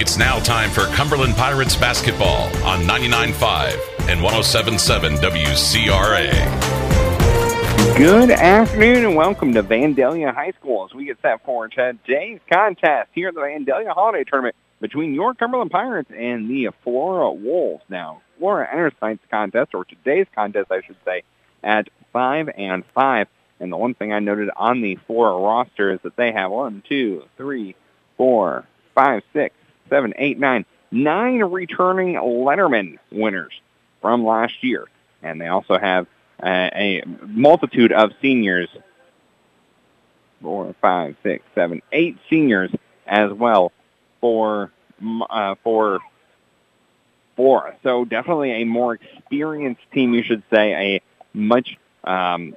[0.00, 6.30] It's now time for Cumberland Pirates basketball on 99.5 and 107.7 WCRA.
[7.98, 13.10] Good afternoon and welcome to Vandalia High School as we get set for today's contest
[13.12, 17.84] here at the Vandalia Holiday Tournament between your Cumberland Pirates and the Flora Wolves.
[17.90, 21.24] Now, Flora enters tonight's contest, or today's contest, I should say,
[21.62, 23.28] at 5 and 5.
[23.60, 26.82] And the one thing I noted on the Flora roster is that they have one,
[26.88, 27.76] two, three,
[28.16, 29.54] four, five, six,
[29.90, 33.52] seven, eight, nine, nine returning Letterman winners
[34.00, 34.86] from last year.
[35.22, 36.06] And they also have
[36.42, 38.68] a multitude of seniors,
[40.40, 42.70] four, five, six, seven, eight seniors
[43.06, 43.72] as well
[44.20, 44.70] for
[45.28, 46.00] uh, for
[47.36, 47.76] Flora.
[47.82, 51.02] So definitely a more experienced team, you should say, a
[51.32, 52.54] much um,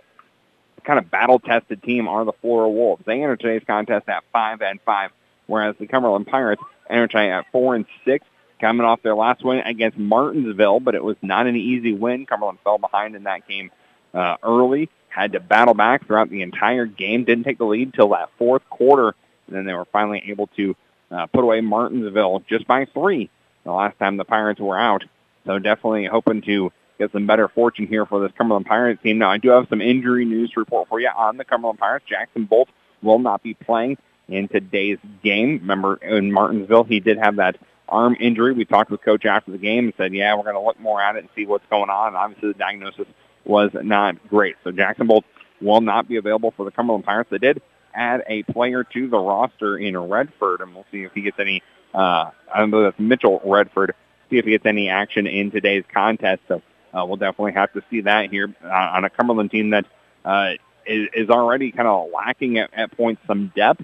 [0.84, 3.04] kind of battle-tested team are the Flora Wolves.
[3.06, 5.12] They enter today's contest at five and five,
[5.48, 8.26] whereas the Cumberland Pirates enter at four and six,
[8.60, 12.26] coming off their last win against Martinsville, but it was not an easy win.
[12.26, 13.72] Cumberland fell behind in that game
[14.14, 18.10] uh, early, had to battle back throughout the entire game, didn't take the lead till
[18.10, 19.16] that fourth quarter,
[19.48, 20.76] and then they were finally able to
[21.12, 23.30] uh, put away Martinsville just by three
[23.64, 25.04] the last time the Pirates were out.
[25.46, 29.18] So definitely hoping to get some better fortune here for this Cumberland Pirates team.
[29.18, 32.06] Now, I do have some injury news to report for you on the Cumberland Pirates.
[32.08, 32.70] Jackson Bolt
[33.02, 35.60] will not be playing in today's game.
[35.60, 37.58] Remember, in Martinsville, he did have that
[37.90, 38.54] arm injury.
[38.54, 41.02] We talked with Coach after the game and said, yeah, we're going to look more
[41.02, 42.08] at it and see what's going on.
[42.10, 43.08] And obviously, the diagnosis
[43.46, 44.56] was not great.
[44.64, 45.26] So Jackson Bolt
[45.62, 47.30] will not be available for the Cumberland Pirates.
[47.30, 47.62] They did
[47.94, 51.62] add a player to the roster in Redford, and we'll see if he gets any,
[51.94, 53.94] uh, I don't know, that's Mitchell Redford,
[54.30, 56.42] see if he gets any action in today's contest.
[56.48, 56.62] So
[56.94, 59.86] uh, we'll definitely have to see that here uh, on a Cumberland team that
[60.26, 60.54] uh,
[60.86, 63.84] is, is already kind of lacking at, at points some depth.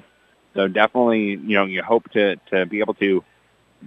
[0.54, 3.24] So definitely, you know, you hope to, to be able to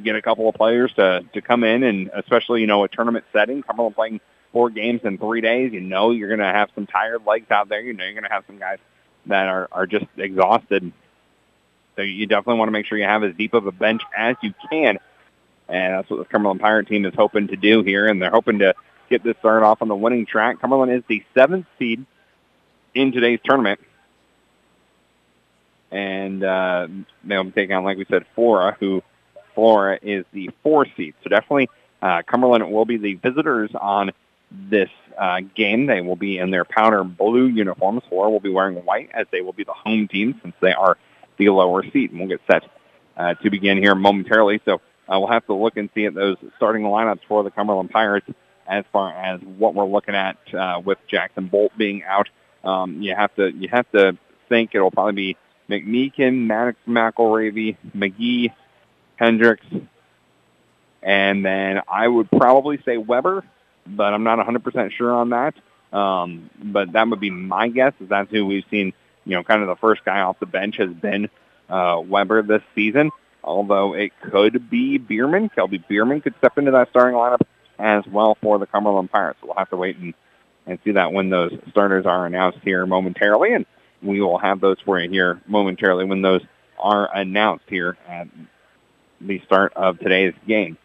[0.02, 3.24] get a couple of players to, to come in and especially, you know, a tournament
[3.32, 4.20] setting, Cumberland playing
[4.52, 7.68] four games in three days, you know you're going to have some tired legs out
[7.68, 7.80] there.
[7.80, 8.78] You know you're going to have some guys
[9.26, 10.92] that are, are just exhausted.
[11.96, 14.36] So you definitely want to make sure you have as deep of a bench as
[14.42, 14.98] you can.
[15.68, 18.06] And that's what the Cumberland Pirate team is hoping to do here.
[18.06, 18.74] And they're hoping to
[19.10, 20.60] get this started off on the winning track.
[20.60, 22.04] Cumberland is the seventh seed
[22.94, 23.80] in today's tournament.
[25.92, 26.88] And uh,
[27.22, 29.02] they'll be taking on, like we said, Flora, who
[29.54, 31.14] Flora is the four seed.
[31.22, 31.68] So definitely
[32.00, 34.12] uh, Cumberland will be the visitors on
[34.50, 34.88] this
[35.18, 35.86] uh, game.
[35.86, 38.02] They will be in their powder blue uniforms.
[38.08, 40.96] Flora will be wearing white as they will be the home team since they are
[41.36, 42.10] the lower seed.
[42.10, 42.64] And we'll get set
[43.16, 44.60] uh, to begin here momentarily.
[44.64, 44.74] So
[45.08, 48.26] uh, we'll have to look and see at those starting lineups for the Cumberland Pirates
[48.66, 52.28] as far as what we're looking at uh, with Jackson Bolt being out.
[52.64, 54.16] Um, you have to you have to
[54.48, 55.36] think it'll probably be
[55.72, 58.52] McMeekin, Maddox McElravy, McGee,
[59.16, 59.66] Hendricks,
[61.02, 63.44] and then I would probably say Weber
[63.86, 65.54] but I'm not 100% sure on that.
[65.96, 68.92] Um, but that would be my guess, is that's who we've seen,
[69.24, 71.28] you know, kind of the first guy off the bench has been
[71.68, 73.10] uh, Weber this season,
[73.44, 75.50] although it could be Bierman.
[75.50, 77.42] Kelby Bierman could step into that starting lineup
[77.78, 79.40] as well for the Cumberland Pirates.
[79.42, 80.14] We'll have to wait and,
[80.66, 83.66] and see that when those starters are announced here momentarily, and
[84.02, 86.42] we will have those for you here momentarily when those
[86.78, 88.28] are announced here at
[89.20, 90.76] the start of today's game.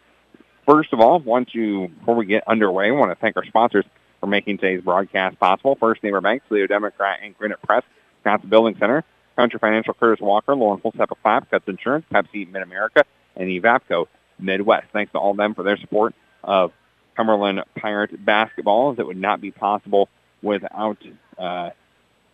[0.66, 3.84] First of all, want to, before we get underway, I want to thank our sponsors
[4.20, 5.76] for making today's broadcast possible.
[5.76, 7.82] First Neighbor Bank, Leo Democrat, and Greenup Press,
[8.18, 9.04] Wisconsin Building Center,
[9.36, 13.04] Country Financial, Curtis Walker, Lauren Holsapple Clapp, Cuts Insurance, Pepsi Mid-America,
[13.36, 14.06] and Evapco
[14.38, 14.88] Midwest.
[14.92, 16.14] Thanks to all of them for their support
[16.44, 16.72] of
[17.16, 18.94] Cumberland Pirate basketball.
[18.94, 20.08] That would not be possible
[20.42, 20.98] without
[21.38, 21.70] uh,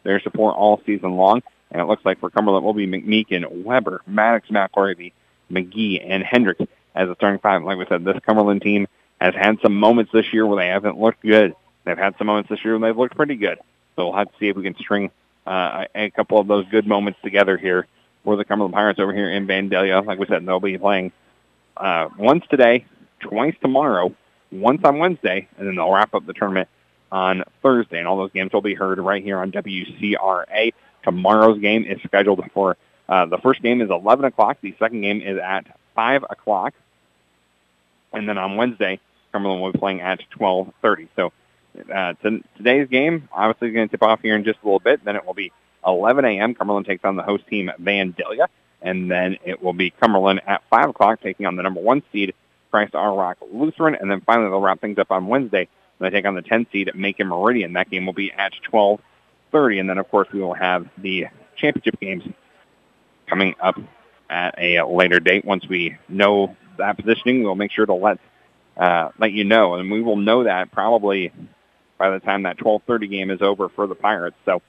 [0.05, 1.43] their support all season long.
[1.71, 5.13] And it looks like for Cumberland will be McMeekin, Weber, Maddox, McElravy,
[5.51, 6.63] McGee, and Hendricks
[6.95, 7.65] as a starting five.
[7.65, 8.87] Like we said, this Cumberland team
[9.21, 11.55] has had some moments this year where they haven't looked good.
[11.85, 13.59] They've had some moments this year when they've looked pretty good.
[13.97, 15.11] So we'll have to see if we can string
[15.47, 17.87] uh, a couple of those good moments together here
[18.23, 20.05] for the Cumberland Pirates over here in Vandalia.
[20.05, 21.13] Like we said, they'll be playing
[21.77, 22.87] uh, once today,
[23.21, 24.15] twice tomorrow,
[24.51, 26.69] once on Wednesday, and then they'll wrap up the tournament
[27.15, 27.99] on Thursday.
[28.01, 30.75] And all those games will be heard right here on WCRA.
[31.05, 32.77] Tomorrow's game is scheduled for
[33.09, 34.59] uh, the first game is 11 o'clock.
[34.61, 35.65] The second game is at
[35.95, 36.75] 5 o'clock.
[38.13, 38.99] And then on Wednesday,
[39.31, 41.09] Cumberland will be playing at 12:30.
[41.15, 41.33] So
[41.93, 42.15] uh,
[42.57, 45.05] today's game obviously is going to tip off here in just a little bit.
[45.05, 45.53] Then it will be
[45.87, 46.55] 11 a.m.
[46.55, 48.47] Cumberland takes on the host team Vandalia,
[48.81, 52.35] and then it will be Cumberland at 5 o'clock taking on the number one seed
[52.71, 55.69] Christ Our Rock Lutheran, and then finally they'll wrap things up on Wednesday
[55.99, 57.73] when they take on the 10 seed at Macon Meridian.
[57.75, 61.27] That game will be at 12:30, and then of course we will have the
[61.57, 62.25] championship games
[63.27, 63.77] coming up
[64.29, 65.45] at a later date.
[65.45, 68.19] Once we know that positioning, we'll make sure to let
[68.77, 71.33] uh, let you know, and we will know that probably
[71.97, 74.37] by the time that 12:30 game is over for the Pirates.
[74.45, 74.63] So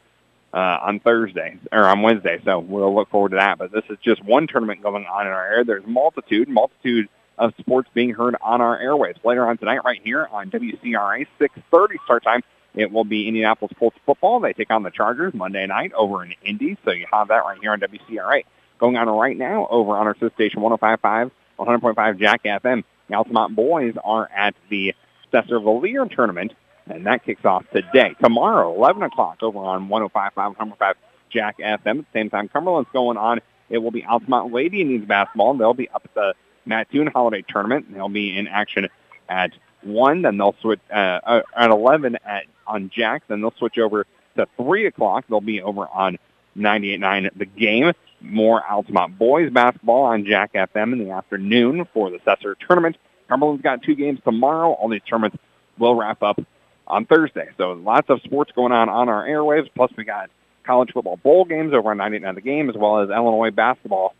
[0.55, 2.39] uh, on Thursday or on Wednesday.
[2.45, 3.57] So we'll look forward to that.
[3.57, 5.65] But this is just one tournament going on in our area.
[5.65, 9.15] There's multitude, multitude of sports being heard on our airways.
[9.23, 12.41] Later on tonight, right here on WCRA, 6:30 start time.
[12.75, 14.39] It will be Indianapolis Colts football.
[14.39, 16.77] They take on the Chargers Monday night over in Indy.
[16.83, 18.43] So you have that right here on WCRA.
[18.79, 22.83] Going on right now over on our sister station 105.5, 100.5 Jack FM.
[23.07, 24.93] The Altamont boys are at the
[25.31, 26.53] Cesar Valier tournament,
[26.89, 28.15] and that kicks off today.
[28.21, 30.93] Tomorrow, 11 o'clock over on 105.5, 100.5
[31.29, 31.69] Jack FM.
[31.69, 33.39] At the same time, Cumberland's going on.
[33.69, 35.51] It will be Altamont Lady Indians basketball.
[35.51, 36.33] and They'll be up at the
[36.65, 37.93] Mattoon Holiday Tournament.
[37.93, 38.87] They'll be in action
[39.29, 39.51] at
[39.83, 40.21] 1.
[40.23, 43.23] Then they'll switch uh, uh at 11 at on Jack.
[43.27, 45.25] Then they'll switch over to 3 o'clock.
[45.29, 46.17] They'll be over on
[46.57, 47.93] 98.9 The Game.
[48.21, 52.97] More Altamont boys basketball on Jack FM in the afternoon for the Cesar tournament.
[53.27, 54.71] Cumberland's got two games tomorrow.
[54.71, 55.37] All these tournaments
[55.77, 56.39] will wrap up
[56.87, 57.49] on Thursday.
[57.57, 59.69] So lots of sports going on on our airwaves.
[59.75, 60.29] Plus we got
[60.63, 64.15] college football bowl games over on 98.9 The Game as well as Illinois basketball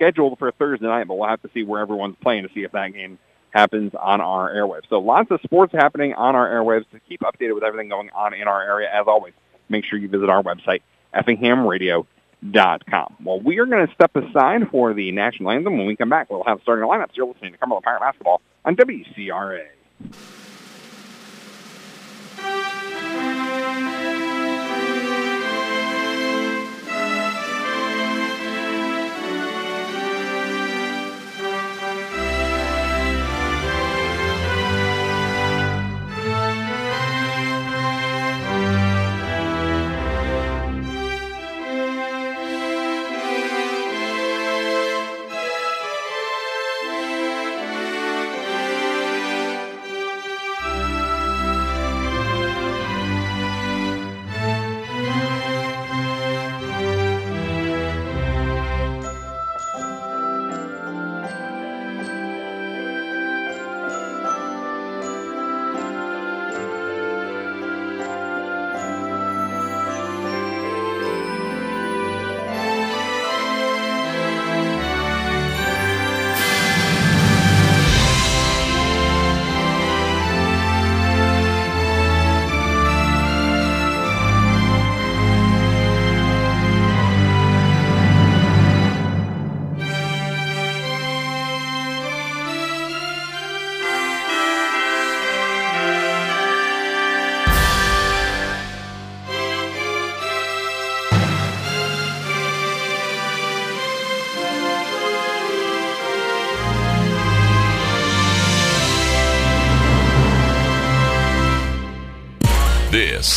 [0.00, 2.72] scheduled for Thursday night, but we'll have to see where everyone's playing to see if
[2.72, 3.18] that game
[3.50, 4.88] happens on our airwaves.
[4.88, 6.88] So lots of sports happening on our airwaves.
[6.92, 9.34] To keep updated with everything going on in our area, as always,
[9.68, 10.80] make sure you visit our website,
[11.14, 13.16] effinghamradio.com.
[13.22, 15.76] Well, we are going to step aside for the national anthem.
[15.76, 17.14] When we come back, we'll have starting lineups.
[17.14, 19.66] You're listening to Cumberland Pirate Basketball on WCRA.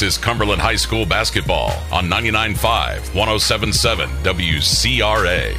[0.04, 5.56] Is Cumberland High School basketball on 99.5, 107.7 WCRA.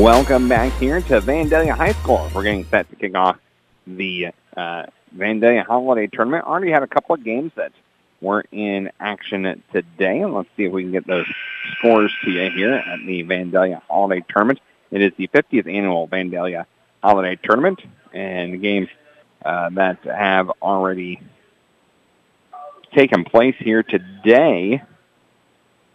[0.00, 2.30] Welcome back here to Vandalia High School.
[2.32, 3.36] We're getting set to kick off
[3.84, 4.86] the uh,
[5.16, 6.44] Vandalia Holiday Tournament.
[6.44, 7.72] Already had a couple of games that
[8.20, 10.20] were in action today.
[10.20, 11.26] And Let's see if we can get those
[11.78, 14.60] scores to you here at the Vandalia Holiday Tournament.
[14.92, 16.66] It is the 50th annual Vandalia
[17.02, 17.80] Holiday Tournament,
[18.12, 18.88] and games
[19.44, 21.20] uh, that have already
[22.96, 24.82] taken place here today.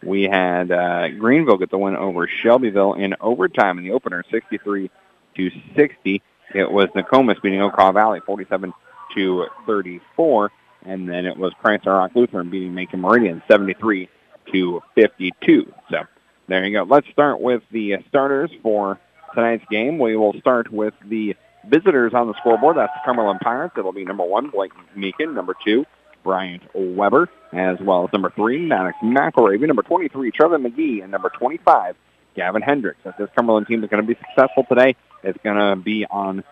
[0.04, 4.90] We had uh, Greenville get the win over Shelbyville in overtime in the opener, 63
[5.38, 6.22] to 60.
[6.54, 8.74] It was Nokomis beating Okaw Valley, 47
[9.16, 10.52] to 34,
[10.86, 14.10] and then it was Christ Rock Lutheran beating Macon Meridian, 73
[14.52, 15.74] to 52.
[15.90, 16.04] So
[16.48, 16.84] there you go.
[16.84, 19.00] Let's start with the starters for
[19.34, 19.98] tonight's game.
[19.98, 21.36] We will start with the
[21.68, 22.78] visitors on the scoreboard.
[22.78, 23.76] That's the Cumberland Pirates.
[23.78, 25.34] It'll be number one, Blake Meekin.
[25.34, 25.86] Number two,
[26.24, 31.30] Bryant Weber, as well as number three, Maddox McElravy, number 23, Trevor McGee, and number
[31.30, 31.96] 25,
[32.36, 33.00] Gavin Hendricks.
[33.06, 36.44] If this Cumberland team is going to be successful today, it's going to be on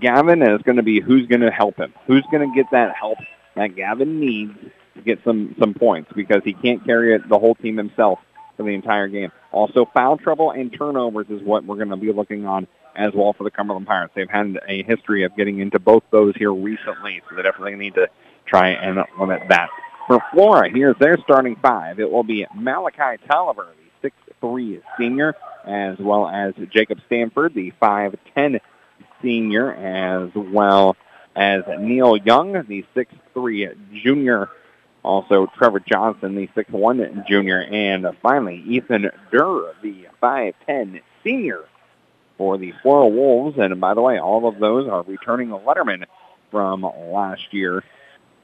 [0.00, 1.92] Gavin, and it's going to be who's going to help him.
[2.06, 3.18] Who's going to get that help
[3.56, 4.54] that Gavin needs
[4.94, 8.18] to get some, some points because he can't carry it, the whole team himself
[8.56, 9.32] for the entire game.
[9.52, 13.32] Also, foul trouble and turnovers is what we're going to be looking on as well
[13.32, 14.12] for the Cumberland Pirates.
[14.14, 17.94] They've had a history of getting into both those here recently, so they definitely need
[17.94, 18.08] to
[18.46, 19.68] try and limit that.
[20.06, 22.00] For Flora, here's their starting five.
[22.00, 23.68] It will be Malachi Tolliver,
[24.02, 24.10] the
[24.42, 28.60] 6'3 senior, as well as Jacob Stanford, the 5'10
[29.22, 30.96] senior, as well
[31.36, 34.48] as Neil Young, the 6'3 junior.
[35.02, 37.62] Also, Trevor Johnson, the 6'1 junior.
[37.62, 41.64] And finally, Ethan Durr, the 5'10 senior
[42.36, 43.58] for the Flora Wolves.
[43.58, 46.04] And by the way, all of those are returning letterman
[46.50, 47.84] from last year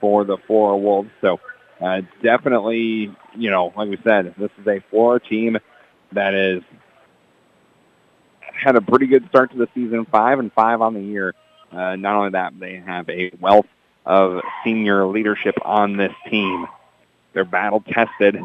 [0.00, 1.10] for the Flora Wolves.
[1.20, 1.40] So
[1.80, 5.58] uh, definitely, you know, like we said, this is a Flora team
[6.12, 6.62] that is
[8.40, 11.34] had a pretty good start to the season, five and five on the year.
[11.70, 13.66] Uh, not only that, they have a wealth
[14.06, 16.66] of senior leadership on this team.
[17.32, 18.36] They're battle tested,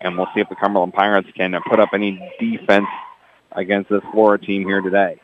[0.00, 2.88] and we'll see if the Cumberland Pirates can put up any defense
[3.52, 5.20] against this Flora team here today.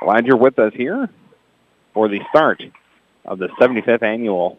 [0.00, 1.10] Glad you're with us here
[1.92, 2.62] for the start
[3.24, 4.58] of the 75th annual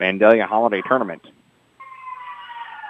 [0.00, 1.22] Vandalia Holiday Tournament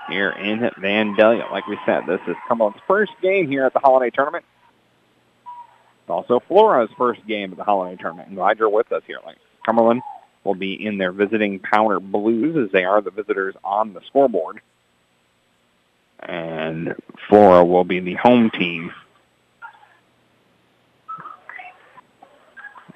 [0.09, 1.51] here in Vandalia.
[1.51, 4.45] Like we said, this is Cumberland's first game here at the Holiday Tournament.
[6.03, 8.29] It's also Flora's first game at the Holiday Tournament.
[8.29, 9.19] I'm glad you're with us here.
[9.25, 10.03] Like Cumberland
[10.45, 14.61] will be in their visiting Powder Blues as they are the visitors on the scoreboard.
[16.19, 16.95] And
[17.29, 18.93] Flora will be the home team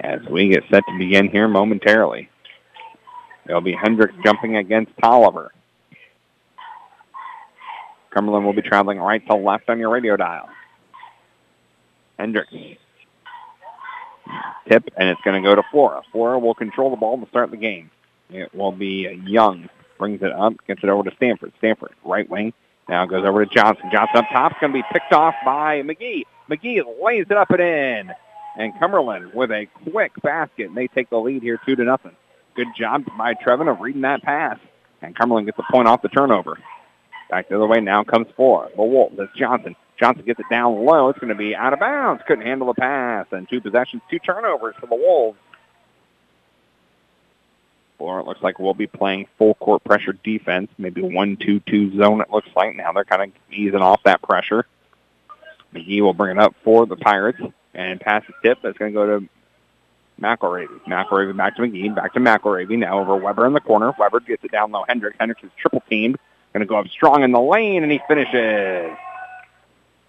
[0.00, 2.28] as we get set to begin here momentarily.
[3.46, 5.52] There'll be Hendricks jumping against Tolliver.
[8.10, 10.48] Cumberland will be traveling right to left on your radio dial.
[12.18, 12.52] Hendricks.
[14.68, 16.02] Tip, and it's going to go to Flora.
[16.10, 17.90] Flora will control the ball to start the game.
[18.30, 19.68] It will be Young.
[19.98, 21.52] Brings it up, gets it over to Stanford.
[21.58, 22.52] Stanford, right wing.
[22.88, 23.88] Now goes over to Johnson.
[23.92, 24.52] Johnson up top.
[24.52, 26.24] It's going to be picked off by McGee.
[26.50, 28.10] McGee lays it up and in.
[28.56, 30.68] And Cumberland with a quick basket.
[30.68, 32.16] And they take the lead here 2 to nothing.
[32.54, 34.58] Good job by Trevin of reading that pass.
[35.02, 36.58] And Cumberland gets the point off the turnover.
[37.28, 38.70] Back the other way now comes four.
[38.74, 39.16] The Wolves.
[39.18, 39.76] That's Johnson.
[39.98, 41.08] Johnson gets it down low.
[41.08, 42.22] It's going to be out of bounds.
[42.26, 43.26] Couldn't handle the pass.
[43.30, 45.38] And two possessions, two turnovers for the Wolves.
[47.98, 51.96] Or it looks like we'll be playing full court pressure defense, maybe one two two
[51.98, 52.76] zone it looks like.
[52.76, 54.66] Now they're kind of easing off that pressure.
[55.74, 57.40] McGee will bring it up for the Pirates
[57.76, 58.58] and pass the tip.
[58.62, 59.28] That's going to go to
[60.20, 60.80] McElravy.
[60.88, 62.78] McElravy back to McGee, back to McElravy.
[62.78, 63.92] Now over Weber in the corner.
[63.98, 64.84] Weber gets it down low.
[64.88, 65.16] Hendricks.
[65.20, 66.18] Hendricks is triple teamed.
[66.52, 68.96] Going to go up strong in the lane, and he finishes.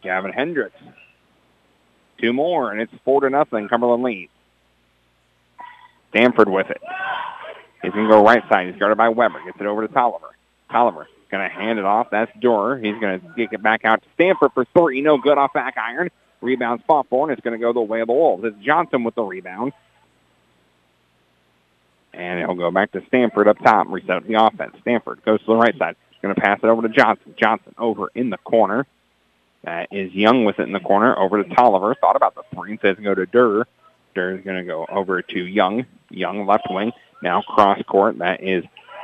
[0.02, 0.80] Gavin Hendricks.
[2.20, 3.68] Two more, and it's four to nothing.
[3.68, 4.32] Cumberland leads.
[6.10, 6.82] Stanford with it.
[7.84, 8.68] He's going to go right side.
[8.68, 9.44] He's guarded by Weber.
[9.46, 10.30] Gets it over to Tolliver.
[10.72, 12.08] Tolliver going to hand it off.
[12.12, 12.78] That's Durr.
[12.78, 15.02] He's going to kick it back out to Stanford for three.
[15.02, 16.10] No good off back iron.
[16.42, 18.44] Rebound spot for, and it's going to go the way of the Wolves.
[18.46, 19.74] It's Johnson with the rebound.
[22.14, 24.76] And he'll go back to Stanford up top and reset the offense.
[24.82, 25.96] Stanford goes to the right side.
[26.22, 27.36] Going to pass it over to Johnson.
[27.38, 28.88] Johnson over in the corner.
[29.64, 31.18] That is Young with it in the corner.
[31.18, 31.96] Over to Tolliver.
[31.96, 33.66] Thought about the three says go to Durr.
[34.16, 35.86] Durr is going to go over to Young.
[36.10, 36.92] Young left wing.
[37.22, 38.18] Now cross court.
[38.18, 38.64] That is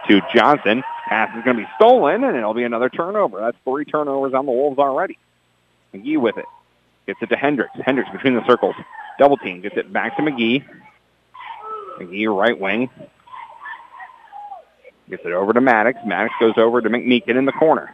[0.09, 0.83] to Johnson.
[1.07, 3.39] Pass is going to be stolen, and it'll be another turnover.
[3.39, 5.17] That's three turnovers on the Wolves already.
[5.93, 6.45] McGee with it.
[7.07, 7.71] Gets it to Hendricks.
[7.85, 8.75] Hendricks between the circles.
[9.19, 9.61] Double team.
[9.61, 10.63] Gets it back to McGee.
[11.99, 12.89] McGee right wing.
[15.09, 15.99] Gets it over to Maddox.
[16.05, 17.93] Maddox goes over to McMeekin in the corner.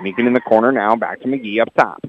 [0.00, 0.96] Meekin in the corner now.
[0.96, 2.04] Back to McGee up top.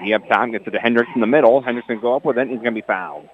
[0.00, 1.60] McGee up top gets it to Hendricks in the middle.
[1.60, 2.48] Hendricks to go up with it.
[2.48, 3.28] He's going to be fouled.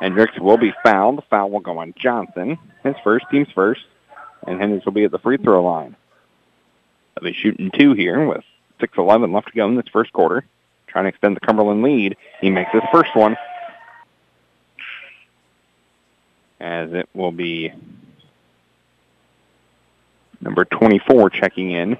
[0.00, 1.18] Hendricks will be fouled.
[1.18, 2.58] The foul will go on Johnson.
[2.82, 3.80] His first, team's first.
[4.46, 5.96] And Hendricks will be at the free throw line.
[7.16, 8.44] They'll be shooting two here with
[8.80, 10.44] 6.11 left to go in this first quarter.
[10.86, 12.16] Trying to extend the Cumberland lead.
[12.40, 13.36] He makes his first one.
[16.60, 17.72] As it will be
[20.40, 21.96] number 24 checking in.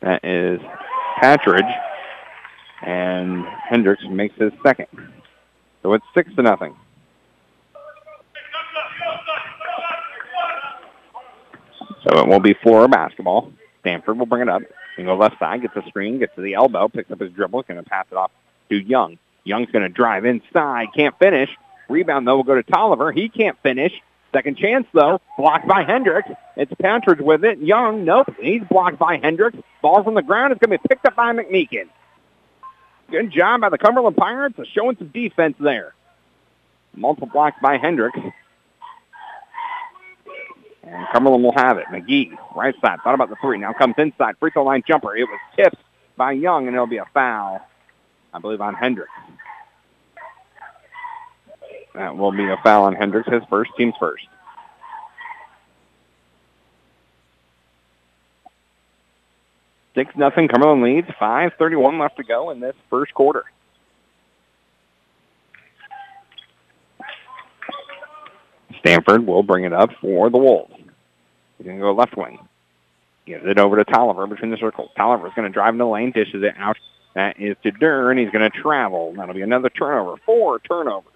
[0.00, 0.60] That is
[1.20, 1.64] Partridge.
[2.82, 4.88] And Hendricks makes his second.
[5.82, 6.76] So it's six to nothing.
[12.06, 13.52] So it will be floor basketball.
[13.80, 14.62] Stanford will bring it up.
[14.96, 17.62] He go left side, gets the screen, gets to the elbow, picks up his dribble,
[17.62, 18.30] going to pass it off
[18.70, 19.18] to Young.
[19.44, 21.50] Young's going to drive inside, can't finish.
[21.88, 23.12] Rebound, though, will go to Tolliver.
[23.12, 23.92] He can't finish.
[24.32, 26.28] Second chance, though, blocked by Hendricks.
[26.56, 27.58] It's Partridge with it.
[27.58, 29.58] Young, nope, he's blocked by Hendricks.
[29.82, 31.88] Ball from the ground is going to be picked up by McMeekin.
[33.10, 35.94] Good job by the Cumberland Pirates of showing some defense there.
[36.94, 38.18] Multiple blocks by Hendricks.
[40.86, 41.86] And Cumberland will have it.
[41.86, 43.58] McGee, right side, thought about the three.
[43.58, 44.36] Now comes inside.
[44.38, 45.16] Free throw line jumper.
[45.16, 45.82] It was tipped
[46.16, 47.60] by Young, and it'll be a foul,
[48.32, 49.10] I believe, on Hendricks.
[51.94, 54.26] That will be a foul on Hendricks, his first, team's first.
[59.96, 60.46] Six nothing.
[60.46, 61.08] Cumberland leads.
[61.18, 63.44] Five thirty-one left to go in this first quarter.
[68.80, 70.75] Stanford will bring it up for the Wolves.
[71.64, 72.38] Going to go left wing.
[73.26, 74.90] Gives it over to Tolliver between the circles.
[74.96, 76.76] Tolliver's going to drive in the lane, dishes it out.
[77.14, 79.14] That is to and he's going to travel.
[79.16, 80.16] That'll be another turnover.
[80.26, 81.12] Four turnovers.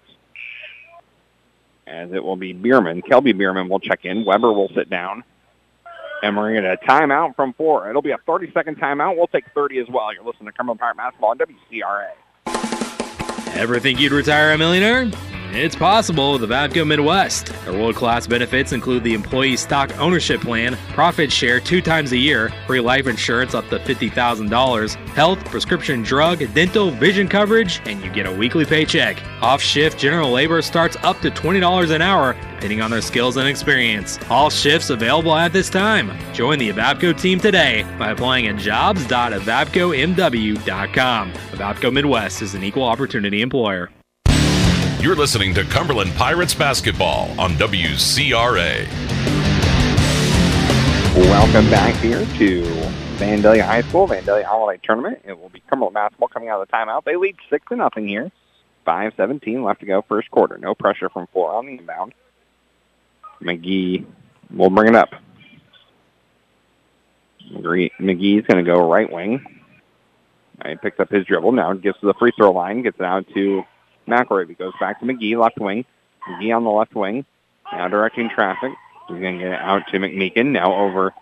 [1.85, 3.01] As it will be Bierman.
[3.03, 4.25] Kelby Bierman will check in.
[4.25, 5.23] Weber will sit down.
[6.23, 7.89] And we're going to timeout from four.
[7.89, 9.15] It'll be a 30-second timeout.
[9.15, 10.13] We'll take 30 as well.
[10.13, 12.09] You're listening to Cumberland Pirate Basketball on WCRA.
[13.55, 15.11] Ever think you'd retire a millionaire?
[15.53, 17.47] It's possible with Evapco Midwest.
[17.65, 22.53] Their world-class benefits include the employee stock ownership plan, profit share two times a year,
[22.67, 28.25] free life insurance up to $50,000, health, prescription drug, dental, vision coverage, and you get
[28.25, 29.21] a weekly paycheck.
[29.41, 34.17] Off-shift general labor starts up to $20 an hour, depending on their skills and experience.
[34.29, 36.17] All shifts available at this time.
[36.33, 41.33] Join the Evapco team today by applying at jobs.evapcomw.com.
[41.33, 43.89] Evapco Midwest is an equal opportunity employer.
[45.01, 48.87] You're listening to Cumberland Pirates basketball on WCRA.
[51.15, 52.61] Welcome back here to
[53.15, 55.23] Vandalia High School, Vandalia Holiday Tournament.
[55.25, 57.03] It will be Cumberland basketball coming out of the timeout.
[57.03, 58.31] They lead 6 to nothing here.
[58.85, 60.59] 5-17 left to go first quarter.
[60.59, 62.13] No pressure from four on the inbound.
[63.41, 64.05] McGee
[64.55, 65.09] will bring it up.
[67.51, 69.43] McGee's going to go right wing.
[70.63, 71.53] He picks up his dribble.
[71.53, 72.83] Now gets to the free throw line.
[72.83, 73.63] Gets it out to
[74.11, 74.57] McElravy.
[74.57, 75.85] Goes back to McGee, left wing.
[76.27, 77.25] McGee on the left wing.
[77.71, 78.73] Now directing traffic.
[79.07, 80.47] He's going to get it out to McMeekin.
[80.47, 81.13] Now over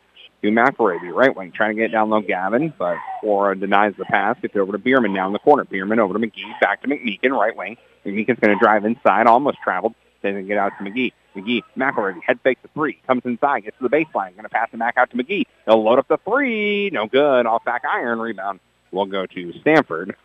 [0.41, 1.51] to McElravy, right wing.
[1.51, 4.37] Trying to get it down low Gavin, but Flora denies the pass.
[4.41, 5.63] Gets it over to Bierman down the corner.
[5.63, 6.59] Bierman over to McGee.
[6.59, 7.77] Back to McMeekin, right wing.
[8.05, 9.27] McMeekin's going to drive inside.
[9.27, 9.95] Almost traveled.
[10.23, 11.13] Doesn't get out to McGee.
[11.35, 12.99] McGee, McElravy, head fake the three.
[13.07, 14.31] Comes inside, gets to the baseline.
[14.31, 15.45] Going to pass it back out to McGee.
[15.65, 16.89] He'll load up the three.
[16.89, 17.45] No good.
[17.45, 18.19] Off back iron.
[18.19, 18.59] Rebound
[18.91, 20.15] We'll go to Stanford.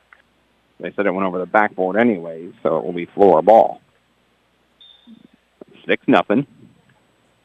[0.81, 3.81] They said it went over the backboard anyway, so it will be floor ball.
[5.87, 6.47] Six nothing.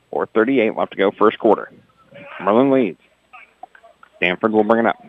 [0.10, 1.72] Four thirty-eight left to go, first quarter.
[2.42, 3.00] Merlin leads.
[4.18, 5.06] Stanford will bring it up.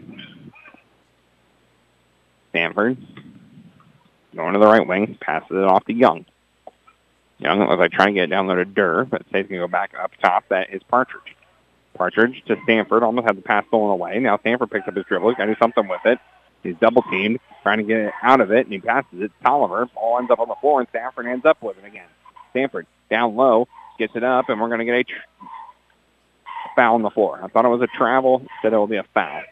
[2.50, 2.98] Stanford
[4.36, 6.24] going to the right wing, passes it off to Young.
[7.38, 9.66] Young looks like trying to get it down there to Durr, but State's going to
[9.66, 10.44] go back up top.
[10.50, 11.34] That is Partridge.
[11.94, 14.18] Partridge to Stanford, almost had the pass stolen away.
[14.18, 15.30] Now Stanford picks up his dribble.
[15.30, 16.18] He's got to do something with it.
[16.62, 19.32] He's double teamed, trying to get out of it, and he passes it.
[19.42, 22.06] Tolliver, ball ends up on the floor, and Stanford ends up with it again.
[22.50, 23.68] Stanford down low,
[23.98, 25.46] gets it up, and we're going to get a tr-
[26.76, 27.40] foul on the floor.
[27.42, 29.42] I thought it was a travel, said it will be a foul.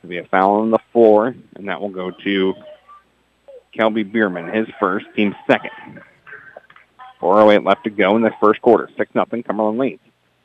[0.00, 2.54] It'll be a foul on the floor, and that will go to
[3.76, 5.70] Kelby Bierman, his first, team second.
[7.20, 8.90] 4.08 left to go in the first quarter.
[8.96, 9.44] 6 nothing.
[9.44, 10.02] Cumberland leads.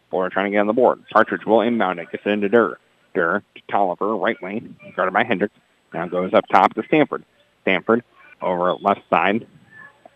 [0.10, 1.04] Flora trying to get on the board.
[1.12, 2.12] Partridge will inbound it.
[2.12, 2.78] Gets it into Durr.
[3.14, 5.56] Durr to Tolliver, right wing, guarded by Hendricks.
[5.94, 7.24] Now goes up top to Stanford.
[7.62, 8.04] Stanford
[8.42, 9.48] over left side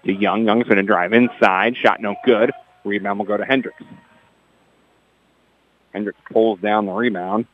[0.05, 0.45] to Young.
[0.45, 1.75] Young's going to drive inside.
[1.77, 2.51] Shot no good.
[2.83, 3.83] Rebound will go to Hendricks.
[5.93, 7.45] Hendricks pulls down the rebound.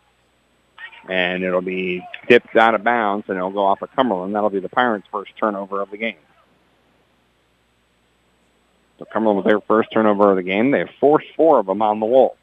[1.09, 4.35] And it'll be tipped out of bounds, and it'll go off of Cumberland.
[4.35, 6.17] That'll be the Pirates' first turnover of the game.
[8.99, 10.71] So Cumberland with their first turnover of the game.
[10.71, 12.37] They have forced four of them on the Wolves.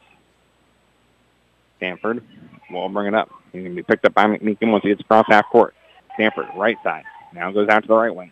[1.76, 2.22] Stanford
[2.70, 3.30] will bring it up.
[3.52, 5.74] He's going to be picked up by McMeekin once he gets across half court.
[6.14, 7.04] Stanford, right side.
[7.32, 8.30] Now goes out to the right wing.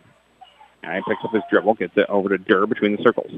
[0.81, 3.31] Now he picks up his dribble, gets it over to Durr between the circles.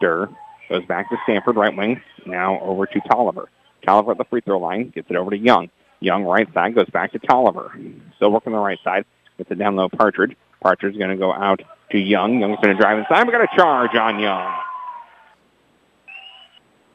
[0.00, 0.28] Durr
[0.68, 2.00] goes back to Stanford, right wing.
[2.24, 3.48] Now over to Tolliver.
[3.84, 5.70] Tolliver at the free throw line, gets it over to Young.
[6.00, 7.78] Young right side goes back to Tolliver.
[8.16, 9.04] Still working the right side.
[9.38, 10.36] Gets it down low Partridge.
[10.60, 12.40] Partridge is going to go out to Young.
[12.40, 13.26] Young's going to drive inside.
[13.26, 14.60] We're going to charge on Young.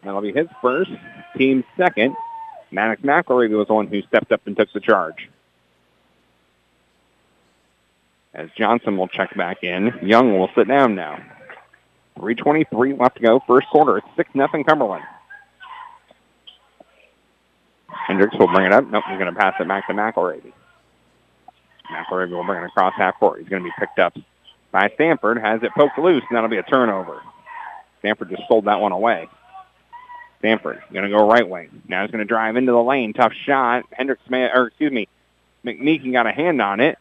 [0.04, 0.92] That'll be his first,
[1.38, 2.16] team second.
[2.72, 5.30] Maddox McElravy was the one who stepped up and took the charge.
[8.34, 11.22] As Johnson will check back in, Young will sit down now.
[12.18, 13.98] 3.23 left to go, first quarter.
[13.98, 15.04] It's 6 nothing Cumberland.
[17.88, 18.90] Hendricks will bring it up.
[18.90, 20.54] Nope, he's going to pass it back to McElravy.
[21.92, 23.40] McElravy will bring it across half court.
[23.40, 24.14] He's going to be picked up
[24.72, 25.38] by Stanford.
[25.38, 27.22] Has it poked loose, and that'll be a turnover.
[28.00, 29.28] Stanford just sold that one away.
[30.42, 31.84] Stanford going to go right wing.
[31.88, 33.14] Now he's going to drive into the lane.
[33.14, 33.86] Tough shot.
[33.92, 35.08] Hendricks, or excuse me,
[35.64, 36.98] McMeekin got a hand on it,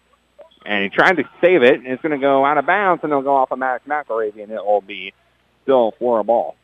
[0.66, 1.76] and he tried to save it.
[1.76, 4.42] And it's going to go out of bounds, and it'll go off of Max McElravy,
[4.42, 5.14] and it will be
[5.62, 6.54] still for a ball.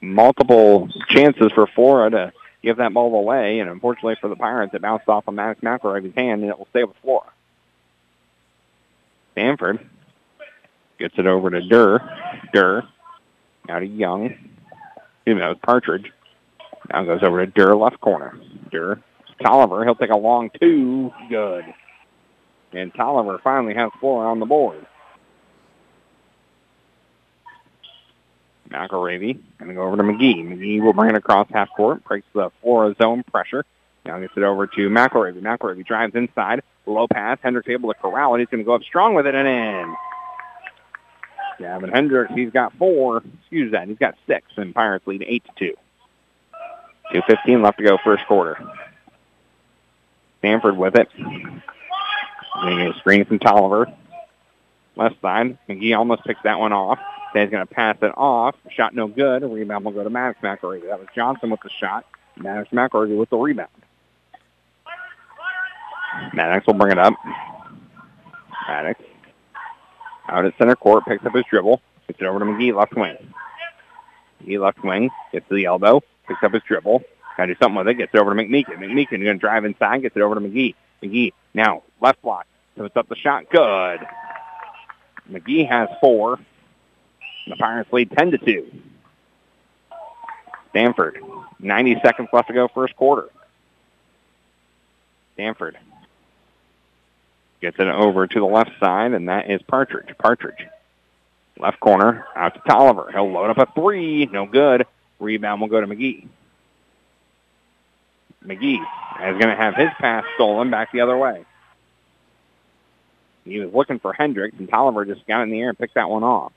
[0.00, 4.82] Multiple chances for Flora to give that ball away, and unfortunately for the Pirates, it
[4.82, 7.32] bounced off of Max McElravy's hand, and it will stay with Flora.
[9.32, 9.84] Stanford
[10.98, 12.00] gets it over to Durr.
[12.52, 12.82] Durr.
[13.68, 14.26] Now to Young.
[14.26, 16.12] Excuse me, Partridge.
[16.92, 18.38] Now goes over to Durr, left corner.
[18.70, 19.00] Durr.
[19.44, 21.12] Tolliver, he'll take a long two.
[21.28, 21.64] Good.
[22.72, 24.86] And Tolliver finally has four on the board.
[28.70, 30.44] McElravy going to go over to McGee.
[30.44, 33.64] McGee will bring it across half court, breaks the Flora zone pressure.
[34.04, 35.40] Now gets it over to McElravy.
[35.40, 36.62] McElravy drives inside.
[36.84, 37.38] Low pass.
[37.42, 38.40] Hendricks able to corral it.
[38.40, 39.96] He's going to go up strong with it and in.
[41.58, 43.22] Gavin Hendricks, he's got four.
[43.40, 43.88] Excuse that.
[43.88, 45.74] He's got six, and Pirates lead 8 to 2.
[47.14, 48.58] 2.15 left to go first quarter.
[50.40, 51.08] Stanford with it.
[51.16, 53.92] Getting a screen from Tolliver.
[54.96, 55.58] Left side.
[55.68, 56.98] McGee almost picks that one off.
[57.32, 58.54] He's going to pass it off.
[58.70, 59.42] Shot no good.
[59.42, 60.88] Rebound will go to Maddox McElravy.
[60.88, 62.06] That was Johnson with the shot.
[62.36, 63.68] Maddox McElravy with the rebound.
[66.32, 67.14] Maddox will bring it up.
[68.68, 69.00] Maddox
[70.28, 73.16] out at center court, picks up his dribble, gets it over to McGee left wing.
[74.42, 77.02] McGee left wing, gets to the elbow, picks up his dribble,
[77.36, 78.78] got to do something with it, gets it over to McMeekin.
[78.78, 80.74] McMeekin going to drive inside, gets it over to McGee.
[81.02, 84.00] McGee now left block, puts up the shot, good.
[85.30, 86.38] McGee has four.
[87.48, 88.72] The Pirates lead 10 to 2.
[90.70, 91.20] Stanford,
[91.60, 93.28] 90 seconds left to go first quarter.
[95.34, 95.78] Stanford
[97.66, 100.16] gets it over to the left side, and that is Partridge.
[100.18, 100.68] Partridge,
[101.58, 103.10] left corner, out to Tolliver.
[103.10, 104.86] He'll load up a three, no good.
[105.18, 106.28] Rebound will go to McGee.
[108.44, 111.44] McGee is going to have his pass stolen back the other way.
[113.44, 116.08] He was looking for Hendricks, and Tolliver just got in the air and picked that
[116.08, 116.52] one off.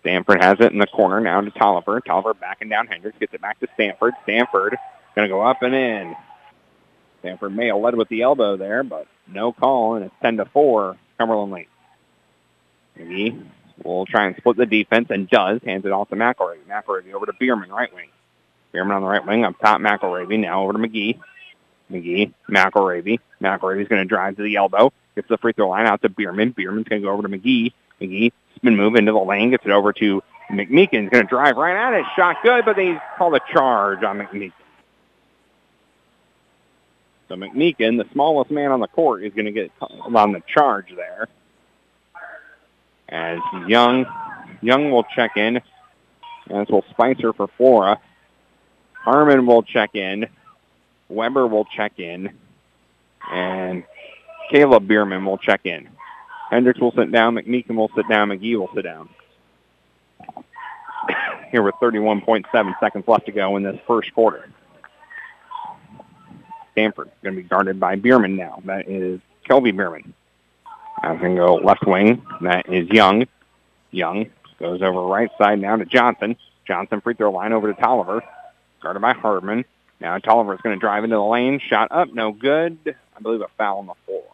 [0.00, 2.00] Stanford has it in the corner now to Tolliver.
[2.00, 4.14] Tolliver backing down Hendricks, gets it back to Stanford.
[4.24, 4.76] Stanford
[5.14, 6.16] going to go up and in.
[7.20, 10.46] Stanford may have led with the elbow there, but no call, and it's 10 to
[10.46, 11.68] 4, Cumberland Lake.
[12.98, 13.46] McGee
[13.82, 15.60] will try and split the defense and does.
[15.64, 16.64] Hands it off to McElravy.
[16.68, 18.08] McElravy over to Bierman, right wing.
[18.72, 20.38] Bierman on the right wing, up top McElravy.
[20.38, 21.18] Now over to McGee.
[21.90, 23.18] McGee, McElravy.
[23.42, 24.92] McElravy's going to drive to the elbow.
[25.14, 26.50] Gets the free throw line out to Bierman.
[26.50, 27.72] Bierman's going to go over to McGee.
[28.00, 29.50] McGee spin move into the lane.
[29.50, 31.02] Gets it over to McMeekin.
[31.02, 32.06] He's going to drive right at it.
[32.16, 34.52] Shot good, but they call a charge on McMeekin.
[37.30, 40.92] So McMeekin, the smallest man on the court, is going to get on the charge
[40.96, 41.28] there.
[43.08, 43.38] As
[43.68, 44.04] Young,
[44.60, 45.58] Young will check in,
[46.50, 48.00] as will Spicer for Flora.
[48.94, 50.26] Harmon will check in.
[51.08, 52.30] Weber will check in.
[53.30, 53.84] And
[54.50, 55.88] Caleb Bierman will check in.
[56.50, 57.36] Hendricks will sit down.
[57.36, 58.30] McMeekin will sit down.
[58.30, 59.08] McGee will sit down.
[61.52, 64.50] Here with 31.7 seconds left to go in this first quarter.
[66.80, 68.62] Stanford going to be guarded by Bierman now.
[68.64, 70.14] That is Kelby Bierman.
[71.02, 72.22] I can go left wing.
[72.40, 73.26] That is Young.
[73.90, 76.36] Young goes over right side now to Johnson.
[76.66, 78.22] Johnson free throw line over to Tolliver.
[78.82, 79.66] Guarded by Hardman.
[80.00, 81.60] Now Tolliver is going to drive into the lane.
[81.60, 82.78] Shot up, no good.
[82.86, 84.24] I believe a foul on the floor.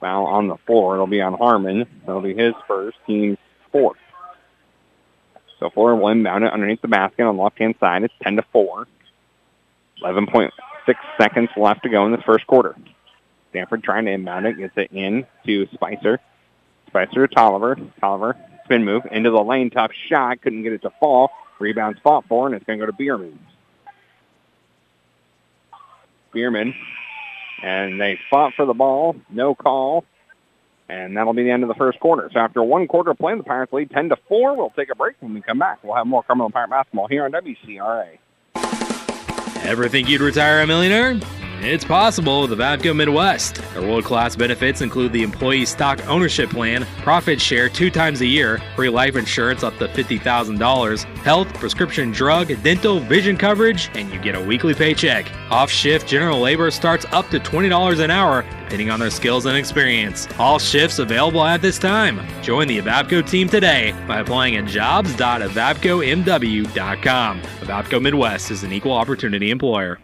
[0.00, 0.94] Foul on the floor.
[0.94, 1.86] It'll be on Harmon.
[2.06, 3.38] That'll be his first, team's
[3.72, 3.98] fourth.
[5.64, 8.02] So Florida will inbound it underneath the basket on the left-hand side.
[8.02, 8.86] It's 10 to 4.
[10.02, 10.50] 11.6
[11.16, 12.76] seconds left to go in this first quarter.
[13.48, 14.58] Stanford trying to inbound it.
[14.58, 16.20] Gets it in to Spicer.
[16.88, 17.78] Spicer to Tolliver.
[17.98, 19.70] Tolliver, spin move into the lane.
[19.70, 20.42] Tough shot.
[20.42, 21.30] Couldn't get it to fall.
[21.58, 23.38] Rebounds fought for, and it's going to go to Bierman.
[26.34, 26.74] Bierman.
[27.62, 29.16] And they fought for the ball.
[29.30, 30.04] No call.
[30.88, 32.30] And that'll be the end of the first quarter.
[32.32, 34.56] So after one quarter of play, the Pirates lead 10 to 4.
[34.56, 35.16] We'll take a break.
[35.20, 38.18] When we come back, we'll have more Cumberland Pirate basketball here on WCRA.
[39.64, 41.18] Ever think you'd retire a millionaire?
[41.60, 43.56] It's possible with the Vapco Midwest.
[43.72, 48.60] Their world-class benefits include the employee stock ownership plan, profit share two times a year,
[48.76, 54.34] free life insurance up to $50,000, health, prescription drug, dental, vision coverage, and you get
[54.34, 55.32] a weekly paycheck.
[55.50, 60.28] Off-shift general labor starts up to $20 an hour, depending on their skills and experience.
[60.38, 62.20] All shifts available at this time.
[62.42, 67.40] Join the Evapco team today by applying at jobs.evapcomw.com.
[67.40, 69.98] Evapco Midwest is an equal opportunity employer.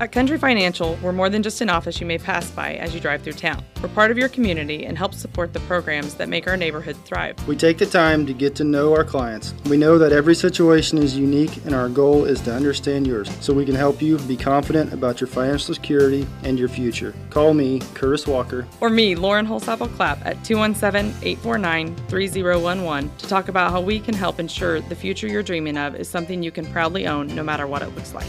[0.00, 3.00] At Country Financial, we're more than just an office you may pass by as you
[3.00, 3.64] drive through town.
[3.80, 7.36] We're part of your community and help support the programs that make our neighborhood thrive.
[7.46, 9.54] We take the time to get to know our clients.
[9.66, 13.54] We know that every situation is unique, and our goal is to understand yours so
[13.54, 17.14] we can help you be confident about your financial security and your future.
[17.30, 23.46] Call me, Curtis Walker, or me, Lauren Holsapple Clapp, at 217 849 3011 to talk
[23.46, 26.66] about how we can help ensure the future you're dreaming of is something you can
[26.66, 28.26] proudly own no matter what it looks like.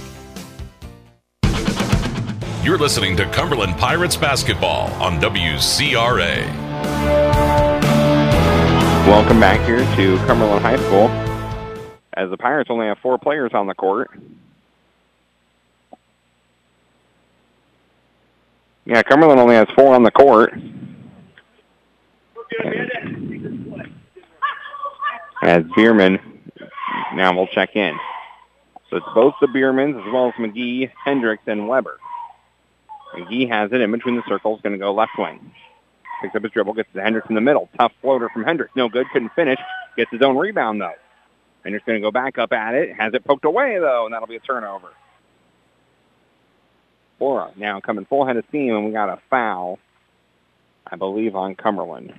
[2.65, 6.47] You're listening to Cumberland Pirates basketball on WCRA.
[9.05, 11.09] Welcome back here to Cumberland High School.
[12.17, 14.09] As the Pirates only have four players on the court.
[18.85, 20.51] Yeah, Cumberland only has four on the court.
[25.43, 26.17] As Bierman
[27.13, 27.95] now will check in.
[28.89, 31.99] So it's both the Biermans as well as McGee, Hendricks, and Weber.
[33.13, 35.51] McGee has it in between the circles, going to go left wing.
[36.21, 37.69] Picks up his dribble, gets to Hendricks in the middle.
[37.77, 38.71] Tough floater from Hendricks.
[38.75, 39.59] No good, couldn't finish.
[39.97, 40.93] Gets his own rebound, though.
[41.63, 42.95] Hendricks going to go back up at it.
[42.95, 44.89] Has it poked away, though, and that'll be a turnover.
[47.17, 49.79] Flora now coming full head of steam, and we got a foul,
[50.85, 52.13] I believe, on Cumberland.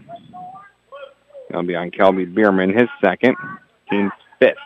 [1.50, 3.36] It'll be on Kelby Bierman, his second,
[3.90, 4.56] team's fifth.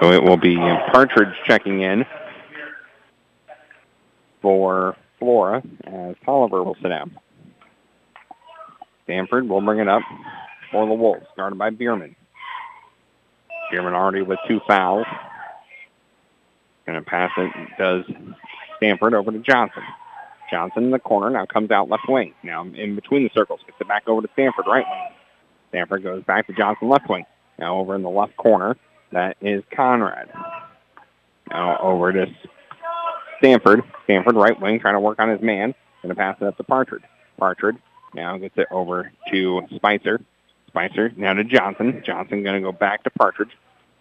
[0.00, 2.04] So it will be Partridge checking in
[4.42, 7.16] for Flora as Tolliver will sit down.
[9.04, 10.02] Stanford will bring it up
[10.70, 12.14] for the Wolves, guarded by Bierman.
[13.70, 15.06] Bierman already with two fouls.
[16.86, 18.04] Going to pass it, does
[18.76, 19.82] Stanford over to Johnson.
[20.50, 22.34] Johnson in the corner now comes out left wing.
[22.42, 25.16] Now in between the circles, gets it back over to Stanford right wing.
[25.70, 27.24] Stanford goes back to Johnson left wing.
[27.58, 28.76] Now over in the left corner,
[29.12, 30.30] that is Conrad.
[31.50, 32.26] Now over to
[33.38, 33.82] Stanford.
[34.04, 35.74] Stanford right wing trying to work on his man.
[36.02, 37.02] Going to pass it up to Partridge.
[37.38, 37.76] Partridge
[38.14, 40.20] now gets it over to Spicer.
[40.68, 42.02] Spicer now to Johnson.
[42.04, 43.50] Johnson going to go back to Partridge.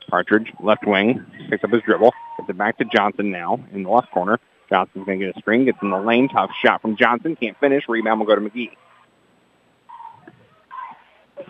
[0.10, 2.14] Partridge left wing picks up his dribble.
[2.38, 4.40] Gets it back to Johnson now in the left corner.
[4.70, 5.66] Johnson's going to get a screen.
[5.66, 6.30] Gets in the lane.
[6.30, 7.36] Tough shot from Johnson.
[7.36, 7.84] Can't finish.
[7.88, 8.72] Rebound will go to McGee.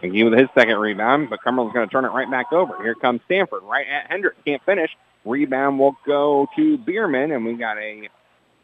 [0.01, 2.81] McGee with his second rebound, but Cumberland's going to turn it right back over.
[2.83, 4.37] Here comes Stanford right at Hendricks.
[4.45, 4.95] Can't finish.
[5.25, 8.09] Rebound will go to Bierman, and we got a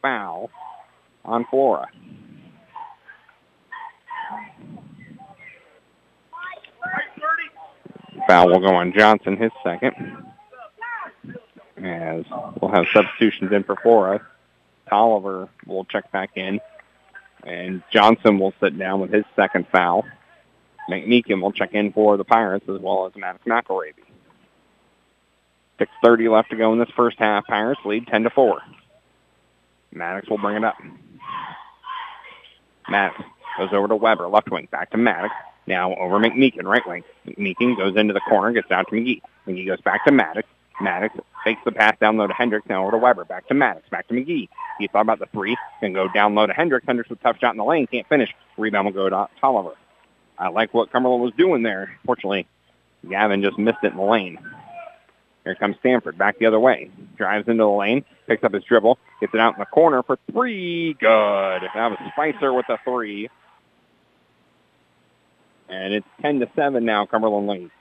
[0.02, 0.50] foul
[1.26, 1.88] on Flora.
[8.28, 9.94] Foul will go on Johnson, his second.
[11.78, 12.24] As
[12.62, 14.22] we'll have substitutions in for Flora.
[14.88, 16.60] Tolliver will check back in.
[17.44, 20.06] And Johnson will sit down with his second foul.
[20.90, 23.94] McMeekin will check in for the Pirates as well as Maddox McElravy.
[25.80, 27.46] 6.30 left to go in this first half.
[27.48, 28.62] Pirates lead 10 to 4.
[29.94, 30.76] Maddox will bring it up.
[32.90, 33.22] Maddox
[33.58, 35.34] goes over to Weber, left wing, back to Maddox.
[35.68, 37.04] Now over McMeekin, right wing.
[37.28, 39.22] McMeekin goes into the corner, gets down to McGee.
[39.48, 40.48] McGee goes back to Maddox.
[40.80, 41.16] Maddox
[41.46, 44.08] takes the pass down low to Hendricks, now over to Weber, back to Maddox, back
[44.08, 44.50] to McGee.
[44.80, 46.86] He thought about the three, can go down low to Hendricks.
[46.88, 48.34] Hendricks with tough shot in the lane, can't finish.
[48.58, 49.76] Rebound will go to Tolliver.
[50.38, 51.98] I like what Cumberland was doing there.
[52.06, 52.48] Fortunately,
[53.08, 54.40] Gavin just missed it in the lane.
[55.44, 56.92] Here comes Stanford, back the other way.
[57.18, 60.18] Drives into the lane, picks up his dribble, gets it out in the corner for
[60.32, 60.94] three.
[60.94, 61.62] Good.
[61.74, 63.30] That was Spicer with a three.
[65.70, 67.72] And it's 10 to 7 now, Cumberland leads.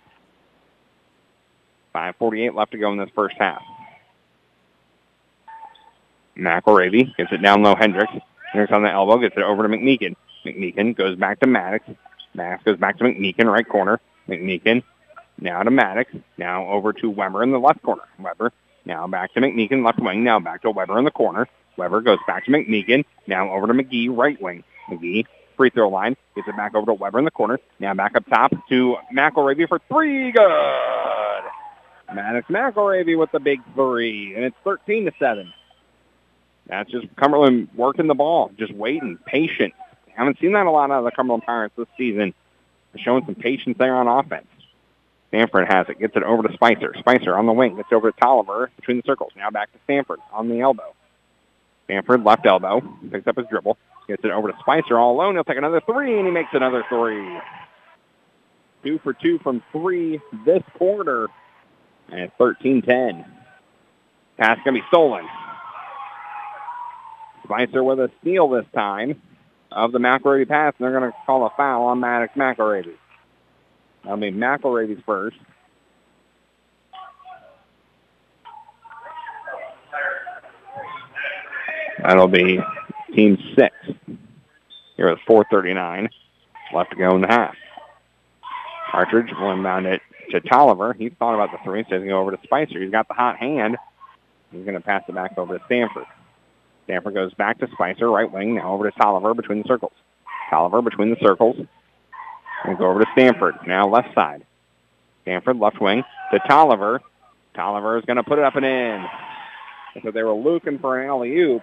[1.94, 3.62] 5.48 left to go in this first half.
[6.36, 8.12] McElravy gets it down low, Hendricks.
[8.52, 10.14] Hendricks on the elbow, gets it over to McMeekin.
[10.46, 11.84] McMeekin goes back to Maddox.
[12.34, 14.00] Maddox goes back to McMeekin, right corner.
[14.28, 14.82] McMeekin
[15.40, 16.12] now to Maddox.
[16.38, 18.02] Now over to Weber in the left corner.
[18.18, 18.52] Weber
[18.84, 20.24] now back to McMeekin, left wing.
[20.24, 21.48] Now back to Weber in the corner.
[21.76, 23.04] Weber goes back to McMeekin.
[23.26, 24.64] Now over to McGee, right wing.
[24.88, 25.24] McGee,
[25.56, 26.16] free throw line.
[26.34, 27.58] Gets it back over to Weber in the corner.
[27.78, 30.32] Now back up top to McElravy for three.
[30.32, 31.42] Good.
[32.14, 34.34] Maddox McElravy with the big three.
[34.34, 35.52] And it's 13 to 7.
[36.66, 39.74] That's just Cumberland working the ball, just waiting, patient.
[40.14, 42.34] Haven't seen that a lot out of the Cumberland Pirates this season.
[42.96, 44.46] Showing some patience there on offense.
[45.28, 46.92] Stanford has it, gets it over to Spicer.
[46.98, 49.32] Spicer on the wing, gets over to Tolliver between the circles.
[49.36, 50.94] Now back to Stanford on the elbow.
[51.84, 55.34] Stanford left elbow, picks up his dribble, gets it over to Spicer all alone.
[55.34, 57.38] He'll take another three, and he makes another three.
[58.84, 61.28] Two for two from three this quarter.
[62.10, 63.24] And it's 13-10.
[64.36, 65.28] Pass going to be stolen.
[67.44, 69.20] Spicer with a steal this time
[69.72, 72.94] of the McElravy pass, and they're going to call a foul on Maddox McElravy.
[74.04, 75.36] I mean, McElravy's first.
[82.02, 82.58] That'll be
[83.14, 83.74] team six.
[84.96, 86.08] Here at 4.39
[86.74, 87.54] left to go in the half.
[88.90, 90.92] Partridge will inbound it to Tolliver.
[90.92, 92.80] He thought about the three, so he's going go over to Spicer.
[92.80, 93.76] He's got the hot hand.
[94.52, 96.04] He's going to pass it back over to Stanford.
[96.84, 99.92] Stanford goes back to Spicer, right wing, now over to Tolliver between the circles.
[100.50, 101.56] Tolliver between the circles.
[102.64, 104.44] And go over to Stanford, now left side.
[105.22, 107.00] Stanford left wing to Tolliver.
[107.54, 109.04] Tolliver is going to put it up and in.
[110.02, 111.62] So they were looking for an alley-oop.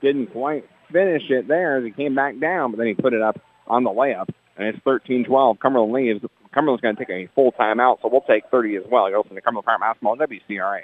[0.00, 3.22] Didn't quite finish it there as he came back down, but then he put it
[3.22, 4.28] up on the layup.
[4.56, 5.58] And it's 13-12.
[5.58, 6.24] Cumberland leaves.
[6.52, 9.06] Cumberland's going to take a full timeout, so we'll take 30 as well.
[9.06, 10.82] It goes to the Cumberland Park Basketball WCRA.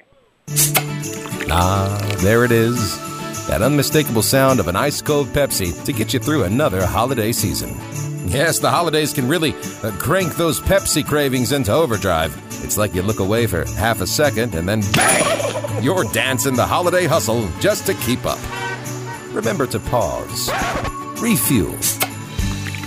[1.52, 3.09] Ah, there it is.
[3.50, 7.70] That unmistakable sound of an ice cold Pepsi to get you through another holiday season.
[8.28, 12.32] Yes, the holidays can really uh, crank those Pepsi cravings into overdrive.
[12.64, 15.82] It's like you look away for half a second and then bang!
[15.82, 18.38] You're dancing the holiday hustle just to keep up.
[19.34, 20.48] Remember to pause,
[21.20, 21.72] refuel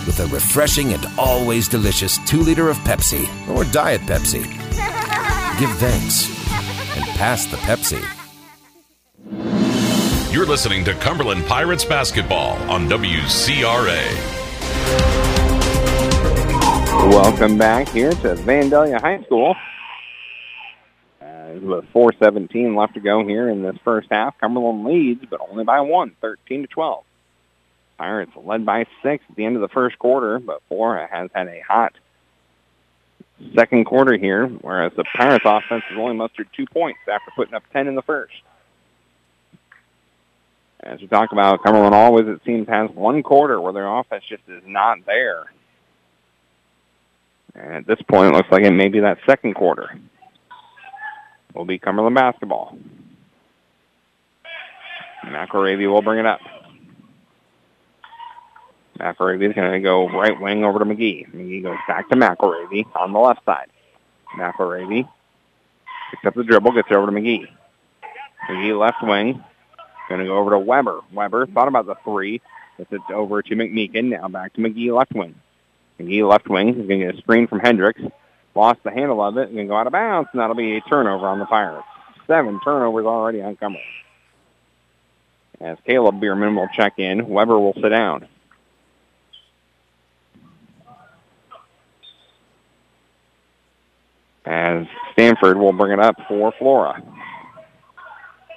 [0.06, 4.44] with a refreshing and always delicious 2 liter of Pepsi or Diet Pepsi.
[5.58, 6.26] Give thanks
[6.96, 8.02] and pass the Pepsi.
[10.34, 14.02] You're listening to Cumberland Pirates basketball on WCRA.
[17.08, 19.54] Welcome back here to Vandalia High School.
[21.22, 25.62] Uh, with 4:17 left to go here in this first half, Cumberland leads, but only
[25.62, 27.04] by one, 13 to 12.
[27.96, 31.46] Pirates led by six at the end of the first quarter, but Flora has had
[31.46, 31.92] a hot
[33.54, 37.62] second quarter here, whereas the Pirates offense has only mustered two points after putting up
[37.72, 38.34] 10 in the first.
[40.84, 44.42] As we talk about, Cumberland always, it seems, has one quarter where their offense just
[44.48, 45.44] is not there.
[47.54, 49.98] And at this point, it looks like it may be that second quarter.
[51.54, 52.76] Will be Cumberland basketball.
[55.24, 56.40] McElravy will bring it up.
[58.98, 61.32] McElravy is going to go right wing over to McGee.
[61.34, 63.68] McGee goes back to McElravy on the left side.
[64.36, 65.08] McElravy
[66.10, 67.46] picks up the dribble, gets it over to McGee.
[68.50, 69.42] McGee left wing.
[70.08, 71.00] Going to go over to Weber.
[71.12, 72.40] Weber thought about the three.
[72.78, 74.10] Gets it over to McMeekin.
[74.10, 75.34] Now back to McGee left wing.
[75.98, 76.68] McGee left wing.
[76.68, 78.02] He's going to get a screen from Hendricks.
[78.54, 79.52] Lost the handle of it.
[79.54, 81.86] Going to go out of bounds, and that'll be a turnover on the Pirates.
[82.26, 83.88] Seven turnovers already on Cumberland.
[85.60, 88.28] As Caleb Bierman will check in, Weber will sit down.
[94.44, 97.02] as Stanford will bring it up for Flora.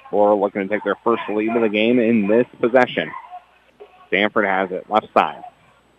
[0.10, 3.12] Flora looking to take their first lead of the game in this possession.
[4.08, 5.44] Stanford has it left side.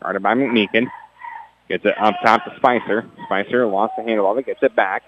[0.01, 0.87] Guarded by McMeekin.
[1.69, 3.07] Gets it up top to Spicer.
[3.27, 4.47] Spicer lost the handle of it.
[4.47, 5.03] Gets it back.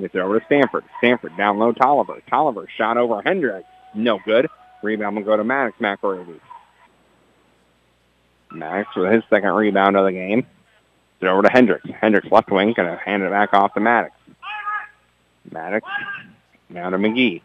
[0.00, 0.84] Gets it over to Stanford.
[0.98, 2.22] Stanford down low Tolliver.
[2.28, 3.68] Tolliver shot over Hendricks.
[3.94, 4.48] No good.
[4.82, 5.78] Rebound will go to Maddox.
[5.80, 6.02] Maddox
[8.96, 10.40] with his second rebound of the game.
[10.40, 11.88] Gets it over to Hendricks.
[12.00, 12.72] Hendricks left wing.
[12.74, 14.14] Going to hand it back off to Maddox.
[15.50, 15.86] Maddox.
[16.70, 17.42] Now to McGee.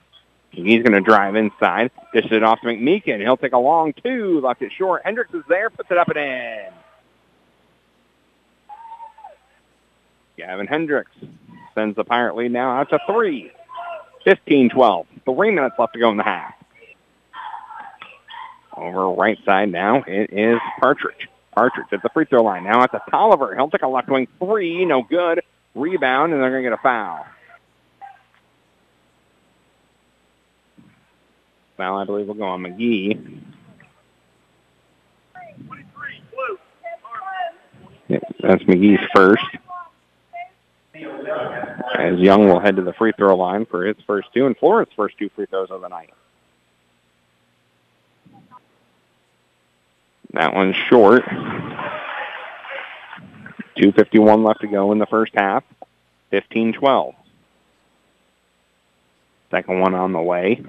[0.54, 1.92] McGee's going to drive inside.
[2.14, 3.22] Dish it off to McMeekin.
[3.22, 4.42] He'll take a long two.
[4.42, 5.02] Left it short.
[5.06, 5.70] Hendricks is there.
[5.70, 6.66] Puts it up and in.
[10.38, 11.12] Gavin Hendricks
[11.76, 13.52] sends the Pirate lead now out to three.
[14.26, 15.06] 15-12.
[15.26, 16.54] Three minutes left to go in the half.
[18.76, 21.28] Over right side now, it is Partridge.
[21.54, 22.64] Partridge at the free throw line.
[22.64, 23.54] Now at the Tolliver.
[23.56, 24.86] He'll take a left wing three.
[24.86, 25.42] No good.
[25.76, 27.26] Rebound, and they're going to get a foul.
[31.82, 33.41] Foul, I believe, will go on McGee.
[38.08, 39.44] Yeah, that's McGee's first.
[41.98, 44.89] As Young will head to the free throw line for his first two, and Flora's
[44.96, 46.13] first two free throws of the night.
[50.34, 51.24] That one's short.
[53.78, 55.63] 2.51 left to go in the first half.
[56.32, 57.15] 15-12.
[59.50, 60.63] Second one on the way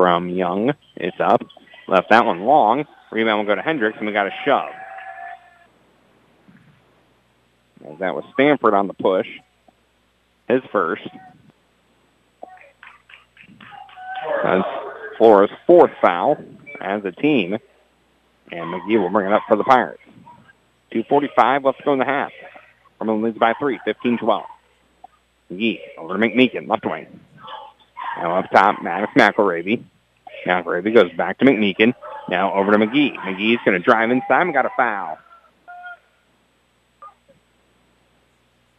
[0.00, 0.72] from Young.
[0.96, 1.42] It's up.
[1.86, 2.86] Left that one long.
[3.12, 4.70] Rebound will go to Hendricks, and we got a shove.
[7.86, 9.26] As that was Stanford on the push.
[10.48, 11.06] His first.
[14.42, 14.66] That's
[15.18, 16.38] Flora's fourth foul
[16.80, 17.58] as a team.
[18.50, 20.00] And McGee will bring it up for the Pirates.
[20.94, 22.32] 2.45 left to go in the half.
[22.98, 24.44] Cumberland leads by three, 15-12.
[25.52, 27.20] McGee over to McMeekin, left wing.
[28.16, 29.82] Now up top, Maddox McElravy.
[30.46, 31.94] McElravy goes back to McMeekin.
[32.28, 33.16] Now over to McGee.
[33.16, 35.18] McGee's going to drive inside and got a foul.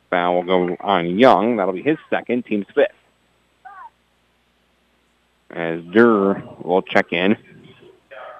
[0.09, 1.55] Foul will go on Young.
[1.55, 2.91] That'll be his second, team's fifth.
[5.49, 7.37] As Durr will check in.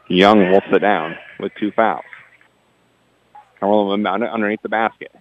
[0.08, 2.04] Young will sit down with two fouls.
[3.60, 5.12] Cumberland inbound it underneath the basket.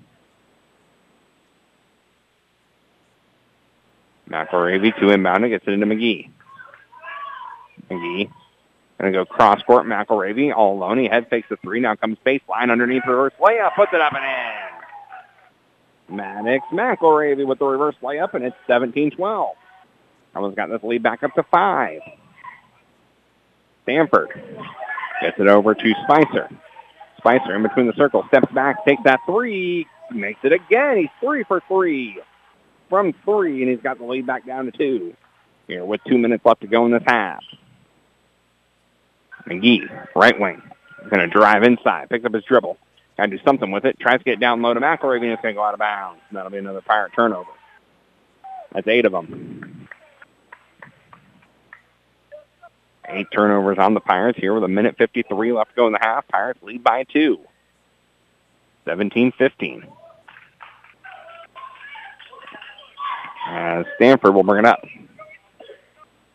[4.31, 6.31] McElravy to inbound it, gets it into McGee.
[7.91, 8.31] McGee
[9.01, 9.87] going to go cross court.
[9.87, 10.99] McElravy all alone.
[10.99, 11.81] He head fakes the three.
[11.81, 13.74] Now comes baseline underneath reverse layup.
[13.74, 14.24] Puts it up and
[16.11, 16.16] in.
[16.16, 19.53] Maddox McElravy with the reverse layup, and it's 17-12.
[20.35, 22.01] Almost got this lead back up to five.
[23.85, 24.28] Stanford
[25.22, 26.49] gets it over to Spicer.
[27.18, 30.99] Spicer in between the circles, steps back, takes that three, makes it again.
[30.99, 32.20] He's three for three
[32.91, 35.16] from three, and he's got the lead back down to two
[35.66, 37.43] here with two minutes left to go in this half.
[39.47, 40.61] McGee, right wing.
[41.09, 42.11] Going to drive inside.
[42.11, 42.76] Picks up his dribble.
[43.16, 43.99] Got to do something with it.
[43.99, 46.20] Tries to get down low to McElravy, and it's going to go out of bounds.
[46.32, 47.51] That'll be another Pirate turnover.
[48.72, 49.88] That's eight of them.
[53.09, 55.99] Eight turnovers on the Pirates here with a minute 53 left to go in the
[56.01, 56.28] half.
[56.28, 57.41] Pirates lead by two.
[58.86, 59.84] 17-15.
[63.51, 64.85] Uh, Stanford will bring it up.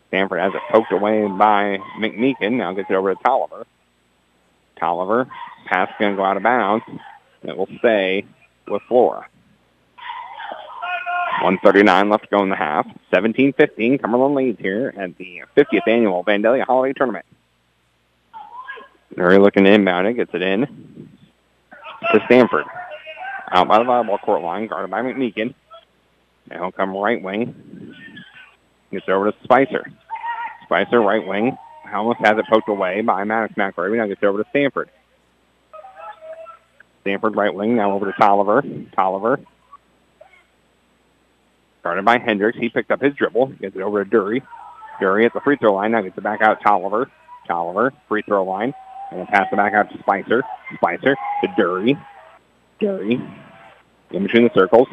[0.08, 2.52] Stanford has it poked away by McMeekin.
[2.52, 3.66] Now gets it over to Tolliver.
[4.78, 5.26] Tolliver,
[5.66, 6.84] pass going to go out of bounds.
[7.42, 8.26] It will stay
[8.68, 9.26] with Flora.
[11.40, 12.86] 139 left to go in the half.
[13.12, 14.00] 17-15.
[14.00, 17.24] Cumberland leads here at the 50th annual Vandalia Holiday Tournament.
[19.14, 20.14] Very looking to inbound it.
[20.14, 21.08] Gets it in
[22.12, 22.64] to Stanford.
[23.50, 25.54] Out by the volleyball court line, guarded by McMeekin.
[26.50, 27.94] Now he'll come right wing.
[28.90, 29.90] Gets over to Spicer.
[30.64, 31.56] Spicer, right wing.
[31.92, 33.96] Almost has it poked away by Maddox McElravy.
[33.96, 34.90] Now gets over to Stanford.
[37.02, 37.76] Stanford, right wing.
[37.76, 38.62] Now over to Tolliver.
[38.94, 39.40] Tolliver.
[41.82, 42.58] Guarded by Hendricks.
[42.58, 43.46] He picked up his dribble.
[43.60, 44.42] Gets it over to Dury.
[45.00, 45.92] Dury at the free throw line.
[45.92, 47.10] Now gets it back out Tolliver.
[47.46, 48.74] Tolliver, free throw line.
[49.10, 50.42] And then pass it back out to Spicer.
[50.74, 51.94] Spicer to Dury.
[52.80, 53.14] Dury.
[54.10, 54.88] In between the circles.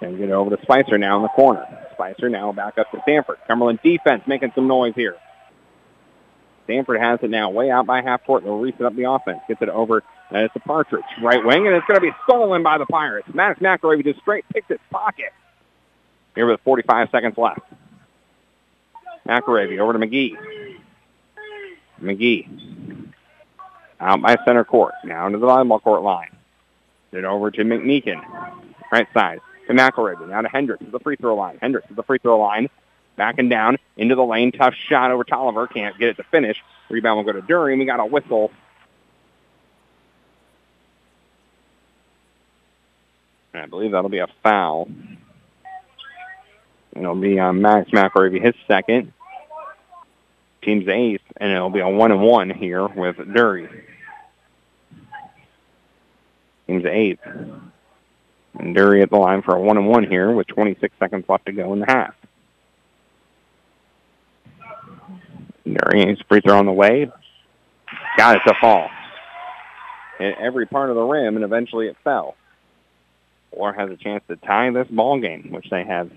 [0.00, 1.66] And get it over to Spicer now in the corner.
[1.92, 3.38] Spicer now back up to Stanford.
[3.46, 5.16] Cumberland defense making some noise here.
[6.64, 8.44] Stanford has it now way out by half court.
[8.44, 9.40] They'll reset up the offense.
[9.48, 10.04] Gets it over.
[10.30, 11.02] And it's a Partridge.
[11.20, 11.66] Right wing.
[11.66, 13.26] And it's going to be stolen by the Pirates.
[13.34, 15.32] Maddox McElravy just straight picks his pocket.
[16.34, 17.60] Here with 45 seconds left.
[19.26, 20.36] McElravy over to McGee.
[22.00, 23.08] McGee.
[23.98, 24.94] Out by center court.
[25.04, 26.36] Now into the volleyball court line.
[27.12, 28.22] Get over to McMeekin.
[28.92, 30.28] Right side to McElravy.
[30.28, 31.58] Now to Hendricks to the free throw line.
[31.60, 32.68] Hendricks to the free throw line.
[33.16, 34.52] Backing down into the lane.
[34.52, 35.66] Tough shot over Tolliver.
[35.66, 36.56] Can't get it to finish.
[36.88, 37.78] Rebound will go to Dury.
[37.78, 38.50] We got a whistle.
[43.54, 44.88] I believe that'll be a foul.
[46.94, 49.12] It'll be on Max McElravy, his second.
[50.62, 53.82] Team's eighth, and it'll be a one and one here with Dury.
[56.66, 57.20] Team's eighth.
[58.58, 61.46] And Dury at the line for a one and one here with 26 seconds left
[61.46, 62.14] to go in the half.
[65.92, 67.10] His free throw on the way.
[68.16, 68.88] Got it to fall.
[70.18, 72.36] Hit every part of the rim, and eventually it fell.
[73.50, 76.10] Or has a chance to tie this ball game, which they have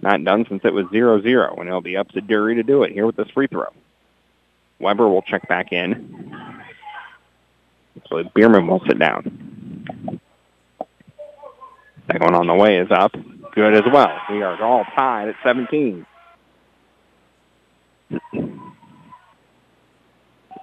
[0.00, 2.92] not done since it was 0-0, and it'll be up to Dury to do it
[2.92, 3.72] here with this free throw.
[4.78, 6.52] Weber will check back in.
[8.08, 9.57] So Bierman will sit down.
[12.08, 13.12] Second one on the way is up.
[13.54, 14.08] Good as well.
[14.30, 16.06] We are all tied at 17.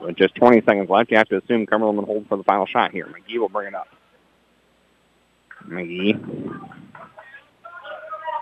[0.01, 2.65] With just 20 seconds left, you have to assume Cumberland will hold for the final
[2.65, 3.05] shot here.
[3.05, 3.87] McGee will bring it up.
[5.67, 6.13] McGee.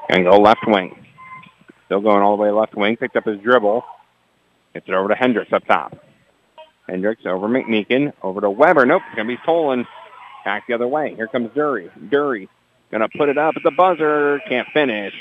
[0.10, 1.06] To go left wing.
[1.86, 2.96] Still going all the way left wing.
[2.96, 3.84] Picked up his dribble.
[4.74, 5.98] Gets it over to Hendricks up top.
[6.88, 8.14] Hendricks over McMeekin.
[8.22, 8.86] Over to Weber.
[8.86, 9.02] Nope.
[9.08, 9.88] It's going to be stolen.
[10.46, 11.16] Back the other way.
[11.16, 11.90] Here comes Dury.
[12.10, 12.48] Dury
[13.02, 14.40] to put it up at the buzzer.
[14.48, 15.14] Can't finish.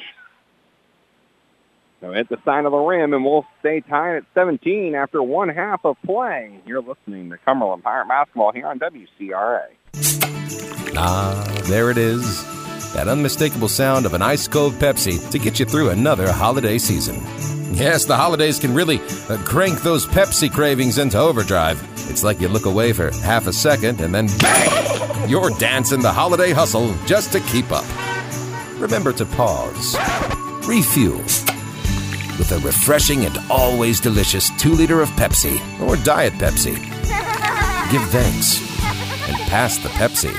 [2.00, 5.48] So hit the side of the rim, and we'll stay tied at 17 after one
[5.48, 6.60] half of play.
[6.66, 9.66] You're listening to Cumberland Pirate Basketball here on WCRA.
[10.96, 12.42] Ah, there it is.
[12.92, 17.61] That unmistakable sound of an ice cold Pepsi to get you through another holiday season.
[17.72, 21.82] Yes, the holidays can really uh, crank those Pepsi cravings into overdrive.
[22.10, 25.28] It's like you look away for half a second and then bang!
[25.28, 27.86] You're dancing the holiday hustle just to keep up.
[28.78, 29.96] Remember to pause,
[30.66, 31.18] refuel
[32.38, 36.74] with a refreshing and always delicious 2 liter of Pepsi or Diet Pepsi.
[37.90, 38.60] Give thanks
[39.28, 40.34] and pass the Pepsi.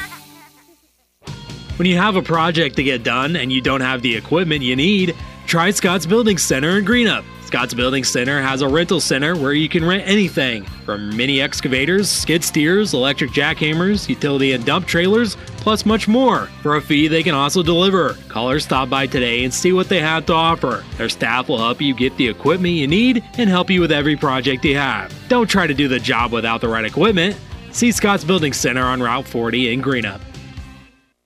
[1.77, 4.75] When you have a project to get done and you don't have the equipment you
[4.75, 5.15] need,
[5.53, 7.23] try Scott's Building Center in Greenup.
[7.45, 12.09] Scott's Building Center has a rental center where you can rent anything from mini excavators,
[12.09, 16.47] skid steers, electric jackhammers, utility and dump trailers, plus much more.
[16.63, 18.15] For a fee, they can also deliver.
[18.29, 20.83] Call or stop by today and see what they have to offer.
[20.97, 24.15] Their staff will help you get the equipment you need and help you with every
[24.15, 25.13] project you have.
[25.29, 27.37] Don't try to do the job without the right equipment.
[27.71, 30.19] See Scott's Building Center on Route 40 in Greenup.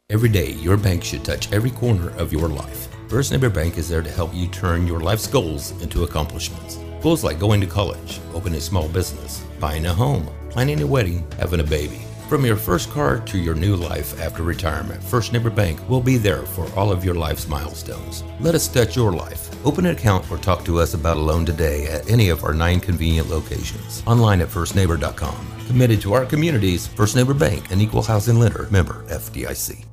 [0.10, 2.90] Every day, your bank should touch every corner of your life.
[3.08, 6.78] First Neighbor Bank is there to help you turn your life's goals into accomplishments.
[7.02, 11.26] Goals like going to college, opening a small business, buying a home, planning a wedding,
[11.40, 12.02] having a baby.
[12.28, 16.18] From your first car to your new life after retirement, First Neighbor Bank will be
[16.18, 18.26] there for all of your life's milestones.
[18.42, 19.50] Let us touch your life.
[19.66, 22.54] Open an account or talk to us about a loan today at any of our
[22.54, 24.04] nine convenient locations.
[24.06, 25.48] Online at firstneighbor.com.
[25.68, 29.86] Committed to our communities, First Neighbor Bank, an equal housing lender, member FDIC.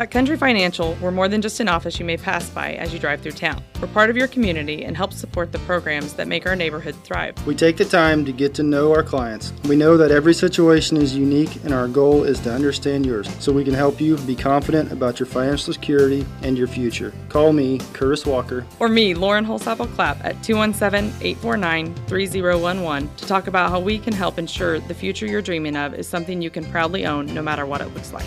[0.00, 2.98] At Country Financial, we're more than just an office you may pass by as you
[2.98, 3.62] drive through town.
[3.82, 7.34] We're part of your community and help support the programs that make our neighborhood thrive.
[7.46, 9.52] We take the time to get to know our clients.
[9.64, 13.52] We know that every situation is unique and our goal is to understand yours so
[13.52, 17.12] we can help you be confident about your financial security and your future.
[17.28, 18.64] Call me, Curtis Walker.
[18.78, 24.14] Or me, Lauren Holsapple Clapp, at 217 849 3011 to talk about how we can
[24.14, 27.66] help ensure the future you're dreaming of is something you can proudly own no matter
[27.66, 28.24] what it looks like.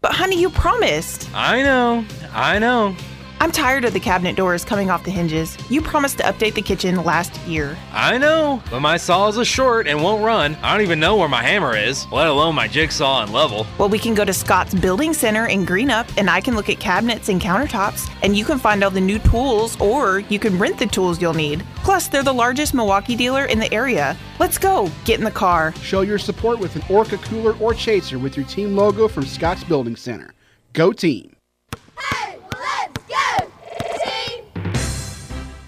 [0.00, 1.28] But honey, you promised.
[1.34, 2.94] I know, I know.
[3.40, 5.56] I'm tired of the cabinet doors coming off the hinges.
[5.70, 7.78] You promised to update the kitchen last year.
[7.92, 10.56] I know, but my saw is a short and won't run.
[10.56, 13.64] I don't even know where my hammer is, let alone my jigsaw and level.
[13.78, 16.80] Well, we can go to Scott's Building Center in Greenup and I can look at
[16.80, 20.76] cabinets and countertops and you can find all the new tools or you can rent
[20.78, 21.64] the tools you'll need.
[21.76, 24.16] Plus, they're the largest Milwaukee dealer in the area.
[24.40, 24.90] Let's go.
[25.04, 25.72] Get in the car.
[25.76, 29.62] Show your support with an Orca cooler or chaser with your team logo from Scott's
[29.62, 30.34] Building Center.
[30.72, 31.37] Go team.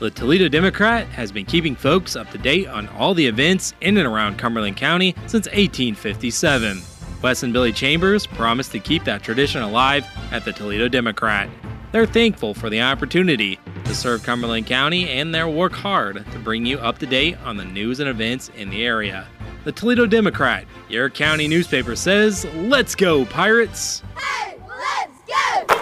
[0.00, 3.98] The Toledo Democrat has been keeping folks up to date on all the events in
[3.98, 6.80] and around Cumberland County since 1857.
[7.20, 11.50] Wes and Billy Chambers promised to keep that tradition alive at the Toledo Democrat.
[11.92, 16.64] They're thankful for the opportunity to serve Cumberland County and they'll work hard to bring
[16.64, 19.26] you up to date on the news and events in the area.
[19.64, 24.02] The Toledo Democrat, your county newspaper says, Let's go, Pirates!
[24.16, 25.76] Hey, let's go!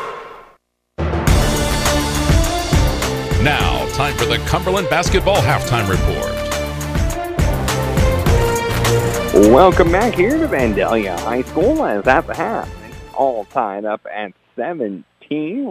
[3.44, 6.32] Now, time for the Cumberland Basketball Halftime Report.
[9.52, 12.72] Welcome back here to Vandalia High School as at the half.
[13.12, 15.02] All tied up at 17.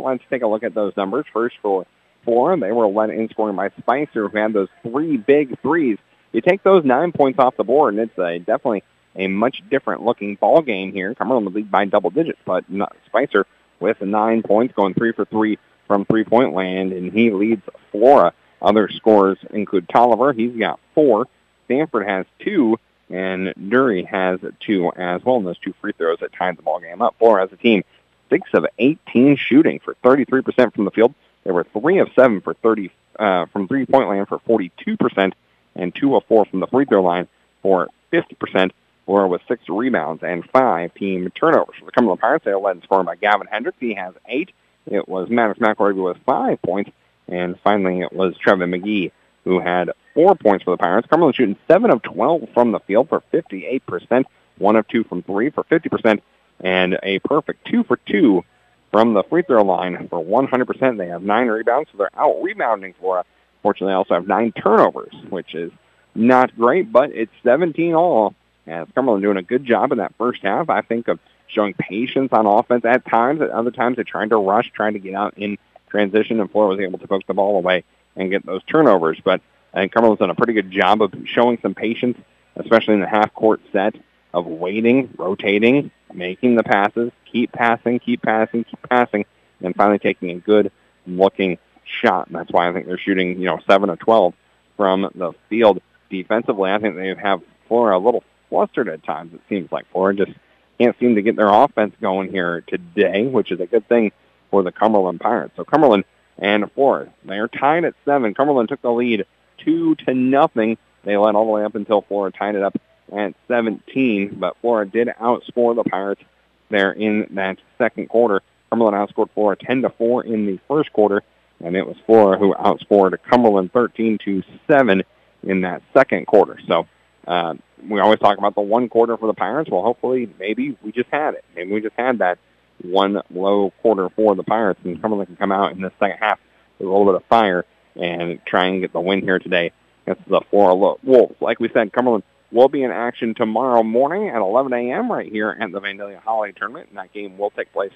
[0.03, 1.25] Let's take a look at those numbers.
[1.31, 1.85] First for
[2.25, 5.97] four, they were led in scoring by Spicer, who had those three big threes.
[6.33, 8.83] You take those nine points off the board, and it's a, definitely
[9.15, 11.15] a much different looking ball game here.
[11.15, 12.65] Cumberland would lead by double digits, but
[13.05, 13.47] Spicer
[13.79, 15.57] with nine points, going three for three
[15.87, 18.33] from three-point land, and he leads Flora.
[18.61, 20.33] Other scores include Tolliver.
[20.33, 21.27] He's got four.
[21.65, 22.77] Stanford has two,
[23.09, 25.37] and Dury has two as well.
[25.37, 27.15] And those two free throws that tied the ball game up.
[27.19, 27.83] Flora as a team,
[28.29, 31.13] six of 18 shooting for 33% from the field.
[31.43, 35.33] They were three of seven for 30 uh, from three-point land for 42%,
[35.75, 37.27] and two of four from the free throw line
[37.61, 38.71] for 50%.
[39.05, 41.75] Flora with six rebounds and five team turnovers.
[41.79, 43.77] For the Cumberland Pirates, they are led in scoring by Gavin Hendricks.
[43.79, 44.51] He has eight.
[44.89, 46.91] It was Maddox McElravy with five points.
[47.27, 49.11] And finally, it was Trevin McGee
[49.43, 51.07] who had four points for the Pirates.
[51.07, 54.25] Cumberland shooting 7 of 12 from the field for 58%,
[54.57, 56.21] 1 of 2 from 3 for 50%,
[56.59, 58.43] and a perfect 2 for 2
[58.91, 60.97] from the free throw line for 100%.
[60.97, 63.23] They have 9 rebounds, so they're out-rebounding Flora.
[63.61, 65.71] Fortunately, they also have 9 turnovers, which is
[66.13, 68.33] not great, but it's 17 all.
[68.65, 72.29] As Cumberland doing a good job in that first half, I think, of showing patience
[72.31, 73.41] on offense at times.
[73.41, 75.57] At other times, they're trying to rush, trying to get out in
[75.89, 77.83] transition, and Flora was able to poke the ball away
[78.15, 79.19] and get those turnovers.
[79.23, 79.41] But
[79.73, 82.17] I think Cumberland's done a pretty good job of showing some patience,
[82.55, 83.95] especially in the half-court set
[84.33, 89.25] of waiting, rotating, making the passes, keep passing, keep passing, keep passing,
[89.61, 92.27] and finally taking a good-looking shot.
[92.27, 94.33] And that's why I think they're shooting, you know, 7 of 12
[94.75, 95.81] from the field.
[96.09, 99.85] Defensively, I think they have Flora a little flustered at times, it seems like.
[99.91, 100.31] Flora just
[100.77, 104.11] can't seem to get their offense going here today, which is a good thing
[104.51, 105.53] for the Cumberland Pirates.
[105.55, 106.05] So Cumberland
[106.37, 108.33] and Flora, they are tied at seven.
[108.33, 109.25] Cumberland took the lead
[109.57, 110.77] two to nothing.
[111.03, 112.79] They led all the way up until Flora tied it up
[113.11, 116.21] at 17, but Flora did outscore the Pirates
[116.69, 118.41] there in that second quarter.
[118.69, 121.23] Cumberland outscored Flora 10 to 4 in the first quarter,
[121.63, 125.03] and it was Flora who outscored Cumberland 13 to 7
[125.43, 126.59] in that second quarter.
[126.67, 126.87] So
[127.27, 127.55] uh,
[127.87, 129.69] we always talk about the one quarter for the Pirates.
[129.69, 131.45] Well, hopefully, maybe we just had it.
[131.55, 132.39] Maybe we just had that
[132.81, 136.39] one low quarter for the Pirates, and Cumberland can come out in the second half
[136.79, 137.65] with a little bit of fire
[137.95, 139.71] and try and get the win here today
[140.05, 141.35] against the Flora Wolves.
[141.41, 145.11] Like we said, Cumberland will be in action tomorrow morning at 11 a.m.
[145.11, 147.91] right here at the Vandalia Holiday Tournament, and that game will take place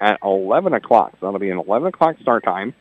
[0.00, 1.12] at 11 o'clock.
[1.18, 2.74] So that'll be an 11 o'clock start time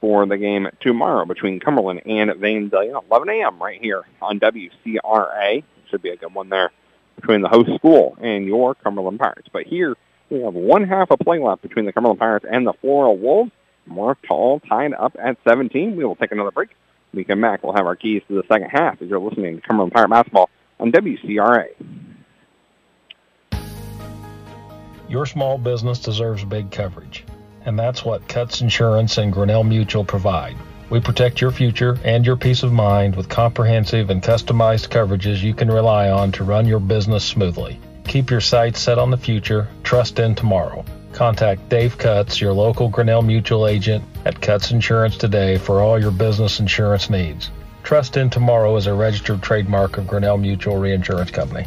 [0.00, 3.62] for the game tomorrow between Cumberland and Vandalia, 11 a.m.
[3.62, 5.62] right here on WCRA.
[5.90, 6.72] Should be a good one there
[7.16, 9.48] between the host school and your Cumberland Pirates.
[9.52, 9.96] But here
[10.30, 13.52] we have one half of play left between the Cumberland Pirates and the Flora Wolves.
[13.86, 15.96] More tall tied up at 17.
[15.96, 16.70] We will take another break.
[17.14, 17.62] We come back.
[17.62, 20.50] We'll have our keys to the second half as you're listening to Cumberland Pirate Basketball
[20.80, 21.68] on WCRA.
[25.08, 27.24] Your small business deserves big coverage,
[27.66, 30.56] and that's what Cuts Insurance and Grinnell Mutual provide.
[30.88, 35.52] We protect your future and your peace of mind with comprehensive and customized coverages you
[35.52, 37.80] can rely on to run your business smoothly.
[38.04, 40.84] Keep your sights set on the future, trust in tomorrow.
[41.12, 46.12] Contact Dave Cuts, your local Grinnell Mutual agent at Cuts Insurance today for all your
[46.12, 47.50] business insurance needs.
[47.82, 51.66] Trust in Tomorrow is a registered trademark of Grinnell Mutual Reinsurance Company.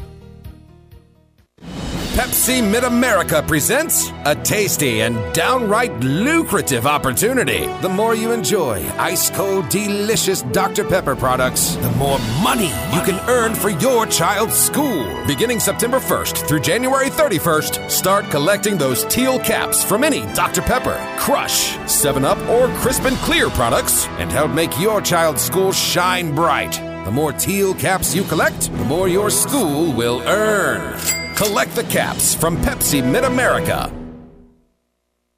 [2.20, 7.66] Pepsi Mid America presents a tasty and downright lucrative opportunity.
[7.82, 10.84] The more you enjoy ice cold, delicious Dr.
[10.84, 15.06] Pepper products, the more money you can earn for your child's school.
[15.28, 20.62] Beginning September 1st through January 31st, start collecting those teal caps from any Dr.
[20.62, 25.72] Pepper, Crush, 7 Up, or Crisp and Clear products and help make your child's school
[25.72, 26.74] shine bright.
[27.06, 31.00] The more teal caps you collect, the more your school will earn.
[31.40, 33.90] Collect the caps from Pepsi Mid America.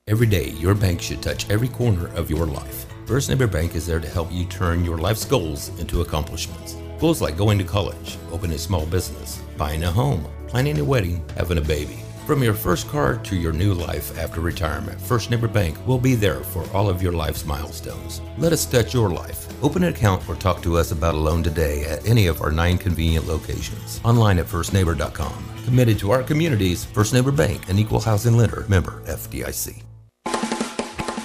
[0.08, 2.88] Every day, your bank should touch every corner of your life.
[3.06, 6.76] First Neighbor Bank is there to help you turn your life's goals into accomplishments.
[7.00, 11.24] Goals like going to college, opening a small business, buying a home, planning a wedding,
[11.38, 12.00] having a baby.
[12.26, 16.16] From your first car to your new life after retirement, First Neighbor Bank will be
[16.16, 18.22] there for all of your life's milestones.
[18.40, 19.48] Let us touch your life.
[19.64, 22.52] Open an account or talk to us about a loan today at any of our
[22.52, 24.02] nine convenient locations.
[24.04, 25.51] Online at firstneighbor.com.
[25.66, 29.84] Committed to our communities, First Neighbor Bank, an equal housing lender, member FDIC.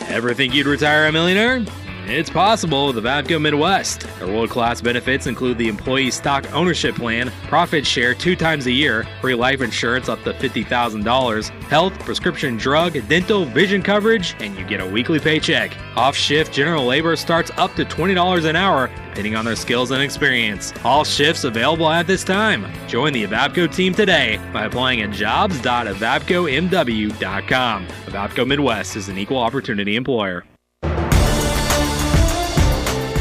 [0.09, 1.65] Ever think you'd retire a millionaire?
[2.09, 4.07] It's possible with Evapco Midwest.
[4.21, 8.71] Their world class benefits include the employee stock ownership plan, profit share two times a
[8.71, 14.65] year, free life insurance up to $50,000, health, prescription drug, dental, vision coverage, and you
[14.65, 15.77] get a weekly paycheck.
[15.97, 20.01] Off shift general labor starts up to $20 an hour, depending on their skills and
[20.01, 20.73] experience.
[20.85, 22.73] All shifts available at this time.
[22.87, 27.87] Join the Evapco team today by applying at jobs.evapcomw.com.
[27.87, 30.45] Evapco Midwest is an equal opportunity employer.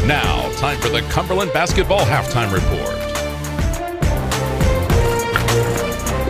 [0.07, 2.95] Now, time for the Cumberland Basketball Halftime Report.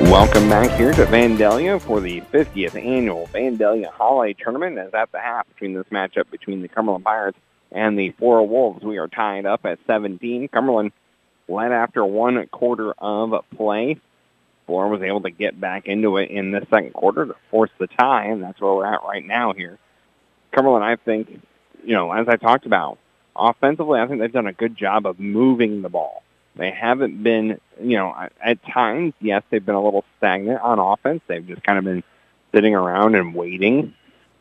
[0.09, 4.77] Welcome back here to Vandalia for the 50th annual Vandalia Holiday Tournament.
[4.77, 7.37] As at the half between this matchup between the Cumberland Pirates
[7.69, 10.47] and the Flora Wolves, we are tied up at 17.
[10.47, 10.93] Cumberland
[11.49, 13.99] led after one quarter of play.
[14.67, 17.87] Flora was able to get back into it in the second quarter to force the
[17.87, 19.77] tie, and that's where we're at right now here.
[20.53, 21.41] Cumberland, I think,
[21.83, 22.99] you know, as I talked about,
[23.35, 26.23] offensively, I think they've done a good job of moving the ball.
[26.55, 31.21] They haven't been, you know, at times, yes, they've been a little stagnant on offense.
[31.27, 32.03] They've just kind of been
[32.53, 33.93] sitting around and waiting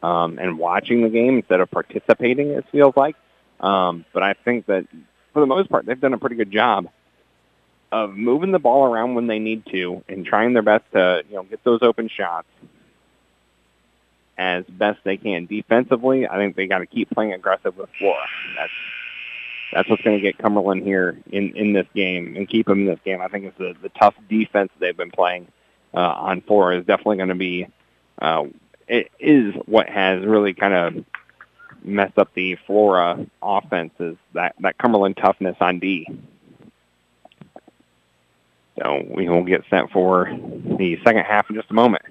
[0.03, 3.16] um, and watching the game instead of participating, it feels like.
[3.59, 4.86] Um, but I think that
[5.32, 6.88] for the most part, they've done a pretty good job
[7.90, 11.36] of moving the ball around when they need to and trying their best to, you
[11.36, 12.49] know, get those open shots
[14.37, 15.47] as best they can.
[15.47, 18.26] Defensively, I think they got to keep playing aggressive with Flora.
[18.57, 18.72] That's
[19.72, 22.87] that's what's going to get Cumberland here in, in this game and keep them in
[22.87, 23.20] this game.
[23.20, 25.49] I think it's the, the tough defense they've been playing
[25.93, 27.66] uh, on Flora is definitely going to be
[28.20, 28.45] uh,
[28.89, 31.05] it is what has really kind of
[31.82, 36.07] messed up the Flora offense is that that Cumberland toughness on D.
[38.80, 42.03] So we will get set for the second half in just a moment.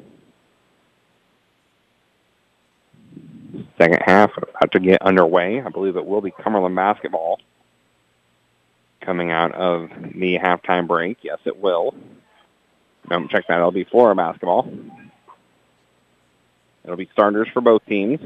[3.77, 5.61] Second half about to get underway.
[5.61, 7.39] I believe it will be Cumberland basketball
[9.01, 11.17] coming out of the halftime break.
[11.21, 11.93] Yes, it will.
[13.09, 13.57] Don't check that.
[13.57, 14.71] It'll be Flora basketball.
[16.83, 18.19] It'll be starters for both teams.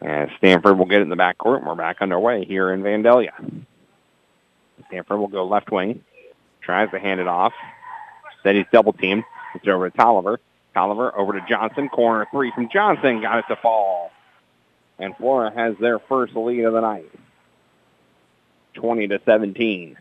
[0.00, 3.32] And Stanford will get it in the backcourt, and we're back underway here in Vandalia.
[4.88, 6.04] Stanford will go left wing,
[6.60, 7.52] tries to hand it off.
[8.44, 9.24] Then he's double teamed.
[9.54, 10.40] It's over to Tolliver.
[10.74, 11.88] Tolliver over to Johnson.
[11.88, 13.20] Corner three from Johnson.
[13.20, 14.10] Got it to fall.
[14.98, 17.10] And Flora has their first lead of the night.
[18.74, 19.96] 20 to 17.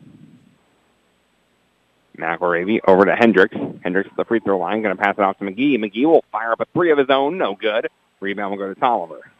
[2.17, 3.55] McElravy over to Hendricks.
[3.83, 4.81] Hendricks at the free throw line.
[4.81, 5.77] Going to pass it off to McGee.
[5.77, 7.37] McGee will fire up a three of his own.
[7.37, 7.89] No good.
[8.19, 9.31] Rebound will go to Tolliver.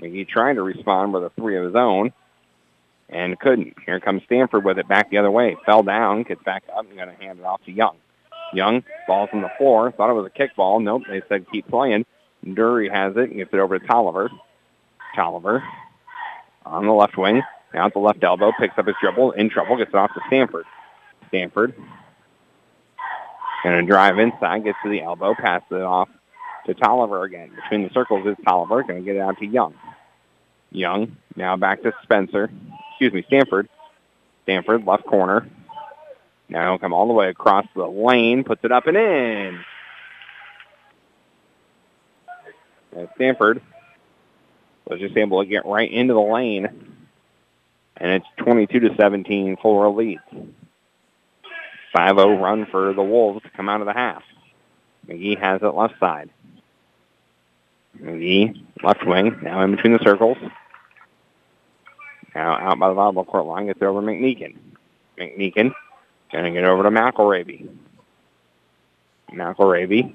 [0.00, 2.12] McGee trying to respond with a three of his own
[3.08, 3.74] and couldn't.
[3.84, 5.56] Here comes Stanford with it back the other way.
[5.64, 7.96] Fell down, gets back up, and going to hand it off to Young.
[8.52, 9.90] Young, ball's on the floor.
[9.92, 10.82] Thought it was a kickball.
[10.82, 12.06] Nope, they said keep playing.
[12.44, 14.30] Dury has it and gets it over to Tolliver.
[15.14, 15.64] Tolliver
[16.64, 17.42] on the left wing.
[17.74, 20.20] Now at the left elbow, picks up his dribble, in trouble, gets it off to
[20.28, 20.64] Stanford.
[21.28, 21.74] Stanford
[23.62, 26.08] going to drive inside, gets to the elbow, passes it off
[26.66, 27.50] to Tolliver again.
[27.54, 29.74] Between the circles is Tolliver, going to get it out to Young.
[30.70, 32.50] Young now back to Spencer.
[32.90, 33.68] Excuse me, Stanford.
[34.44, 35.48] Stanford left corner.
[36.48, 39.60] Now he'll come all the way across the lane, puts it up and in.
[42.96, 43.60] And Stanford
[44.88, 46.66] was just able to get right into the lane.
[47.96, 50.22] And it's 22 to 17, Flora leads.
[51.94, 54.22] 5-0 run for the Wolves to come out of the half.
[55.08, 56.30] McGee has it left side.
[58.00, 60.36] McGee, left wing, now in between the circles.
[62.34, 64.56] Now out by the volleyball court line, gets over McMeekin.
[65.18, 65.72] McMeekin
[66.44, 67.68] to get over to McElravy.
[69.32, 70.14] McElravy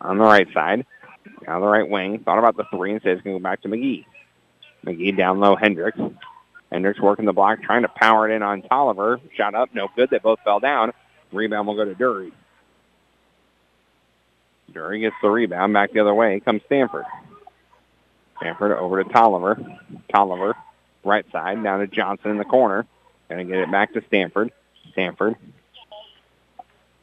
[0.00, 0.86] on the right side.
[1.46, 2.18] Now the right wing.
[2.20, 4.04] Thought about the three and says it's going to go back to McGee.
[4.84, 5.98] McGee down low, Hendricks.
[6.70, 9.20] Hendricks working the block, trying to power it in on Tolliver.
[9.36, 10.10] Shot up, no good.
[10.10, 10.92] They both fell down.
[11.32, 12.32] Rebound will go to Dury.
[14.72, 16.40] Dury gets the rebound back the other way.
[16.40, 17.04] Comes Stanford.
[18.38, 19.60] Stanford over to Tolliver.
[20.12, 20.56] Tolliver,
[21.04, 22.86] right side, down to Johnson in the corner.
[23.28, 24.50] Going to get it back to Stanford.
[24.92, 25.36] Stanford.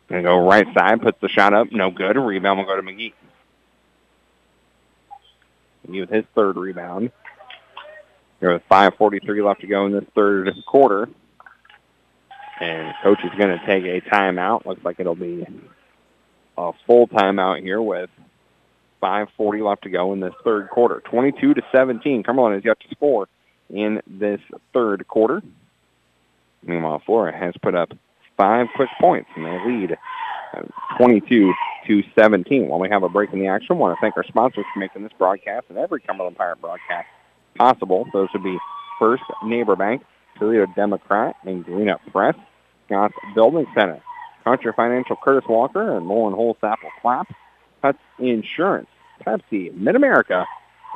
[0.10, 2.18] To go right side, puts the shot up, no good.
[2.18, 3.14] Rebound will go to McGee.
[5.88, 7.12] McGee with his third rebound.
[8.40, 11.10] There was 5.43 left to go in this third quarter.
[12.60, 14.66] And coach is going to take a timeout.
[14.66, 15.46] Looks like it'll be
[16.58, 18.10] a full timeout here with
[19.02, 21.02] 5.40 left to go in this third quarter.
[21.06, 22.24] 22 to 17.
[22.24, 23.28] Cumberland has yet to score
[23.70, 24.42] in this
[24.74, 25.42] third quarter.
[26.64, 27.92] Meanwhile, Flora has put up
[28.38, 29.98] five quick points, and they lead
[30.54, 30.62] uh,
[30.98, 31.54] 22
[31.88, 32.68] to 17.
[32.68, 34.80] While we have a break in the action, I want to thank our sponsors for
[34.80, 37.08] making this broadcast and every Cumberland Pirate broadcast
[37.58, 38.08] possible.
[38.14, 38.58] Those would be
[39.00, 40.04] First Neighbor Bank,
[40.38, 42.36] Toledo Democrat, and Greenup Press,
[42.86, 44.02] Scott's Building Center,
[44.44, 47.34] Country Financial Curtis Walker, and Lauren Holsapple Clapp,
[47.82, 48.90] Cuts Insurance,
[49.26, 50.46] Pepsi, Mid-America,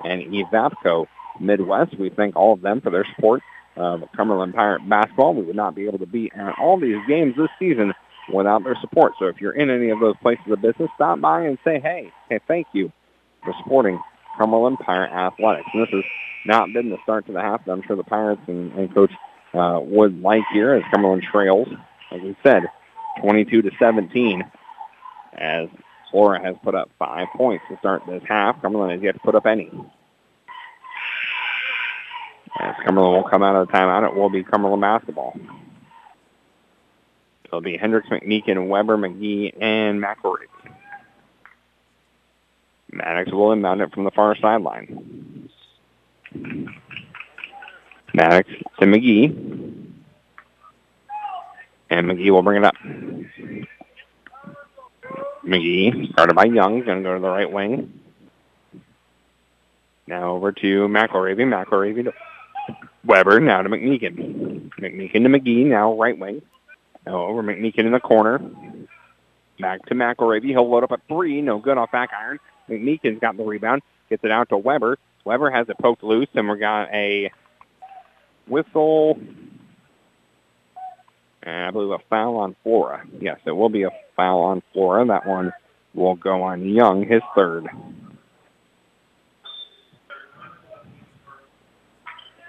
[0.03, 1.07] and Evapco
[1.39, 1.97] Midwest.
[1.97, 3.41] We thank all of them for their support
[3.76, 5.34] of Cumberland Pirate basketball.
[5.34, 7.93] We would not be able to be at all these games this season
[8.32, 9.13] without their support.
[9.19, 12.11] So if you're in any of those places of business, stop by and say, hey,
[12.30, 12.91] hey, thank you
[13.43, 13.99] for supporting
[14.38, 15.67] Cumberland Pirate Athletics.
[15.74, 16.03] And this has
[16.45, 19.11] not been the start to the half that I'm sure the Pirates and, and Coach
[19.53, 21.67] uh, would like here as Cumberland trails,
[22.11, 22.63] like we said,
[23.21, 24.43] 22 to 17
[25.38, 25.67] as
[26.11, 28.61] Flora has put up five points to start this half.
[28.61, 29.69] Cumberland has yet to put up any.
[32.60, 35.38] As Cumberland will come out of the timeout, it will be Cumberland basketball.
[37.45, 40.47] It'll be Hendricks, McMeekin, Weber, McGee, and McElravy.
[42.91, 45.49] Maddox will inbound it from the far sideline.
[48.14, 48.49] Maddox
[48.80, 49.91] to McGee.
[51.89, 52.76] And McGee will bring it up.
[55.43, 57.99] McGee, started by Young, going to go to the right wing.
[60.08, 61.41] Now over to McElravy.
[61.41, 62.14] McElravy to
[63.06, 64.70] Weber, now to McMeekin.
[64.80, 66.41] McMeekin to McGee, now right wing.
[67.06, 68.39] Over McMeekin in the corner.
[69.60, 70.49] Back to McElravy.
[70.49, 71.41] He'll load up a three.
[71.41, 72.39] No good off back iron.
[72.70, 73.82] McMeekin's got the rebound.
[74.10, 74.97] Gets it out to Weber.
[75.26, 77.32] Weber has it poked loose, and we got a
[78.47, 79.20] whistle.
[81.41, 83.06] And I believe a foul on Flora.
[83.20, 85.06] Yes, it will be a foul on Flora.
[85.06, 85.51] That one
[85.93, 87.68] will go on Young, his third.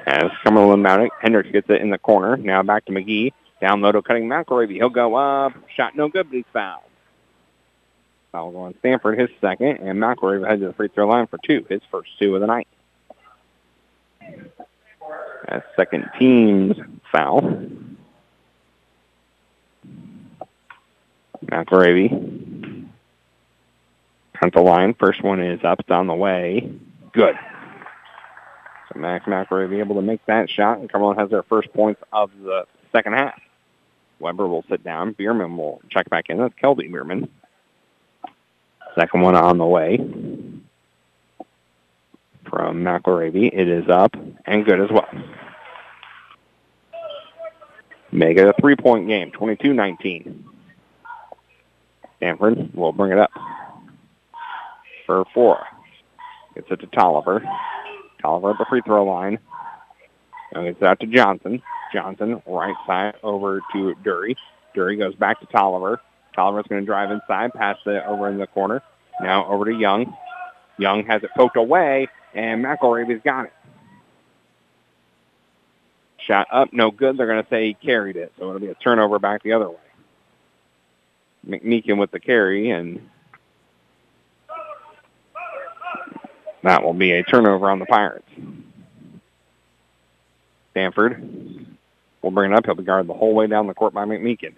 [0.07, 2.37] As Cumberland mounted, Hendricks gets it in the corner.
[2.37, 3.33] Now back to McGee.
[3.61, 4.75] Down low to cutting McElravy.
[4.75, 5.55] He'll go up.
[5.75, 6.83] Shot no good, but he's fouled.
[8.33, 11.65] Foul going Stanford, his second, and McElravy heads to the free throw line for two,
[11.69, 12.69] his first two of the night.
[15.49, 16.77] That's second team's
[17.11, 17.69] foul.
[21.47, 22.65] McElravy
[24.43, 24.95] at the line.
[24.95, 26.71] First one is up, down the way.
[27.13, 27.37] Good.
[28.97, 32.67] Max be able to make that shot, and Cumberland has their first points of the
[32.93, 33.41] second half.
[34.21, 35.13] Weber will sit down.
[35.13, 36.39] Bierman will check back in.
[36.39, 37.29] That's Kelby Bierman.
[38.95, 39.97] Second one on the way
[42.49, 43.51] from McElravy.
[43.53, 44.15] It is up
[44.47, 45.09] and good as well.
[48.13, 50.45] Make it a three-point game, 22-19.
[52.19, 53.31] Stanford will bring it up
[55.05, 55.67] for four.
[56.55, 57.45] Gets it to Tolliver.
[58.25, 59.39] Tolliver at the free throw line.
[60.53, 61.62] And gets it out to Johnson.
[61.93, 64.37] Johnson right side over to Dury.
[64.75, 66.01] Dury goes back to Tolliver.
[66.35, 68.83] Tolliver's going to drive inside, pass it over in the corner.
[69.20, 70.16] Now over to Young.
[70.79, 73.53] Young has it poked away, and McElravy's got it.
[76.18, 77.16] Shot up, no good.
[77.16, 79.68] They're going to say he carried it, so it'll be a turnover back the other
[79.68, 79.77] way.
[81.47, 83.09] McMeekin with the carry, and
[86.65, 88.29] that will be a turnover on the Pirates.
[90.73, 91.67] Stanford
[92.23, 92.65] will bring it up.
[92.67, 94.55] He'll be guarded the whole way down the court by McMeekin.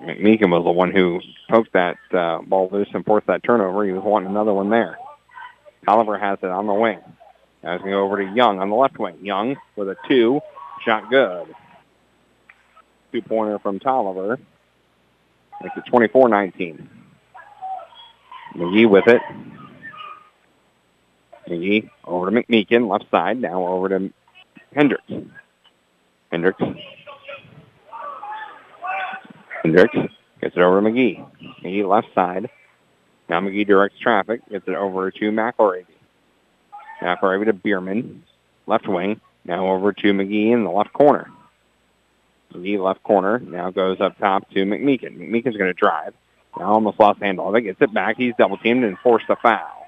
[0.00, 1.20] McMeekin was the one who
[1.50, 3.84] poked that uh, ball loose and forced that turnover.
[3.84, 4.98] He was wanting another one there.
[5.84, 6.98] Tolliver has it on the wing.
[7.62, 9.18] Now he's going to go over to Young on the left wing.
[9.22, 10.40] Young with a two.
[10.84, 11.54] Shot good.
[13.12, 14.38] Two-pointer from Tolliver.
[15.62, 16.86] Makes it 24-19.
[18.56, 19.22] McGee with it.
[21.48, 23.40] McGee over to McMeekin, left side.
[23.40, 24.12] Now over to
[24.74, 25.04] Hendricks.
[26.30, 26.62] Hendricks.
[29.62, 29.96] Hendricks
[30.40, 31.26] gets it over to McGee.
[31.62, 32.50] McGee left side.
[33.28, 35.86] Now McGee directs traffic, gets it over to McElravy.
[37.00, 38.22] McElravy to Bierman,
[38.66, 39.20] left wing.
[39.44, 41.30] Now over to McGee in the left corner.
[42.52, 45.18] McGee left corner now goes up top to McMeekin.
[45.18, 46.14] McMeekin's going to drive.
[46.58, 47.62] Now almost lost handle of it.
[47.62, 48.16] Gets it back.
[48.16, 49.83] He's double teamed and forced a foul.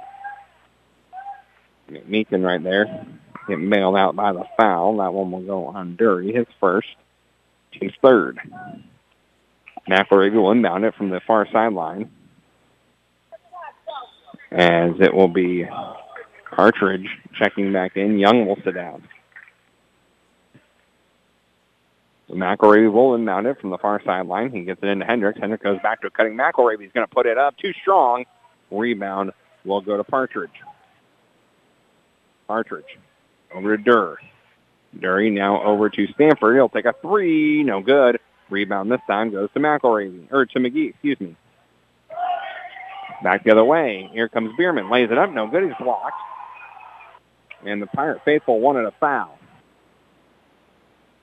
[1.91, 3.07] McMeekin right there.
[3.49, 4.97] Get bailed out by the foul.
[4.99, 6.89] That one will go on Dury, his first.
[7.73, 8.39] Team's third.
[9.89, 12.11] McElravy will inbound it from the far sideline.
[14.51, 15.67] As it will be
[16.51, 17.09] Partridge
[17.39, 18.19] checking back in.
[18.19, 19.07] Young will sit down.
[22.31, 24.51] McElravy will inbound it from the far sideline.
[24.51, 25.39] He gets it into Hendricks.
[25.39, 26.83] Hendricks goes back to cutting McElravy.
[26.83, 27.57] He's going to put it up.
[27.57, 28.25] Too strong.
[28.71, 29.33] Rebound
[29.65, 30.51] will go to Partridge.
[32.47, 32.99] Partridge
[33.55, 34.17] over to Durr.
[34.97, 36.57] Dury now over to Stanford.
[36.57, 37.63] He'll take a three.
[37.63, 38.19] No good.
[38.49, 41.37] Rebound this time goes to McElravy, or to McGee, excuse me.
[43.23, 44.09] Back the other way.
[44.13, 44.91] Here comes Bierman.
[44.91, 45.31] Lays it up.
[45.31, 45.65] No good.
[45.65, 46.15] He's blocked.
[47.65, 49.39] And the Pirate Faithful wanted a foul.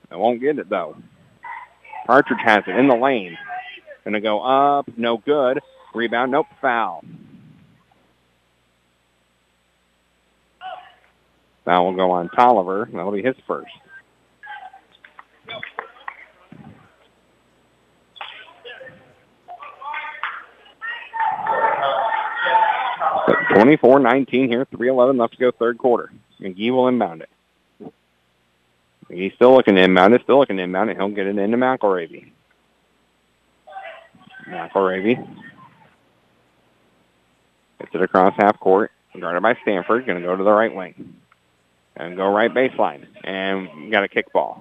[0.10, 0.98] They won't get it, though.
[2.06, 3.38] Partridge has it in the lane.
[4.04, 4.90] Going to go up.
[4.98, 5.60] No good.
[5.94, 6.32] Rebound.
[6.32, 6.48] Nope.
[6.60, 7.06] Foul.
[11.66, 12.90] Foul will go on Tolliver.
[12.92, 13.72] That'll be his first.
[23.56, 26.12] Twenty-four nineteen here, 3.11 left to go third quarter.
[26.42, 27.30] McGee will inbound it.
[29.10, 30.98] McGee's still looking to inbound it, still looking to inbound it.
[30.98, 32.32] He'll get it into McElravy.
[34.48, 35.16] McElravy
[37.80, 41.16] gets it across half court, guarded by Stanford, going to go to the right wing.
[41.96, 43.06] And go right baseline.
[43.24, 44.60] And got a kickball.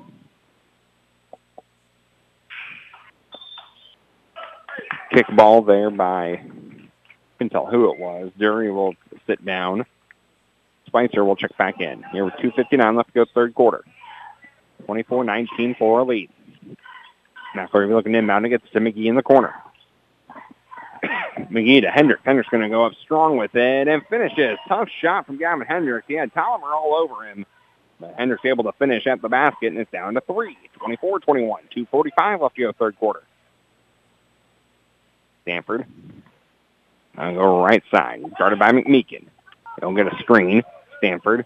[5.12, 6.42] Kickball there by
[7.38, 8.30] can tell who it was.
[8.38, 8.94] Dury will
[9.26, 9.84] sit down.
[10.86, 12.04] Spicer will check back in.
[12.12, 13.84] Here with 2.59 left to go third quarter.
[14.88, 16.30] 24-19 for a lead.
[17.56, 18.46] McElravy looking inbound.
[18.46, 19.54] It gets to McGee in the corner.
[21.02, 22.22] McGee to Hendricks.
[22.24, 24.58] Hendricks going to go up strong with it and finishes.
[24.68, 26.06] Tough shot from Gavin Hendricks.
[26.08, 27.44] He had Tolliver all over him.
[28.00, 30.56] But Hendricks able to finish at the basket, and it's down to three.
[30.80, 31.52] 24-21.
[31.76, 33.22] 2.45 left to go third quarter.
[35.42, 35.86] Stanford
[37.16, 38.22] I'll go right side.
[38.34, 39.26] Started by McMeekin.
[39.80, 40.62] He'll get a screen.
[40.98, 41.44] Stanford.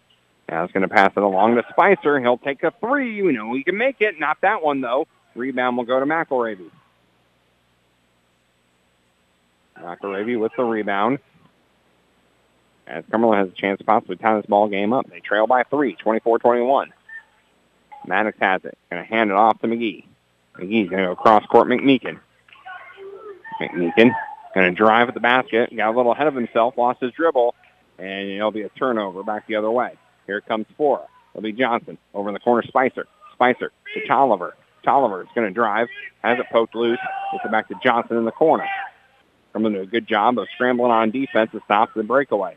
[0.48, 2.20] Now it's going to pass it along to Spicer.
[2.20, 3.16] He'll take a three.
[3.16, 4.18] You know he can make it.
[4.20, 5.06] Not that one, though.
[5.34, 6.70] Rebound will go to McElravy.
[9.80, 11.18] McElravy with the rebound.
[12.86, 15.10] As Cumberland has a chance to possibly tie this ball game up.
[15.10, 16.88] They trail by three, 24-21.
[18.06, 18.78] Maddox has it.
[18.90, 20.04] Going to hand it off to McGee.
[20.56, 22.20] McGee's going to go cross court McMeekin.
[23.60, 24.12] McMeekin
[24.56, 25.68] Going to drive at the basket.
[25.76, 26.78] Got a little ahead of himself.
[26.78, 27.54] Lost his dribble.
[27.98, 29.98] And it'll be a turnover back the other way.
[30.26, 31.04] Here comes Flora.
[31.34, 31.98] It'll be Johnson.
[32.14, 33.06] Over in the corner, Spicer.
[33.34, 34.56] Spicer to Tolliver.
[34.82, 35.88] Tolliver is going to drive.
[36.22, 36.98] Has it poked loose.
[37.32, 38.66] Gets it back to Johnson in the corner.
[39.62, 42.56] To do a good job of scrambling on defense to stop the breakaway.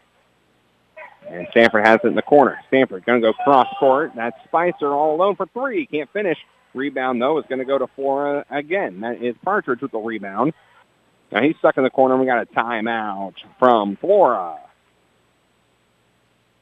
[1.30, 2.60] And Stanford has it in the corner.
[2.68, 4.12] Stanford going to go cross court.
[4.16, 5.86] That's Spicer all alone for three.
[5.86, 6.38] Can't finish.
[6.74, 9.02] Rebound, though, is going to go to Flora uh, again.
[9.02, 10.54] That is Partridge with the rebound.
[11.32, 12.18] Now he's stuck in the corner.
[12.18, 14.58] We got a timeout from Flora.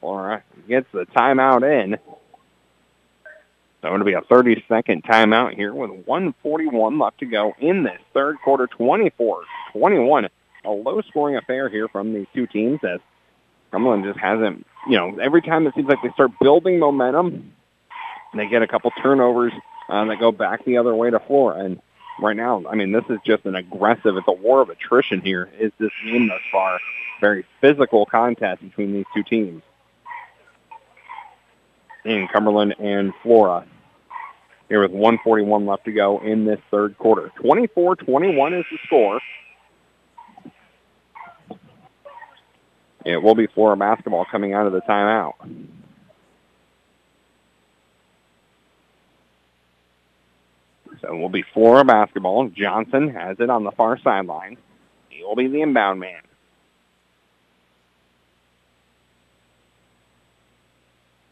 [0.00, 1.98] Flora gets the timeout in.
[3.82, 8.36] So it'll be a 30-second timeout here with 141 left to go in this third
[8.42, 10.28] quarter, 24-21.
[10.64, 12.98] A low-scoring affair here from these two teams as
[13.70, 17.52] Cumberland just hasn't, you know, every time it seems like they start building momentum,
[18.34, 19.52] they get a couple turnovers
[19.88, 21.64] uh, that go back the other way to Flora.
[21.64, 21.80] And
[22.20, 25.48] right now, I mean, this is just an aggressive, it's a war of attrition here,
[25.58, 26.78] is this game thus far.
[27.20, 29.62] Very physical contest between these two teams
[32.08, 33.66] in Cumberland and Flora.
[34.68, 37.30] Here with 141 left to go in this third quarter.
[37.42, 39.20] 24-21 is the score.
[43.04, 45.34] It will be Flora basketball coming out of the timeout.
[51.00, 52.48] So it will be Flora basketball.
[52.48, 54.58] Johnson has it on the far sideline.
[55.08, 56.20] He will be the inbound man.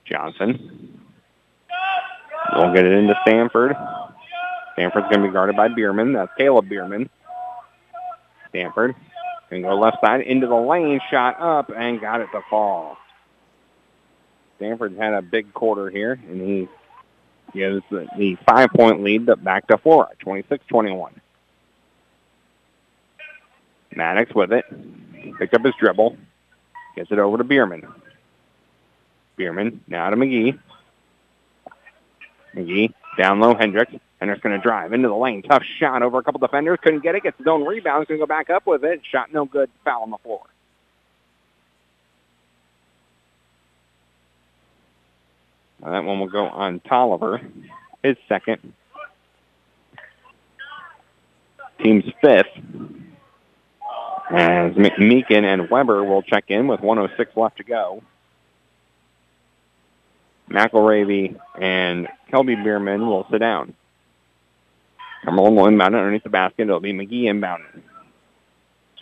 [0.08, 0.96] Johnson
[2.54, 3.76] We'll get it into Stanford.
[4.74, 6.12] Stanford's going to be guarded by Bierman.
[6.12, 7.08] That's Caleb Bierman.
[8.50, 8.94] Stanford
[9.48, 12.96] can go left side into the lane, shot up, and got it to fall.
[14.56, 16.68] Stanford had a big quarter here, and he
[17.52, 21.12] gives the, five-point lead back to Flora, 26-21.
[23.94, 24.64] Maddox with it.
[25.38, 26.16] Picked up his dribble.
[26.96, 27.86] Gets it over to Bierman.
[29.36, 30.58] Bierman now to McGee.
[32.54, 33.54] McGee down low.
[33.54, 33.92] Hendricks.
[34.18, 35.42] Hendricks going to drive into the lane.
[35.42, 36.78] Tough shot over a couple defenders.
[36.82, 37.22] Couldn't get it.
[37.22, 38.06] Gets his own rebound.
[38.08, 39.02] Going to go back up with it.
[39.10, 39.70] Shot no good.
[39.84, 40.42] Foul on the floor.
[45.82, 47.40] Now that one will go on Tolliver.
[48.02, 48.72] His second.
[51.82, 52.46] Team's fifth.
[54.30, 58.02] As McMeekin and Weber will check in with 106 left to go.
[60.50, 63.74] McElravy and Kelby Bierman will sit down.
[65.24, 66.62] Cumberland will inbound it underneath the basket.
[66.62, 67.82] It'll be McGee inbounding.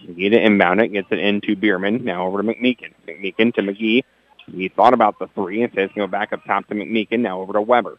[0.02, 2.04] McGee to inbound it, gets it into Bierman.
[2.04, 2.92] Now over to McMeekin.
[3.06, 4.02] McMeekin to McGee.
[4.46, 7.20] He thought about the three and says go back up top to McMeekin.
[7.20, 7.98] Now over to Weber.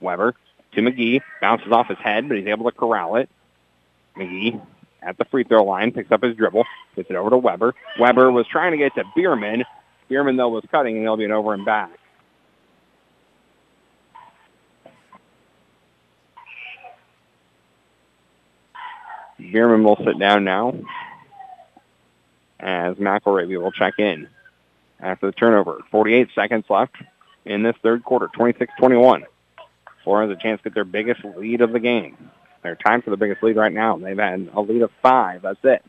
[0.00, 0.34] Weber
[0.74, 1.20] to McGee.
[1.40, 3.28] Bounces off his head, but he's able to corral it.
[4.16, 4.60] McGee
[5.02, 6.64] at the free throw line, picks up his dribble,
[6.94, 7.74] gets it over to Weber.
[7.98, 9.64] Weber was trying to get to Bierman.
[10.08, 11.90] Bierman, though, was cutting, and he'll be an over and back.
[19.50, 20.74] Bierman will sit down now
[22.60, 24.28] as McElravy will check in
[25.00, 25.80] after the turnover.
[25.90, 26.94] 48 seconds left
[27.44, 29.24] in this third quarter, 26-21.
[30.04, 32.16] Flora has a chance to get their biggest lead of the game.
[32.62, 33.96] They're tied for the biggest lead right now.
[33.96, 35.42] They've had a lead of five.
[35.42, 35.84] That's it.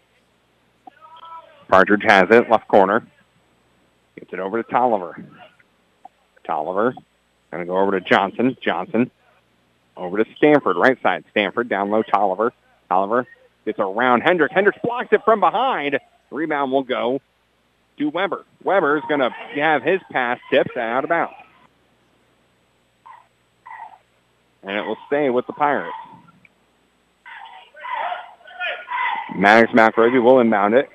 [1.68, 3.06] Partridge has it, left corner.
[4.18, 5.24] Gets it over to Tolliver.
[6.46, 6.96] Tolliver
[7.54, 8.58] going to go over to Johnson.
[8.62, 9.12] Johnson
[9.96, 11.24] over to Stanford, right side.
[11.32, 12.52] Stanford down low, Tolliver.
[12.90, 13.28] Tolliver
[13.66, 14.54] gets around Hendricks.
[14.54, 16.00] Hendricks blocks it from behind.
[16.32, 17.22] rebound will go
[17.98, 18.46] to Weber.
[18.64, 21.34] Weber's going to have his pass tipped out of bounds.
[24.64, 25.94] And it will stay with the Pirates.
[29.36, 30.90] Maddox McElravy will inbound it.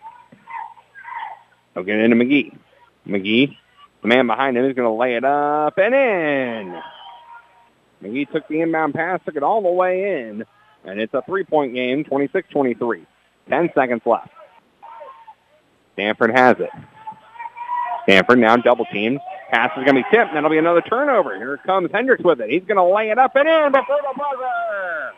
[1.74, 2.56] He'll get it into McGee.
[3.06, 3.56] McGee,
[4.02, 6.82] the man behind him, is going to lay it up and in.
[8.02, 10.44] McGee took the inbound pass, took it all the way in,
[10.84, 13.06] and it's a three-point game, 26-23.
[13.48, 14.30] Ten seconds left.
[15.94, 16.70] Stanford has it.
[18.04, 19.20] Stanford now double teamed.
[19.50, 21.36] Pass is going to be tipped, and that'll be another turnover.
[21.36, 22.50] Here comes Hendricks with it.
[22.50, 25.12] He's going to lay it up and in before the buzzer.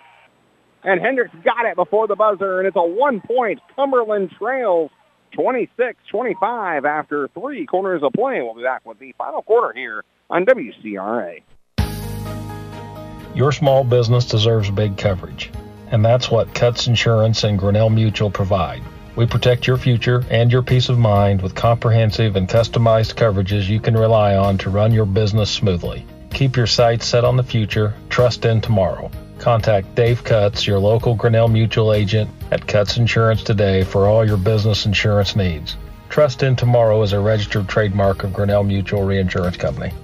[0.83, 4.91] And Hendricks got it before the buzzer, and it's a one-point Cumberland trails
[5.37, 8.41] 26-25 after three corners of play.
[8.41, 11.43] We'll be back with the final quarter here on WCRA.
[13.41, 15.51] Your small business deserves big coverage,
[15.91, 18.83] and that's what Cuts Insurance and Grinnell Mutual provide.
[19.17, 23.81] We protect your future and your peace of mind with comprehensive and customized coverages you
[23.81, 26.05] can rely on to run your business smoothly.
[26.35, 29.11] Keep your sights set on the future, trust in tomorrow.
[29.39, 34.37] Contact Dave Cuts, your local Grinnell Mutual agent at Cuts Insurance today for all your
[34.37, 35.79] business insurance needs.
[36.11, 39.95] Trust in Tomorrow is a registered trademark of Grinnell Mutual Reinsurance Company.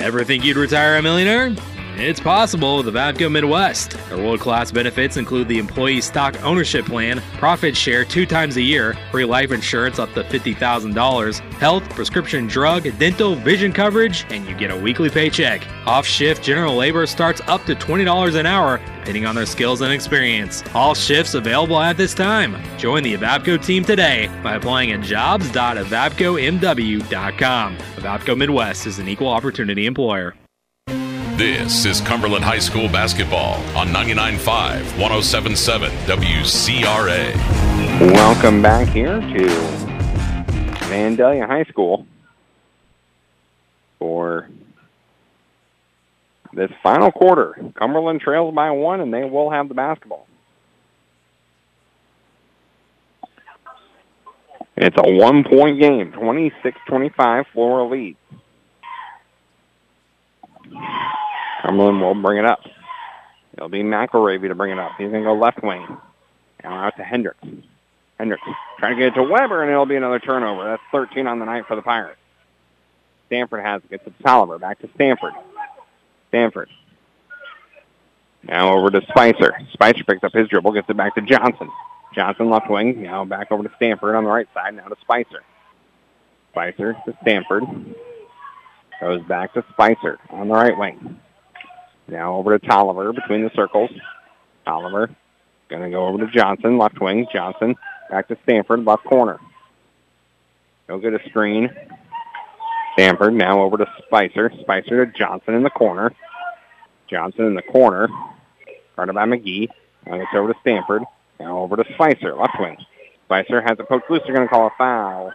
[0.00, 1.54] Ever think you'd retire a millionaire?
[1.96, 3.90] It's possible with Avco Midwest.
[4.08, 8.62] Their world class benefits include the employee stock ownership plan, profit share two times a
[8.62, 14.54] year, free life insurance up to $50,000, health, prescription drug, dental, vision coverage, and you
[14.54, 15.66] get a weekly paycheck.
[15.86, 19.92] Off shift general labor starts up to $20 an hour, depending on their skills and
[19.92, 20.62] experience.
[20.74, 22.56] All shifts available at this time.
[22.78, 27.76] Join the Evapco team today by applying at jobs.evapcomw.com.
[27.76, 30.34] Evapco Midwest is an equal opportunity employer.
[31.40, 37.34] This is Cumberland High School basketball on 99.5, 107.7 WCRA.
[38.12, 39.46] Welcome back here to
[40.90, 42.06] Vandalia High School
[43.98, 44.50] for
[46.52, 47.56] this final quarter.
[47.74, 50.26] Cumberland trails by one, and they will have the basketball.
[54.76, 58.18] It's a one-point game, 26-25, Flora lead.
[61.62, 62.60] Cumberland will bring it up.
[63.54, 64.92] It'll be McElravy to bring it up.
[64.98, 65.86] He's going to go left wing.
[66.62, 67.42] Now out to Hendricks.
[68.18, 68.42] Hendricks
[68.78, 70.64] trying to get it to Weber, and it'll be another turnover.
[70.64, 72.20] That's 13 on the night for the Pirates.
[73.26, 73.90] Stanford has it.
[73.90, 74.58] Gets it to Tolliver.
[74.58, 75.32] Back to Stanford.
[76.28, 76.68] Stanford
[78.42, 79.52] Now over to Spicer.
[79.72, 81.70] Spicer picks up his dribble, gets it back to Johnson.
[82.14, 83.02] Johnson left wing.
[83.02, 84.74] Now back over to Stanford on the right side.
[84.74, 85.42] Now to Spicer.
[86.52, 87.64] Spicer to Stanford.
[89.00, 91.20] Goes back to Spicer on the right wing.
[92.10, 93.90] Now over to Tolliver between the circles.
[94.66, 95.14] Tolliver
[95.70, 97.26] going to go over to Johnson, left wing.
[97.32, 97.76] Johnson
[98.10, 99.38] back to Stanford, left corner.
[100.86, 101.70] He'll get a screen.
[102.94, 104.52] Stanford now over to Spicer.
[104.60, 106.12] Spicer to Johnson in the corner.
[107.08, 108.08] Johnson in the corner.
[108.96, 109.68] Guarded by McGee.
[110.06, 111.04] Now it's over to Stanford.
[111.38, 112.76] Now over to Spicer, left wing.
[113.26, 114.22] Spicer has a poke loose.
[114.26, 115.32] They're going to call a foul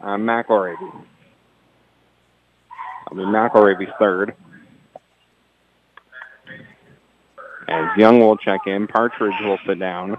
[0.00, 1.04] on McElravy.
[3.04, 4.34] That'll be McElravy's third.
[7.68, 10.16] As Young will check in, Partridge will sit down.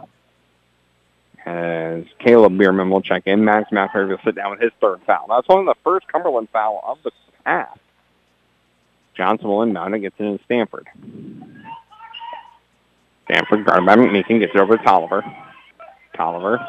[1.46, 5.28] As Caleb Bierman will check in, Max McElravy will sit down with his third foul.
[5.30, 7.12] That's only the first Cumberland foul of the
[7.46, 7.80] half.
[9.16, 10.88] Johnson will inbound and gets it into Stanford.
[13.26, 15.24] Stanford guarded by McMeekin gets it over to Tolliver.
[16.16, 16.60] Tolliver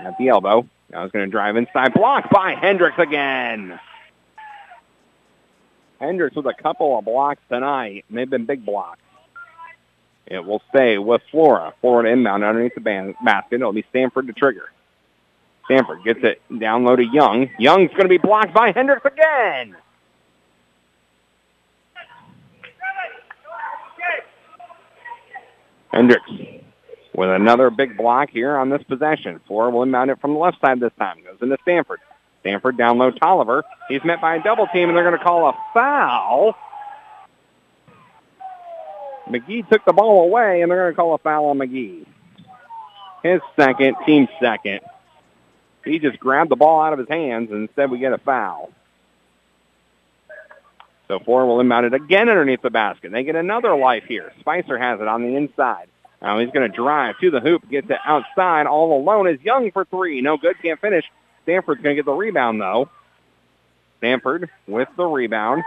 [0.00, 0.66] at the elbow.
[0.90, 1.94] Now he's going to drive inside.
[1.94, 3.78] Blocked by Hendricks again.
[6.00, 8.04] Hendricks with a couple of blocks tonight.
[8.08, 9.00] They've been big blocks.
[10.30, 11.72] It will stay with Flora.
[11.80, 13.54] Florida inbound underneath the basket.
[13.56, 14.70] It'll be Stanford to trigger.
[15.64, 17.50] Stanford gets it down low to Young.
[17.58, 19.76] Young's going to be blocked by Hendricks again.
[25.90, 26.30] Hendricks
[27.14, 29.40] with another big block here on this possession.
[29.46, 31.16] Flora will inbound it from the left side this time.
[31.24, 32.00] Goes into Stanford.
[32.40, 33.64] Stanford down low Tolliver.
[33.88, 36.54] He's met by a double team, and they're going to call a foul.
[39.28, 42.06] McGee took the ball away, and they're going to call a foul on McGee.
[43.22, 44.80] His second, team second.
[45.84, 48.70] He just grabbed the ball out of his hands, and instead we get a foul.
[51.08, 53.12] So Flora will inbound it again underneath the basket.
[53.12, 54.32] They get another life here.
[54.40, 55.88] Spicer has it on the inside.
[56.20, 58.66] Now he's going to drive to the hoop, get to outside.
[58.66, 60.20] All alone is Young for three.
[60.20, 61.04] No good, can't finish.
[61.44, 62.90] Stanford's going to get the rebound, though.
[63.98, 65.62] Stanford with the rebound.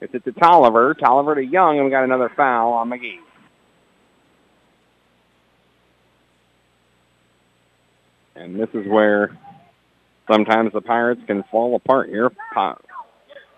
[0.00, 0.94] It's it to Tolliver.
[0.94, 3.18] Tolliver to Young, and we got another foul on McGee.
[8.36, 9.36] And this is where
[10.30, 12.30] sometimes the Pirates can fall apart here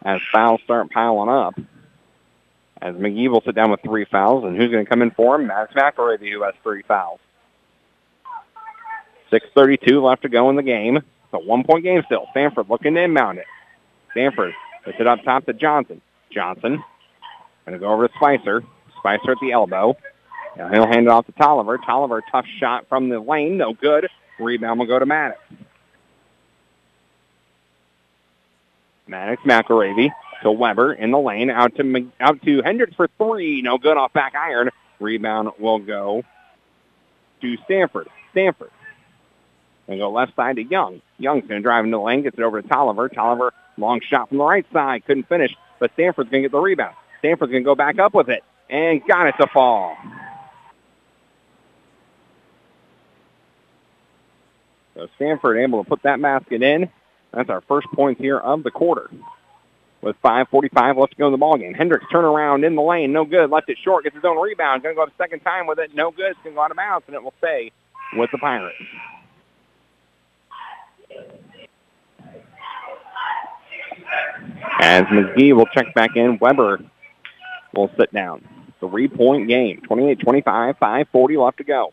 [0.03, 1.55] as fouls start piling up.
[2.81, 5.37] As McGee will sit down with three fouls, and who's going to come in for
[5.37, 5.49] him?
[5.49, 7.21] Max McElravy, who has three fouls.
[9.31, 10.97] 6.32 left to go in the game.
[10.97, 12.27] It's a one-point game still.
[12.31, 13.47] Stanford looking to inbound it.
[14.13, 16.01] Stanford puts it up top to Johnson.
[16.33, 16.83] Johnson
[17.71, 18.63] going to go over to Spicer.
[18.99, 19.97] Spicer at the elbow.
[20.57, 21.79] He'll hand it off to Tolliver.
[21.79, 23.57] Tolliver, tough shot from the lane.
[23.57, 24.09] No good.
[24.39, 25.41] Rebound will go to Maddox.
[29.07, 30.11] Maddox McElravy
[30.43, 31.51] to Weber in the lane.
[31.51, 33.63] Out to out to Hendricks for three.
[33.63, 34.71] No good off back iron.
[34.99, 36.25] Rebound will go
[37.41, 38.09] to Stanford.
[38.33, 38.71] Stanford.
[39.89, 41.01] And go left side to Young.
[41.19, 43.09] Young's going to drive into the lane, gets it over to Tolliver.
[43.09, 45.05] Tolliver, long shot from the right side.
[45.05, 46.95] Couldn't finish, but Stanford's going to get the rebound.
[47.19, 49.97] Stanford's going to go back up with it and got it to fall.
[54.95, 56.91] So Stanford able to put that basket in.
[57.33, 59.11] That's our first point here of the quarter.
[60.03, 61.77] With 5.45 left to go in the ballgame.
[61.77, 63.13] Hendricks turn around in the lane.
[63.13, 63.51] No good.
[63.51, 64.05] Left it short.
[64.05, 64.83] Gets his own rebound.
[64.83, 65.95] Going to go up a second time with it.
[65.95, 66.31] No good.
[66.31, 67.71] It's going to go out of bounds, and it will stay
[68.15, 68.77] with the Pirates.
[74.81, 76.81] As McGee will check back in, Weber
[77.75, 78.47] will sit down.
[78.81, 80.43] Three-point game, 28-25,
[80.79, 81.93] 5.40 left to go.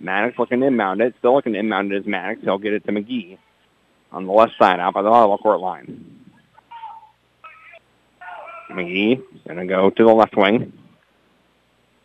[0.00, 1.14] Maddox looking inbound it.
[1.18, 2.40] Still looking inbound it is Maddox.
[2.42, 3.38] He'll get it to McGee
[4.12, 6.18] on the left side out by the volleyball court line.
[8.70, 10.72] McGee going to go to the left wing.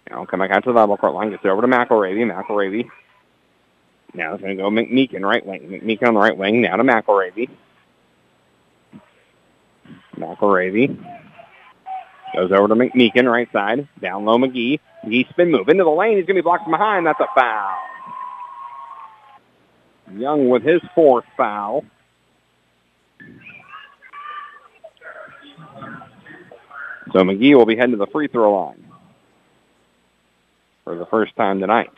[0.09, 1.31] Now come back out to the volleyball court line.
[1.31, 2.25] Gets it over to McElravy.
[2.25, 2.89] McElravy.
[4.13, 5.61] Now it's going to go McMeekin right wing.
[5.61, 6.61] McMeekin on the right wing.
[6.61, 7.49] Now to McElravy.
[10.18, 10.98] McElravy
[12.35, 13.88] goes over to McMeekin right side.
[14.02, 14.80] Down low McGee.
[15.06, 16.18] McGee spin move into the lane.
[16.18, 17.06] He's going to be blocked from behind.
[17.06, 17.77] That's a foul.
[20.15, 21.85] Young with his fourth foul.
[27.11, 28.84] So McGee will be heading to the free throw line
[30.84, 31.91] for the first time tonight.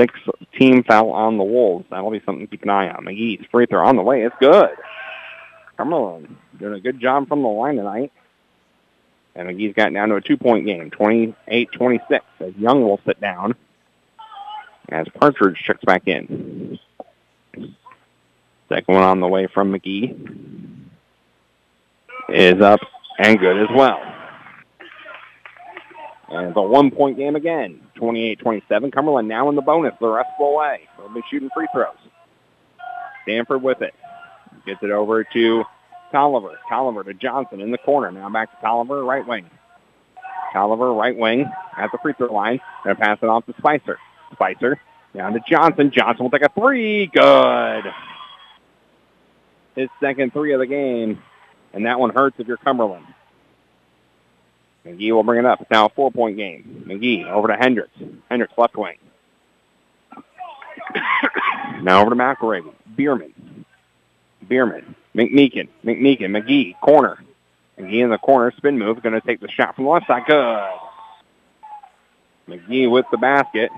[0.00, 0.14] Six
[0.58, 1.84] team foul on the Wolves.
[1.90, 3.04] That'll be something to keep an eye on.
[3.04, 4.22] McGee's free throw on the way.
[4.22, 4.70] It's good.
[5.78, 6.38] On.
[6.58, 8.12] Doing a good job from the line tonight.
[9.34, 13.54] And McGee's got down to a two-point game, 28-26, as Young will sit down
[14.88, 16.78] as Partridge checks back in.
[18.70, 20.78] Second one on the way from McGee
[22.30, 22.80] is up
[23.18, 24.00] and good as well.
[26.28, 28.92] And it's a one-point game again, 28-27.
[28.92, 30.88] Cumberland now in the bonus the rest of the way.
[30.96, 31.96] They'll be shooting free throws.
[33.24, 33.94] Stanford with it.
[34.66, 35.64] Gets it over to
[36.12, 36.58] Tolliver.
[36.68, 38.10] Tolliver to Johnson in the corner.
[38.10, 39.48] Now back to Tolliver, right wing.
[40.52, 42.60] Tolliver, right wing, at the free throw line.
[42.84, 43.98] To pass it off to Spicer.
[44.32, 44.80] Spicer
[45.14, 45.90] down to Johnson.
[45.90, 47.06] Johnson will take a three.
[47.06, 47.84] Good.
[49.76, 51.22] His second three of the game.
[51.72, 53.06] And that one hurts if you're Cumberland.
[54.84, 55.60] McGee will bring it up.
[55.60, 56.84] It's now a four-point game.
[56.86, 57.92] McGee over to Hendricks.
[58.30, 58.96] Hendricks left wing.
[61.82, 62.72] now over to McElravy.
[62.96, 63.64] Bierman.
[64.48, 64.94] Bierman.
[65.14, 65.68] McMeekin.
[65.84, 66.30] McMeekin.
[66.30, 66.80] McGee.
[66.80, 67.22] Corner.
[67.78, 68.52] McGee in the corner.
[68.56, 69.02] Spin move.
[69.02, 70.22] Going to take the shot from the left side.
[70.26, 70.70] Good.
[72.48, 73.70] McGee with the basket.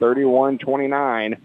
[0.00, 1.38] 31-29.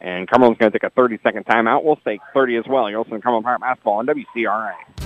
[0.00, 1.84] And Cumberland's going to take a 30-second timeout.
[1.84, 2.90] We'll take 30 as well.
[2.90, 5.01] You're listening to Cumberland Basketball on WCRA.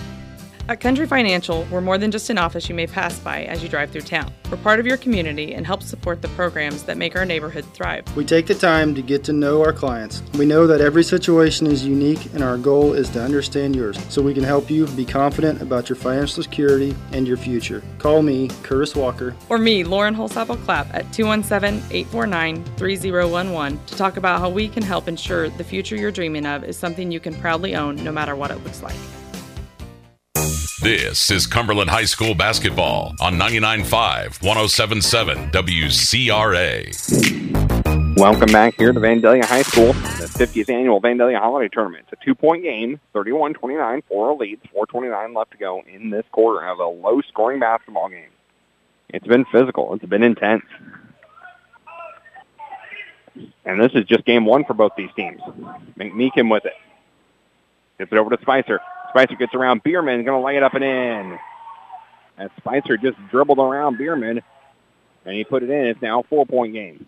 [0.69, 3.69] At Country Financial, we're more than just an office you may pass by as you
[3.69, 4.33] drive through town.
[4.51, 8.05] We're part of your community and help support the programs that make our neighborhood thrive.
[8.17, 10.25] We take the time to get to know our clients.
[10.37, 14.21] We know that every situation is unique and our goal is to understand yours so
[14.21, 17.81] we can help you be confident about your financial security and your future.
[18.01, 19.37] Call me, Curtis Walker.
[19.49, 24.83] Or me, Lauren Holsapple Clapp, at 217 849 3011 to talk about how we can
[24.83, 28.35] help ensure the future you're dreaming of is something you can proudly own no matter
[28.35, 28.97] what it looks like.
[30.87, 36.95] This is Cumberland High School basketball on 99.5, 107.7 WCRA.
[38.17, 42.07] Welcome back here to Vandalia High School, the 50th annual Vandalia Holiday Tournament.
[42.13, 46.79] It's a two-point game, 31-29, four leads, 4.29 left to go in this quarter of
[46.79, 48.31] a low-scoring basketball game.
[49.09, 49.93] It's been physical.
[49.95, 50.63] It's been intense.
[53.65, 55.41] And this is just game one for both these teams.
[55.99, 56.75] McMeekin with it.
[57.99, 58.79] Gets it over to Spicer.
[59.17, 61.39] Spicer gets around Bierman, going to lay it up and in.
[62.37, 64.43] And Spicer just dribbled around Bierman,
[65.25, 65.87] and he put it in.
[65.87, 67.07] It's now a four-point game.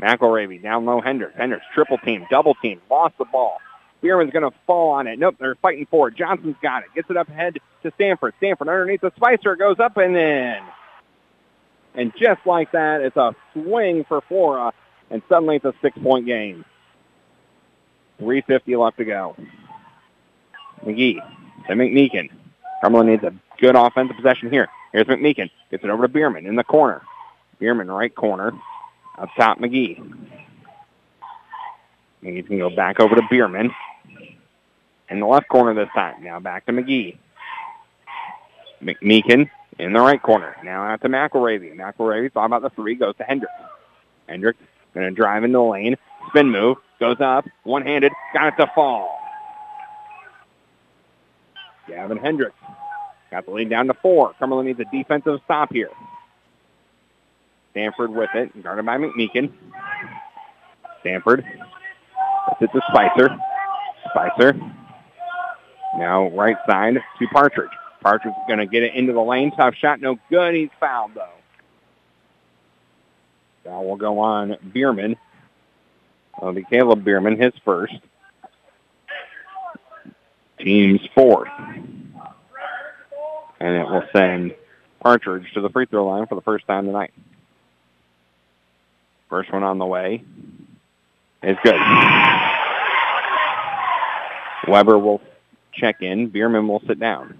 [0.00, 1.00] McElravy down low.
[1.00, 1.34] Hendricks.
[1.36, 3.58] Hendricks triple team, double team, lost the ball.
[4.00, 5.18] Bierman's going to fall on it.
[5.18, 6.14] Nope, they're fighting for it.
[6.14, 6.90] Johnson's got it.
[6.94, 8.34] Gets it up ahead to Stanford.
[8.38, 10.60] Stanford underneath the Spicer goes up and in.
[11.96, 14.72] And just like that, it's a swing for Flora,
[15.10, 16.64] and suddenly it's a six-point game.
[18.20, 19.36] 3.50 left to go.
[20.84, 21.16] McGee
[21.66, 22.30] to McMeekin.
[22.82, 24.68] Cumberland needs a good offensive possession here.
[24.92, 25.50] Here's McMeekin.
[25.70, 27.02] Gets it over to Bierman in the corner.
[27.60, 28.52] Bierman right corner.
[29.18, 29.98] Up top, McGee.
[32.22, 33.70] McGee's going to go back over to Bierman.
[35.10, 36.22] In the left corner this time.
[36.22, 37.18] Now back to McGee.
[38.82, 39.48] McMeekin
[39.78, 40.56] in the right corner.
[40.64, 41.76] Now out to McElravy.
[41.76, 42.94] McElravy thought about the three.
[42.94, 43.52] Goes to Hendricks.
[44.28, 44.58] Hendricks
[44.94, 45.96] going to drive in the lane.
[46.28, 46.78] Spin move.
[46.98, 47.46] Goes up.
[47.64, 48.12] One-handed.
[48.32, 49.21] Got it to fall.
[51.94, 52.56] Gavin Hendricks
[53.30, 54.32] got the lead down to four.
[54.38, 55.90] Cumberland needs a defensive stop here.
[57.72, 59.52] Stanford with it, guarded by McMeekin.
[61.00, 61.44] Stanford.
[62.48, 63.28] That's it to Spicer.
[64.10, 64.60] Spicer.
[65.98, 67.70] Now right side to Partridge.
[68.02, 69.52] Partridge is going to get it into the lane.
[69.52, 70.00] Tough shot.
[70.00, 70.54] No good.
[70.54, 71.28] He's fouled, though.
[73.64, 75.16] Foul will go on Bierman.
[76.38, 77.94] It'll be Caleb Bierman, his first
[80.62, 81.48] team's fourth.
[83.60, 84.54] And it will send
[85.00, 87.12] Partridge to the free throw line for the first time tonight.
[89.28, 90.22] First one on the way
[91.42, 91.80] is good.
[94.68, 95.20] Weber will
[95.72, 96.28] check in.
[96.28, 97.38] Bierman will sit down.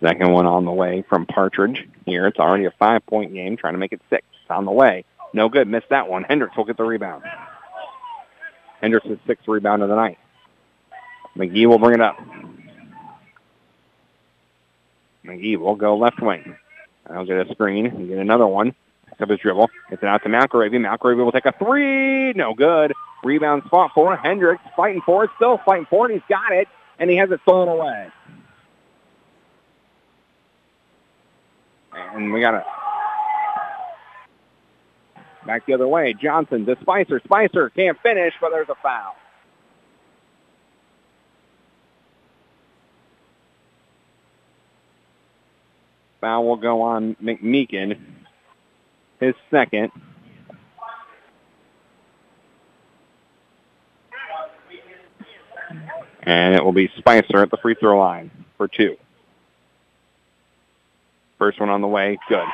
[0.00, 1.88] Second one on the way from Partridge.
[2.06, 4.24] Here it's already a five-point game, trying to make it six.
[4.50, 5.04] On the way.
[5.32, 5.66] No good.
[5.66, 6.24] Missed that one.
[6.24, 7.24] Hendricks will get the rebound.
[8.82, 10.18] Hendricks' sixth rebound of the night.
[11.36, 12.18] McGee will bring it up.
[15.24, 16.56] McGee will go left wing.
[17.08, 18.74] I'll get a screen and get another one.
[19.08, 19.70] Pick up his dribble.
[19.90, 20.74] Gets it out to McElravy.
[20.74, 22.32] McElravy will take a three.
[22.32, 22.92] No good.
[23.22, 24.62] Rebound spot for Hendricks.
[24.76, 25.30] Fighting for it.
[25.36, 26.14] Still fighting for it.
[26.14, 26.66] He's got it.
[26.98, 28.08] And he has it stolen away.
[31.92, 32.64] And we got a
[35.46, 36.14] Back the other way.
[36.14, 37.20] Johnson to Spicer.
[37.24, 39.14] Spicer can't finish, but there's a foul.
[46.20, 47.98] Foul will go on McMeekin.
[49.18, 49.90] His second.
[56.22, 58.96] And it will be Spicer at the free throw line for two.
[61.38, 62.18] First one on the way.
[62.28, 62.46] Good.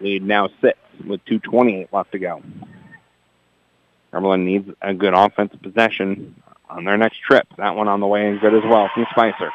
[0.00, 2.42] Lead now six with 2.28 left to go.
[4.12, 7.46] Cumberland needs a good offensive possession on their next trip.
[7.56, 9.50] That one on the way and good as well from Spicer.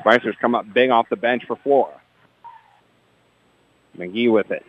[0.00, 2.00] Spicer's come up big off the bench for Flora.
[3.96, 4.64] McGee with it.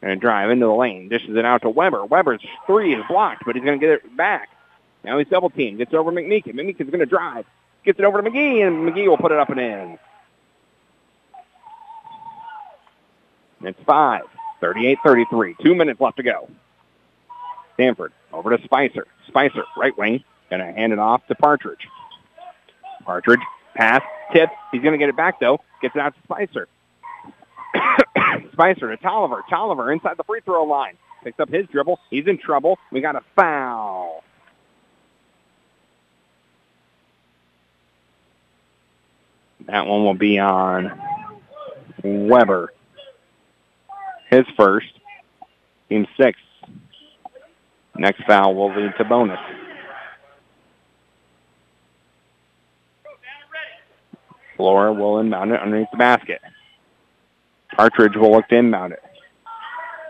[0.00, 1.08] Going to drive into the lane.
[1.08, 2.04] Dishes it out to Weber.
[2.04, 4.48] Weber's three is blocked, but he's going to get it back.
[5.04, 5.78] Now he's double teamed.
[5.78, 6.54] Gets over McMeekin.
[6.54, 7.44] McMeekin's going to drive.
[7.84, 9.98] Gets it over to McGee, and McGee will put it up and in.
[13.62, 14.22] It's five.
[14.62, 15.58] 38-33.
[15.62, 16.48] Two minutes left to go.
[17.74, 19.06] Stanford over to Spicer.
[19.26, 21.88] Spicer, right wing, going to hand it off to Partridge.
[23.04, 23.40] Partridge,
[23.74, 24.02] pass,
[24.32, 24.50] tip.
[24.70, 25.60] He's going to get it back, though.
[25.80, 26.68] Gets it out to Spicer.
[28.52, 29.42] Spicer to Tolliver.
[29.50, 30.96] Tolliver inside the free throw line.
[31.24, 31.98] Picks up his dribble.
[32.10, 32.78] He's in trouble.
[32.90, 34.22] We got a foul.
[39.66, 41.00] That one will be on
[42.02, 42.72] Weber.
[44.32, 44.88] His first.
[45.90, 46.40] Team six.
[47.94, 49.38] Next foul will lead to bonus.
[54.56, 56.40] Flora will inbound it underneath the basket.
[57.76, 59.02] Partridge will look to inbound it.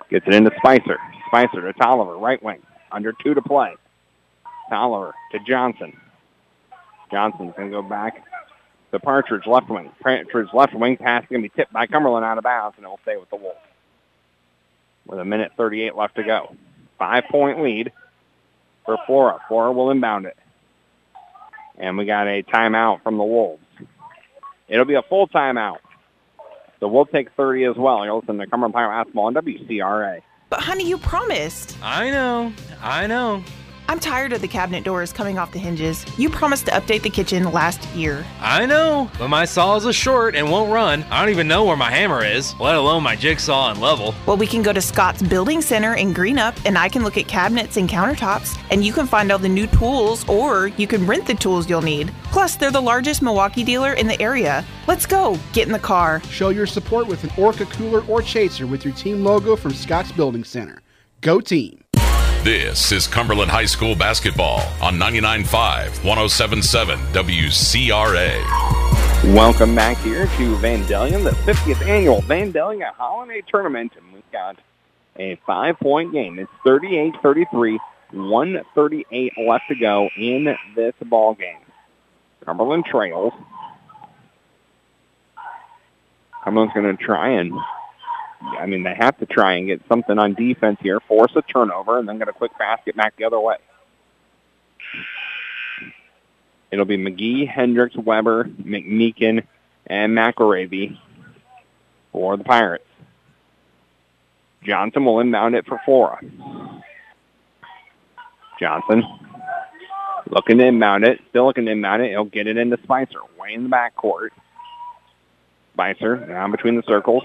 [0.08, 0.98] Gets it into Spicer.
[1.26, 2.62] Spicer to Tolliver, right wing.
[2.92, 3.74] Under two to play.
[4.70, 5.98] Tolliver to Johnson.
[7.10, 8.22] Johnson's going to go back
[8.92, 9.90] to Partridge, left wing.
[10.00, 12.88] Partridge, left wing pass going to be tipped by Cumberland out of bounds, and it
[12.88, 13.58] will stay with the Wolves.
[15.06, 16.54] With a minute 38 left to go.
[16.98, 17.92] Five-point lead
[18.84, 19.38] for Flora.
[19.48, 20.36] Flora will inbound it.
[21.76, 23.62] And we got a timeout from the Wolves.
[24.68, 25.78] It'll be a full timeout.
[26.80, 28.04] So we'll take 30 as well.
[28.04, 30.22] You're listening to Cumberland Pirate Basketball on WCRA.
[30.48, 31.76] But honey, you promised.
[31.82, 32.52] I know.
[32.80, 33.42] I know.
[33.88, 36.06] I'm tired of the cabinet doors coming off the hinges.
[36.18, 38.24] You promised to update the kitchen last year.
[38.40, 41.02] I know, but my saws are short and won't run.
[41.10, 44.14] I don't even know where my hammer is, let alone my jigsaw and level.
[44.26, 47.28] Well, we can go to Scott's Building Center in Greenup and I can look at
[47.28, 51.26] cabinets and countertops and you can find all the new tools or you can rent
[51.26, 52.12] the tools you'll need.
[52.24, 54.64] Plus, they're the largest Milwaukee dealer in the area.
[54.86, 55.38] Let's go.
[55.52, 56.22] Get in the car.
[56.30, 60.12] Show your support with an Orca cooler or chaser with your team logo from Scott's
[60.12, 60.80] Building Center.
[61.20, 61.81] Go team.
[62.44, 69.32] This is Cumberland High School basketball on 99.5, 107.7 WCRA.
[69.32, 73.92] Welcome back here to Vandalia, the 50th annual Vandalia Holiday Tournament.
[73.96, 74.58] And we've got
[75.20, 76.40] a five-point game.
[76.40, 77.78] It's 38-33,
[78.10, 81.60] 138 left to go in this ball game.
[82.44, 83.32] Cumberland trails.
[86.42, 87.52] Cumberland's going to try and
[88.58, 91.98] I mean, they have to try and get something on defense here, force a turnover,
[91.98, 93.56] and then get a quick basket back the other way.
[96.70, 99.44] It'll be McGee, Hendricks, Weber, McMeekin,
[99.86, 100.98] and McElravy
[102.12, 102.86] for the Pirates.
[104.64, 106.20] Johnson will inbound it for Flora.
[108.58, 109.02] Johnson
[110.30, 112.10] looking to inbound it, still looking to inbound it.
[112.10, 114.28] He'll get it into Spicer, way in the backcourt.
[115.72, 117.22] Spicer down between the circles.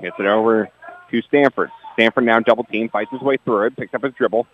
[0.00, 0.70] Gets it over
[1.10, 1.70] to Stanford.
[1.94, 4.46] Stanford now double team, fights his way through it, picks up his dribble.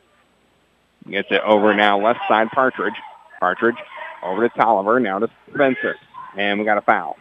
[1.09, 2.95] Gets it over now left side Partridge.
[3.39, 3.77] Partridge
[4.23, 5.97] over to Tolliver, now to Spencer.
[6.37, 7.17] And we got a foul.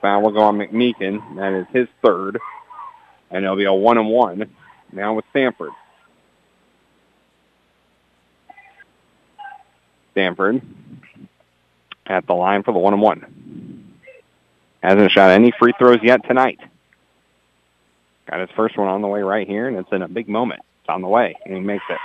[0.00, 1.36] Foul will go on McMeekin.
[1.36, 2.38] That is his third.
[3.30, 4.50] And it'll be a one and one
[4.92, 5.70] now with Stanford.
[10.12, 10.60] Stanford
[12.10, 13.94] at the line for the one and one.
[14.82, 16.58] Hasn't shot any free throws yet tonight.
[18.28, 20.62] Got his first one on the way right here, and it's in a big moment.
[20.80, 21.98] It's on the way, and he makes it.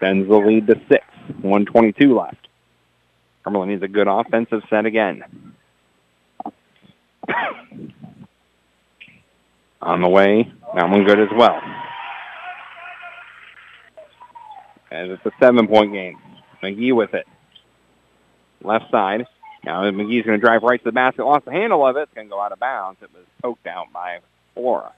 [0.00, 1.04] Sends the lead to six.
[1.42, 2.48] 122 left.
[3.44, 5.22] Cumberland needs a good offensive set again.
[9.82, 11.60] on the way, that one good as well.
[14.90, 16.18] And it's a seven-point game.
[16.62, 17.26] McGee with it.
[18.62, 19.26] Left side.
[19.64, 21.24] Now McGee's going to drive right to the basket.
[21.24, 22.02] Lost the handle of it.
[22.02, 23.00] It's going to go out of bounds.
[23.02, 24.20] It was poked out by
[24.54, 24.92] Flora.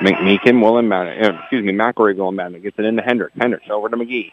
[0.00, 1.24] McMeekin will inbound it.
[1.24, 2.62] Uh, excuse me, McElroy will inbound it.
[2.62, 3.34] Gets it into Hendricks.
[3.36, 4.32] Hendricks over to McGee.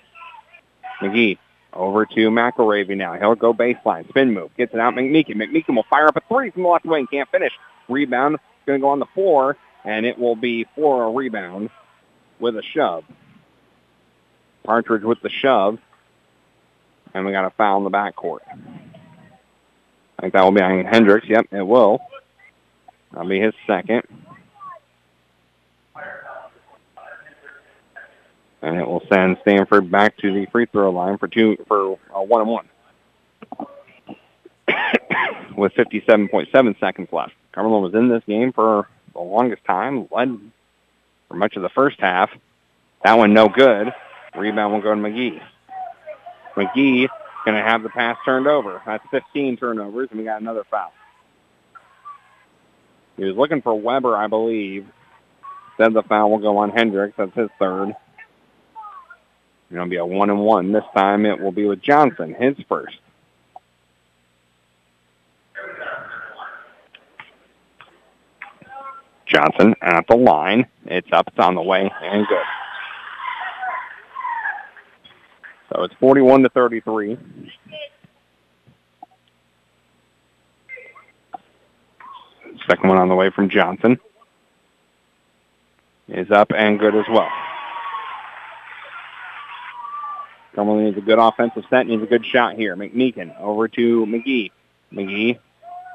[1.01, 1.37] McGee
[1.73, 3.13] over to McElravy now.
[3.13, 4.07] He'll go baseline.
[4.09, 4.51] Spin move.
[4.57, 4.93] Gets it out.
[4.93, 5.35] McMeekin.
[5.35, 7.07] McMeekin will fire up a three from the left wing.
[7.07, 7.51] Can't finish.
[7.89, 8.37] Rebound.
[8.67, 11.69] Going to go on the floor and it will be for a rebound
[12.39, 13.05] with a shove.
[14.63, 15.77] Partridge with the shove,
[17.13, 18.39] and we got a foul in the backcourt.
[20.17, 21.27] I think that will be on Hendricks.
[21.29, 21.99] Yep, it will.
[23.11, 24.03] That'll be his second.
[28.61, 32.23] And it will send Stanford back to the free throw line for two for a
[32.23, 32.67] one and one.
[35.55, 37.33] with 57.7 seconds left.
[37.51, 40.39] Cumberland was in this game for the longest time, led
[41.27, 42.29] for much of the first half.
[43.03, 43.93] That one no good.
[44.35, 45.41] Rebound will go to McGee.
[46.55, 47.07] McGee
[47.45, 48.81] going to have the pass turned over.
[48.85, 50.91] That's 15 turnovers, and we got another foul.
[53.17, 54.85] He was looking for Weber, I believe.
[55.77, 57.15] Said the foul will go on Hendricks.
[57.17, 57.95] That's his third.
[59.71, 60.71] It'll be a one and one.
[60.71, 62.97] This time it will be with Johnson, his first.
[69.25, 70.67] Johnson at the line.
[70.85, 72.43] It's up, it's on the way, and good.
[75.73, 77.17] So it's 41 to 33.
[82.67, 83.99] Second one on the way from Johnson
[86.07, 87.29] is up and good as well.
[90.55, 92.75] Cumberland needs a good offensive set, needs a good shot here.
[92.75, 94.51] McMeekin over to McGee.
[94.93, 95.37] McGee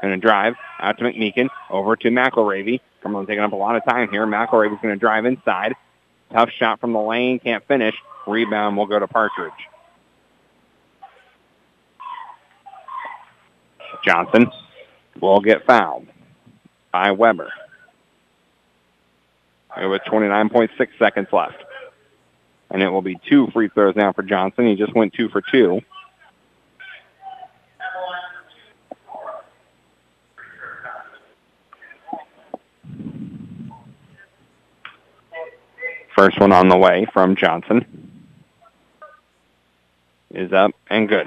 [0.02, 2.80] going to drive out to McMeekin, over to McElravy.
[3.02, 4.26] Cumberland taking up a lot of time here.
[4.26, 5.74] McElravy's going to drive inside.
[6.32, 7.94] Tough shot from the lane, can't finish.
[8.26, 9.52] Rebound will go to Partridge.
[14.04, 14.50] Johnson
[15.20, 16.06] will get fouled
[16.92, 17.52] by Weber.
[19.76, 21.62] With 29.6 seconds left.
[22.70, 24.66] And it will be two free throws now for Johnson.
[24.66, 25.80] He just went two for two.
[36.20, 38.20] First one on the way from Johnson
[40.30, 41.26] is up and good.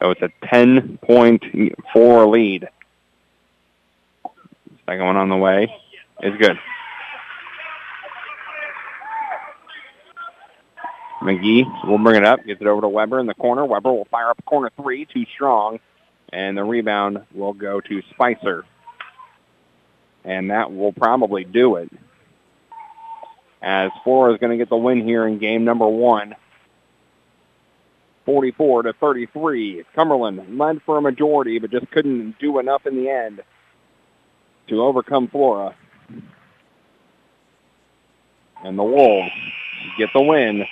[0.00, 2.68] So it's a 10.4 lead.
[4.86, 5.70] Second one on the way
[6.22, 6.58] is good.
[11.20, 13.66] McGee will bring it up, gets it over to Weber in the corner.
[13.66, 15.78] Weber will fire up corner three, too strong,
[16.34, 18.64] and the rebound will go to Spicer.
[20.24, 21.90] And that will probably do it.
[23.62, 26.34] As Flora is going to get the win here in game number one.
[28.26, 29.84] 44 to 33.
[29.94, 33.40] Cumberland led for a majority, but just couldn't do enough in the end
[34.68, 35.74] to overcome Flora.
[38.64, 39.30] And the Wolves
[39.98, 40.64] get the win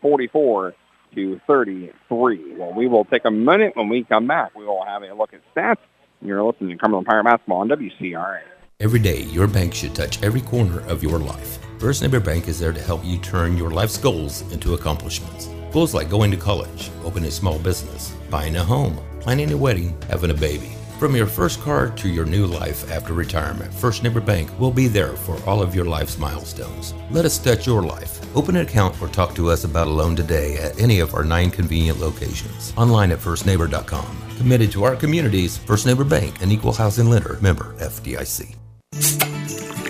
[0.00, 0.74] 44
[1.16, 2.54] to 33.
[2.56, 4.54] Well, we will take a minute when we come back.
[4.54, 5.78] We will have a look at stats.
[6.22, 8.40] You're listening to Cumberland Pirate Basketball on WCRA.
[8.78, 11.58] Every day, your bank should touch every corner of your life.
[11.78, 15.48] First Neighbor Bank is there to help you turn your life's goals into accomplishments.
[15.72, 19.96] Goals like going to college, opening a small business, buying a home, planning a wedding,
[20.08, 20.72] having a baby.
[20.98, 24.88] From your first car to your new life after retirement, First Neighbor Bank will be
[24.88, 26.94] there for all of your life's milestones.
[27.10, 28.18] Let us touch your life.
[28.34, 31.22] Open an account or talk to us about a loan today at any of our
[31.22, 32.72] nine convenient locations.
[32.78, 34.06] Online at firstneighbor.com.
[34.38, 38.56] Committed to our communities, First Neighbor Bank, an equal housing lender, member FDIC.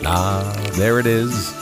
[0.05, 1.53] Ah, there it is.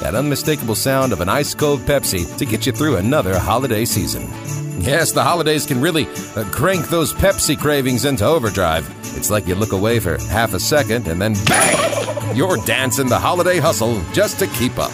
[0.00, 4.30] That unmistakable sound of an ice cold Pepsi to get you through another holiday season.
[4.78, 6.06] Yes, the holidays can really
[6.36, 8.88] uh, crank those Pepsi cravings into overdrive.
[9.16, 12.36] It's like you look away for half a second and then bang!
[12.36, 14.92] You're dancing the holiday hustle just to keep up.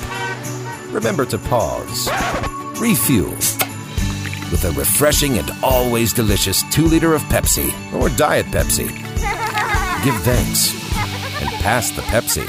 [0.93, 2.09] Remember to pause,
[2.81, 3.31] refuel
[4.51, 8.89] with a refreshing and always delicious 2 liter of Pepsi or Diet Pepsi.
[10.05, 10.75] Give thanks
[11.41, 12.49] and pass the Pepsi.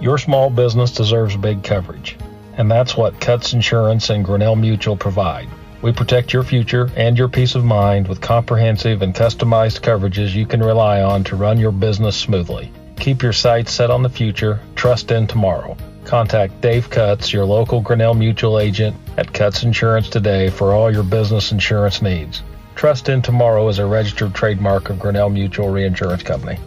[0.00, 2.16] Your small business deserves big coverage,
[2.56, 5.48] and that's what Cuts Insurance and Grinnell Mutual provide.
[5.82, 10.46] We protect your future and your peace of mind with comprehensive and customized coverages you
[10.46, 12.72] can rely on to run your business smoothly.
[12.98, 15.76] Keep your sights set on the future, trust in tomorrow.
[16.04, 21.02] Contact Dave Cuts, your local Grinnell Mutual agent at Cuts Insurance today for all your
[21.02, 22.42] business insurance needs.
[22.74, 26.58] Trust in Tomorrow is a registered trademark of Grinnell Mutual Reinsurance Company.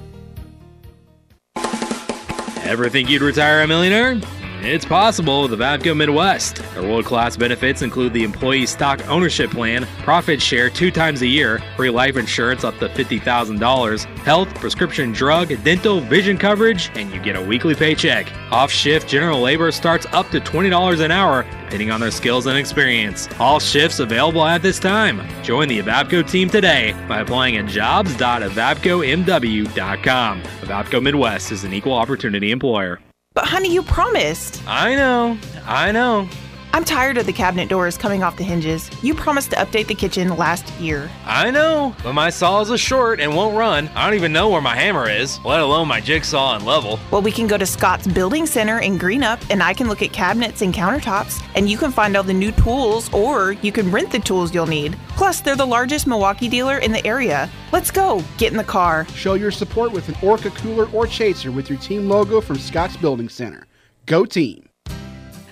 [2.64, 4.20] Ever think you'd retire a millionaire?
[4.62, 6.58] It's possible with Evapco Midwest.
[6.74, 11.28] Their world class benefits include the employee stock ownership plan, profit share two times a
[11.28, 17.22] year, free life insurance up to $50,000, health, prescription drug, dental, vision coverage, and you
[17.22, 18.30] get a weekly paycheck.
[18.52, 22.58] Off shift general labor starts up to $20 an hour, depending on their skills and
[22.58, 23.30] experience.
[23.40, 25.22] All shifts available at this time.
[25.42, 30.44] Join the Evapco team today by applying at jobs.evapcomw.com.
[30.44, 33.00] Evapco Midwest is an equal opportunity employer.
[33.36, 34.62] But honey, you promised.
[34.68, 36.28] I know, I know.
[36.72, 38.90] I'm tired of the cabinet doors coming off the hinges.
[39.04, 41.10] You promised to update the kitchen last year.
[41.26, 43.90] I know, but my saw is a short and won't run.
[43.96, 47.00] I don't even know where my hammer is, let alone my jigsaw and level.
[47.12, 50.14] Well, we can go to Scott's Building Center in Greenup and I can look at
[50.14, 54.12] cabinets and countertops, and you can find all the new tools or you can rent
[54.12, 54.96] the tools you'll need.
[55.10, 57.50] Plus, they're the largest Milwaukee dealer in the area.
[57.72, 58.24] Let's go.
[58.38, 59.08] Get in the car.
[59.16, 62.96] Show your support with an Orca cooler or chaser with your team logo from Scott's
[62.96, 63.66] Building Center.
[64.06, 64.69] Go team!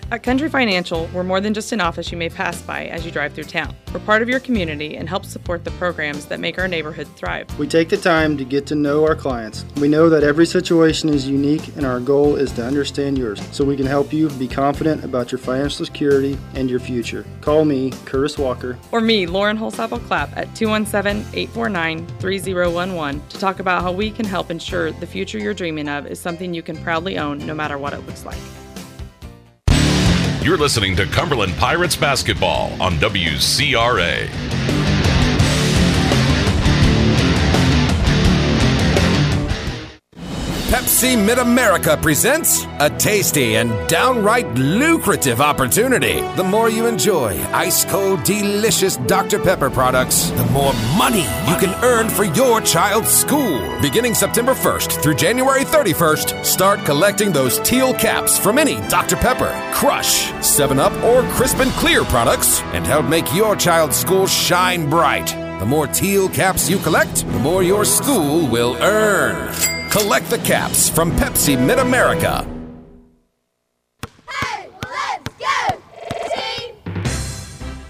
[0.10, 3.12] At Country Financial, we're more than just an office you may pass by as you
[3.12, 3.76] drive through town.
[3.94, 7.48] We're part of your community and help support the programs that make our neighborhood thrive.
[7.60, 9.66] We take the time to get to know our clients.
[9.82, 13.66] We know that every situation is unique and our goal is to understand yours so
[13.66, 17.26] we can help you be confident about your financial security and your future.
[17.42, 18.80] Call me, Curtis Walker.
[18.94, 24.26] Or me, Lauren Holsapple Clapp, at 217 849 3011 to talk about how we can
[24.26, 27.78] help ensure the future you're dreaming of is something you can proudly own no matter
[27.78, 28.38] what it looks like.
[30.48, 34.77] You're listening to Cumberland Pirates basketball on WCRA.
[40.98, 46.22] Pepsi Mid America presents a tasty and downright lucrative opportunity.
[46.36, 49.38] The more you enjoy ice cold, delicious Dr.
[49.38, 53.60] Pepper products, the more money you can earn for your child's school.
[53.80, 59.18] Beginning September 1st through January 31st, start collecting those teal caps from any Dr.
[59.18, 64.26] Pepper, Crush, 7 Up, or Crisp and Clear products and help make your child's school
[64.26, 65.28] shine bright.
[65.60, 69.77] The more teal caps you collect, the more your school will earn.
[69.90, 72.46] Collect the caps from Pepsi Mid America.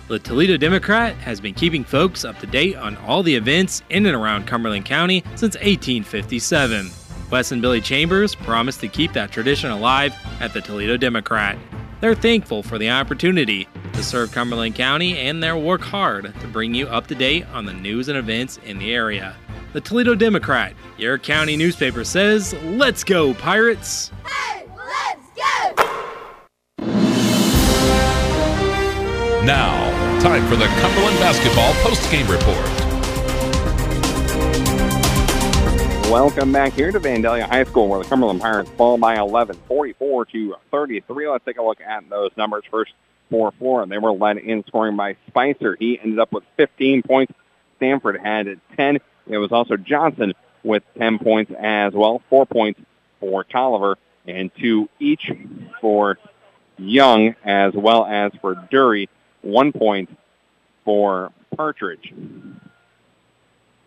[0.08, 4.06] The Toledo Democrat has been keeping folks up to date on all the events in
[4.06, 6.92] and around Cumberland County since 1857.
[7.30, 11.58] Wes and Billy Chambers promised to keep that tradition alive at the Toledo Democrat.
[12.00, 16.74] They're thankful for the opportunity to serve Cumberland County and they'll work hard to bring
[16.74, 19.36] you up to date on the news and events in the area.
[19.74, 24.12] The Toledo Democrat, your county newspaper says, Let's go, Pirates!
[24.26, 25.84] Hey, let's go!
[29.44, 32.66] Now, time for the Cumberland basketball post-game report.
[36.10, 40.26] Welcome back here to Vandalia High School where the Cumberland Pirates fall by 11, 44
[40.28, 41.28] to 33.
[41.28, 42.94] Let's take a look at those numbers first
[43.30, 43.86] for Flora.
[43.86, 45.76] They were led in scoring by Spicer.
[45.78, 47.34] He ended up with 15 points.
[47.76, 49.00] Stanford had 10.
[49.30, 50.34] It was also Johnson
[50.64, 52.22] with 10 points as well.
[52.30, 52.80] Four points
[53.20, 53.98] for Tolliver
[54.28, 55.32] and two each
[55.82, 56.18] for
[56.78, 59.10] Young as well as for Dury.
[59.42, 60.16] One point
[60.86, 62.14] for Partridge.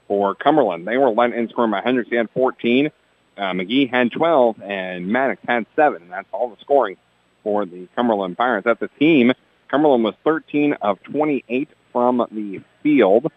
[0.08, 2.10] For Cumberland, they were led in scoring by Hendricks.
[2.10, 2.90] He had 14.
[3.36, 6.08] Uh, McGee had 12, and Maddox had 7.
[6.10, 6.96] That's all the scoring
[7.44, 8.66] for the Cumberland Pirates.
[8.66, 9.32] At the team,
[9.68, 13.30] Cumberland was 13 of 28 from the field,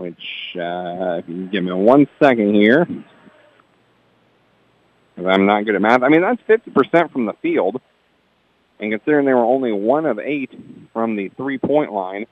[0.00, 2.86] which, uh, if you give me one second here,
[5.14, 6.02] because I'm not good at math.
[6.02, 7.82] I mean, that's 50% from the field.
[8.78, 10.50] And considering they were only one of eight
[10.94, 12.26] from the three-point line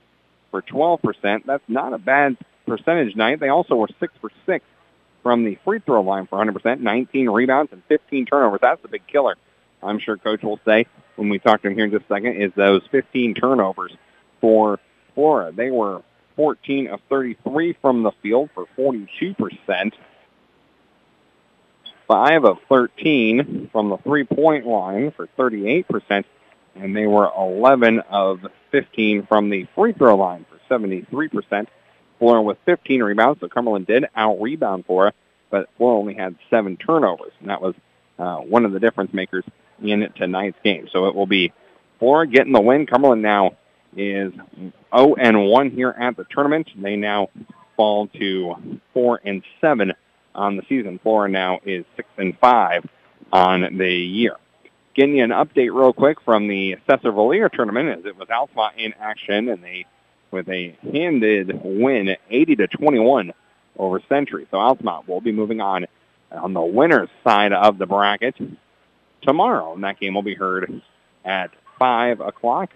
[0.50, 3.38] for 12%, that's not a bad percentage night.
[3.38, 4.64] They also were six for six
[5.22, 8.60] from the free throw line for 100%, 19 rebounds and 15 turnovers.
[8.62, 9.36] That's the big killer.
[9.82, 10.86] I'm sure Coach will say
[11.16, 13.92] when we talk to him here in just a second is those 15 turnovers
[14.40, 14.80] for
[15.14, 15.52] Flora.
[15.52, 16.02] They were
[16.38, 19.92] 14 of 33 from the field for 42%.
[22.06, 26.24] 5 of 13 from the three-point line for 38%,
[26.76, 31.66] and they were 11 of 15 from the free throw line for 73%.
[32.20, 35.12] Flora with 15 rebounds, so Cumberland did out-rebound Flora,
[35.50, 37.74] but Flora only had seven turnovers, and that was
[38.18, 39.44] uh, one of the difference makers
[39.82, 40.88] in tonight's game.
[40.92, 41.52] So it will be
[41.98, 42.86] Flora getting the win.
[42.86, 43.56] Cumberland now
[43.96, 44.32] is
[44.94, 46.68] 0 and 1 here at the tournament.
[46.76, 47.30] They now
[47.76, 49.92] fall to 4 and 7
[50.34, 50.98] on the season.
[51.02, 52.88] Flora now is 6 and 5
[53.32, 54.36] on the year.
[54.94, 58.74] Getting you an update real quick from the Cesar Valier tournament as it was Altamont
[58.76, 59.86] in action and they
[60.30, 63.32] with a handed win 80 to 21
[63.78, 64.46] over Century.
[64.50, 65.86] So Altamont will be moving on
[66.30, 68.34] on the winner's side of the bracket
[69.22, 69.72] tomorrow.
[69.74, 70.82] And that game will be heard
[71.24, 72.70] at 5 o'clock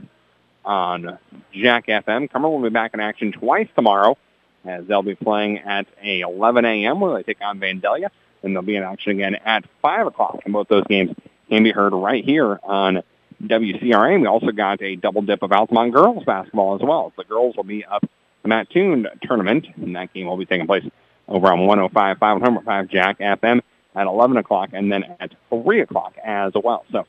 [0.64, 1.18] on
[1.52, 2.30] Jack FM.
[2.30, 4.16] Cumberland will be back in action twice tomorrow
[4.64, 7.00] as they'll be playing at a 11 a.m.
[7.00, 8.08] where they take on Vandalia.
[8.42, 10.40] And they'll be in action again at 5 o'clock.
[10.44, 11.14] And both those games
[11.48, 13.02] can be heard right here on
[13.42, 14.20] WCRA.
[14.20, 17.12] We also got a double dip of Altamont girls basketball as well.
[17.16, 18.04] The girls will be up
[18.42, 20.84] the Mattoon tournament, and that game will be taking place
[21.28, 23.60] over on 105, 505 Jack FM
[23.94, 26.84] at 11 o'clock and then at 3 o'clock as well.
[26.90, 27.06] So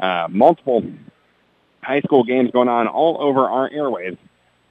[0.00, 0.84] uh, multiple
[1.86, 4.18] high school games going on all over our airwaves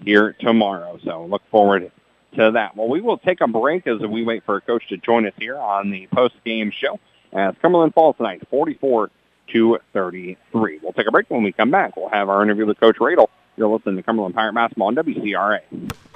[0.04, 1.00] here tomorrow.
[1.04, 1.90] So look forward
[2.36, 2.76] to that.
[2.76, 5.34] Well, we will take a break as we wait for a coach to join us
[5.38, 7.00] here on the post-game show
[7.32, 9.10] as Cumberland falls tonight, 44
[9.54, 10.80] to 33.
[10.82, 11.30] We'll take a break.
[11.30, 13.28] When we come back, we'll have our interview with Coach Radel.
[13.56, 15.60] You're listening to Cumberland Pirate Basketball on WCRA.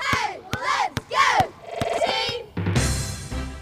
[0.01, 1.53] Hey, let's go!
[2.05, 2.45] Team!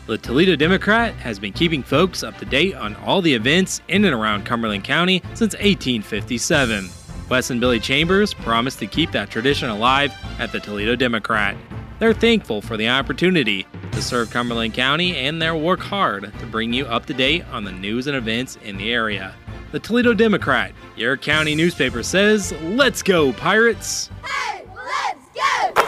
[0.08, 4.06] The Toledo Democrat has been keeping folks up to date on all the events in
[4.06, 6.90] and around Cumberland County since 1857.
[7.30, 11.58] Wes and Billy Chambers promised to keep that tradition alive at the Toledo Democrat.
[12.00, 16.72] They're thankful for the opportunity to serve Cumberland County and they'll work hard to bring
[16.72, 19.34] you up to date on the news and events in the area.
[19.72, 24.10] The Toledo Democrat, your county newspaper says, Let's go, Pirates!
[24.24, 25.84] Hey, let's go!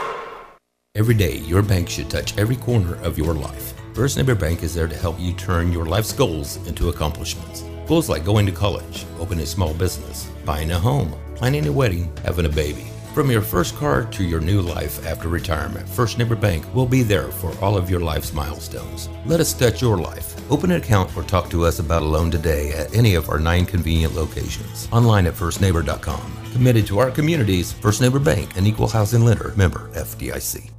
[0.95, 3.73] Every day, your bank should touch every corner of your life.
[3.93, 7.63] First Neighbor Bank is there to help you turn your life's goals into accomplishments.
[7.87, 12.11] Goals like going to college, opening a small business, buying a home, planning a wedding,
[12.25, 12.85] having a baby.
[13.13, 17.01] From your first car to your new life after retirement, First Neighbor Bank will be
[17.01, 19.07] there for all of your life's milestones.
[19.25, 20.35] Let us touch your life.
[20.51, 23.39] Open an account or talk to us about a loan today at any of our
[23.39, 24.89] nine convenient locations.
[24.91, 26.33] Online at firstneighbor.com.
[26.51, 30.69] Committed to our communities, First Neighbor Bank, an equal housing lender, member FDIC.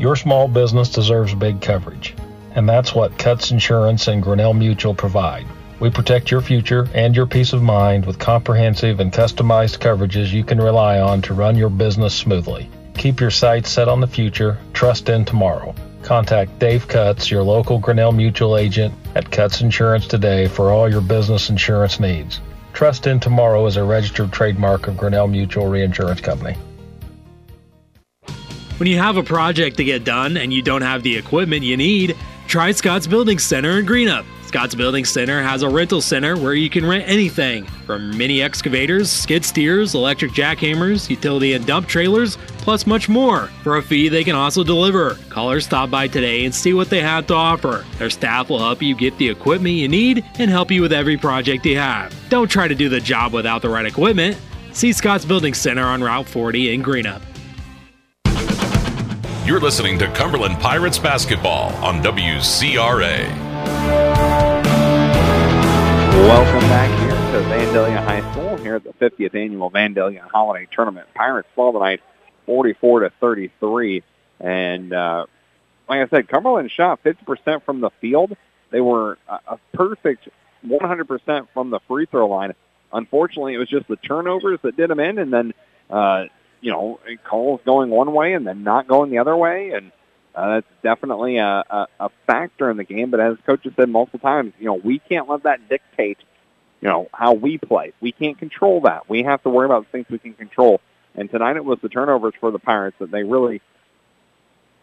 [0.00, 2.16] Your small business deserves big coverage,
[2.56, 5.46] and that's what Cuts Insurance and Grinnell Mutual provide.
[5.78, 10.42] We protect your future and your peace of mind with comprehensive and customized coverages you
[10.42, 12.70] can rely on to run your business smoothly.
[12.94, 15.74] Keep your sights set on the future, trust in tomorrow.
[16.02, 21.02] Contact Dave Cuts, your local Grinnell Mutual agent at Cuts Insurance today for all your
[21.02, 22.40] business insurance needs.
[22.72, 26.56] Trust in Tomorrow is a registered trademark of Grinnell Mutual Reinsurance Company.
[28.78, 31.76] When you have a project to get done and you don't have the equipment you
[31.76, 32.16] need,
[32.46, 34.26] try Scott's Building Center in Greenup.
[34.56, 39.10] Scott's Building Center has a rental center where you can rent anything from mini excavators,
[39.10, 43.48] skid steers, electric jackhammers, utility and dump trailers, plus much more.
[43.62, 45.16] For a fee, they can also deliver.
[45.28, 47.84] Call or stop by today and see what they have to offer.
[47.98, 51.18] Their staff will help you get the equipment you need and help you with every
[51.18, 52.18] project you have.
[52.30, 54.38] Don't try to do the job without the right equipment.
[54.72, 57.20] See Scott's Building Center on Route 40 in Greenup.
[59.46, 63.45] You're listening to Cumberland Pirates basketball on WCRA.
[66.26, 71.08] Welcome back here to Vandalia High School here at the 50th annual Vandalia Holiday Tournament.
[71.14, 72.00] Pirates fall tonight
[72.46, 74.02] 44 to 33.
[74.40, 75.26] And uh,
[75.88, 78.36] like I said, Cumberland shot 50% from the field.
[78.70, 80.28] They were a, perfect
[80.66, 82.54] 100% from the free throw line.
[82.92, 85.54] Unfortunately, it was just the turnovers that did them in, and then
[85.90, 86.24] uh,
[86.60, 89.92] you know calls going one way and then not going the other way, and
[90.36, 93.10] uh, that's definitely a, a, a factor in the game.
[93.10, 96.18] But as coach has said multiple times, you know we can't let that dictate
[96.80, 97.92] you know how we play.
[98.00, 99.08] We can't control that.
[99.08, 100.80] We have to worry about the things we can control.
[101.14, 103.62] And tonight it was the turnovers for the Pirates that they really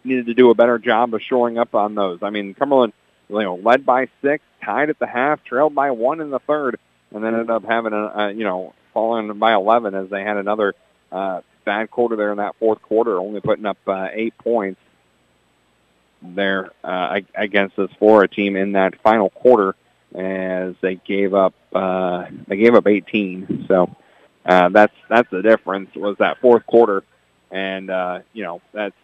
[0.02, 2.18] needed to do a better job of shoring up on those.
[2.22, 2.92] I mean, Cumberland,
[3.28, 6.78] you know, led by six, tied at the half, trailed by one in the third,
[7.12, 10.36] and then ended up having a, a you know falling by 11 as they had
[10.36, 10.74] another
[11.12, 14.80] uh, bad quarter there in that fourth quarter, only putting up uh, eight points
[16.24, 19.74] there uh, against this Flora team in that final quarter
[20.14, 23.66] as they gave up uh, they gave up 18.
[23.68, 23.94] So
[24.46, 27.02] uh, that's that's the difference was that fourth quarter,
[27.50, 28.94] and uh, you know that's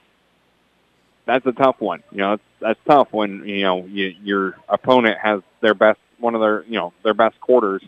[1.26, 2.02] that's a tough one.
[2.10, 6.34] You know, that's, that's tough when you know you, your opponent has their best one
[6.34, 7.82] of their you know their best quarters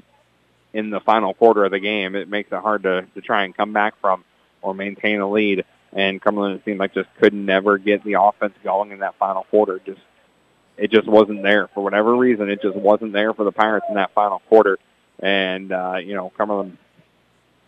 [0.72, 2.14] in the final quarter of the game.
[2.14, 4.24] It makes it hard to to try and come back from
[4.62, 5.64] or maintain a lead.
[5.93, 9.44] And Cumberland it seemed like just could never get the offense going in that final
[9.44, 9.81] quarter.
[9.85, 10.01] Just
[10.78, 12.48] it just wasn't there for whatever reason.
[12.48, 14.78] It just wasn't there for the Pirates in that final quarter.
[15.19, 16.78] And uh, you know, Cumberland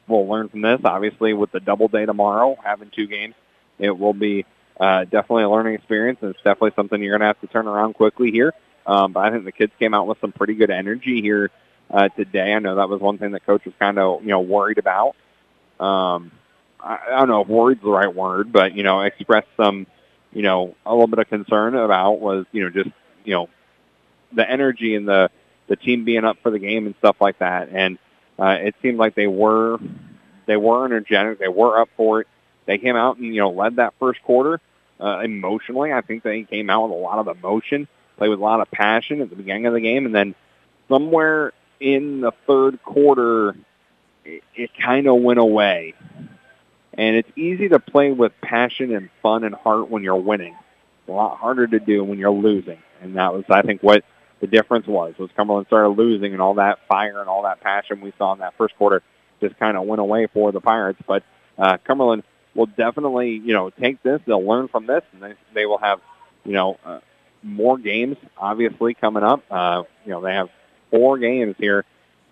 [0.08, 0.80] will learn from this.
[0.84, 3.34] Obviously, with the double day tomorrow, having two games,
[3.78, 4.44] it will be
[4.80, 7.68] uh, definitely a learning experience, and it's definitely something you're going to have to turn
[7.68, 8.52] around quickly here.
[8.86, 11.50] Um, but I think the kids came out with some pretty good energy here
[11.90, 12.52] uh, today.
[12.52, 15.14] I know that was one thing that coach was kind of you know worried about.
[15.80, 16.32] Um,
[16.84, 19.86] I, don't know if worried's the right word, but you know, expressed some
[20.32, 22.90] you know a little bit of concern about was you know just
[23.24, 23.48] you know
[24.32, 25.30] the energy and the
[25.66, 27.70] the team being up for the game and stuff like that.
[27.70, 27.98] And
[28.38, 29.78] uh, it seemed like they were
[30.46, 31.38] they were energetic.
[31.38, 32.28] They were up for it.
[32.66, 34.60] They came out and you know led that first quarter
[35.00, 35.92] uh, emotionally.
[35.92, 37.88] I think they came out with a lot of emotion,
[38.18, 40.34] played with a lot of passion at the beginning of the game, and then
[40.88, 43.56] somewhere in the third quarter,
[44.24, 45.94] it, it kind of went away.
[46.96, 50.54] And it's easy to play with passion and fun and heart when you're winning.
[50.54, 52.78] It's a lot harder to do when you're losing.
[53.02, 54.04] And that was, I think, what
[54.40, 55.14] the difference was.
[55.18, 58.38] Was Cumberland started losing and all that fire and all that passion we saw in
[58.40, 59.02] that first quarter
[59.40, 61.00] just kind of went away for the Pirates.
[61.06, 61.24] But
[61.58, 62.22] uh, Cumberland
[62.54, 64.20] will definitely, you know, take this.
[64.26, 66.00] They'll learn from this, and they, they will have,
[66.44, 67.00] you know, uh,
[67.42, 69.42] more games obviously coming up.
[69.50, 70.48] Uh, you know, they have
[70.90, 71.84] four games here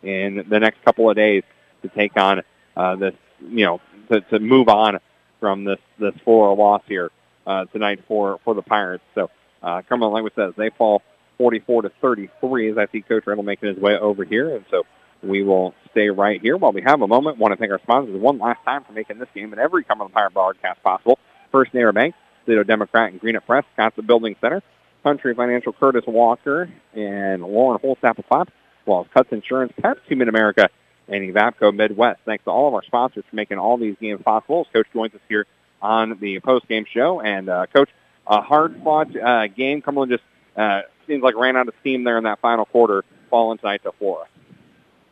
[0.03, 1.43] in the next couple of days
[1.83, 2.43] to take on
[2.77, 3.15] uh, this,
[3.49, 4.99] you know, to, to move on
[5.41, 7.11] from this this four loss here
[7.47, 9.05] uh, tonight for for the Pirates.
[9.15, 9.31] So
[9.63, 11.03] uh, Cumberland, we said, they fall
[11.39, 14.85] 44 to 33 as I see Coach Riddle making his way over here, and so
[15.23, 17.39] we will stay right here while we have a moment.
[17.39, 20.15] Want to thank our sponsors one last time for making this game and every Cumberland
[20.15, 21.19] Pirate broadcast possible.
[21.51, 22.15] First Neighbor Bank,
[22.45, 24.63] Toledo Democrat, and Greenup Press, Wisconsin Building Center,
[25.03, 30.69] Country Financial, Curtis Walker, and Lauren Holsapple Clapp, as well as Cuts Insurance, Pepsi Mid-America,
[31.09, 32.21] and Evapco Midwest.
[32.25, 34.67] Thanks to all of our sponsors for making all these games possible.
[34.73, 35.47] Coach joins us here
[35.81, 37.21] on the post-game show.
[37.21, 37.91] And, uh, Coach,
[38.27, 39.83] a hard-fought uh, game.
[39.83, 40.23] Cumberland just
[40.57, 43.93] uh, seems like ran out of steam there in that final quarter, falling tonight to
[43.93, 44.27] Flora.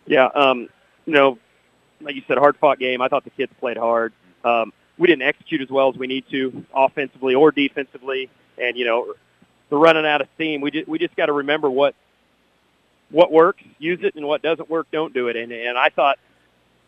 [0.06, 0.68] Yeah, um,
[1.06, 1.38] you know,
[2.00, 3.02] like you said, hard-fought game.
[3.02, 4.12] I thought the kids played hard.
[4.44, 8.30] Um, we didn't execute as well as we need to, offensively or defensively.
[8.58, 9.14] And, you know,
[9.70, 11.94] the running out of steam, we just, we just got to remember what
[13.10, 15.36] what works, use it, and what doesn't work, don't do it.
[15.36, 16.18] And, and I thought,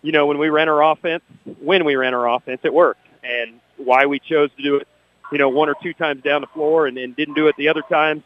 [0.03, 1.23] you know, when we ran our offense,
[1.61, 3.07] when we ran our offense, it worked.
[3.23, 4.89] And why we chose to do it,
[5.31, 7.69] you know, one or two times down the floor and, and didn't do it the
[7.69, 8.23] other times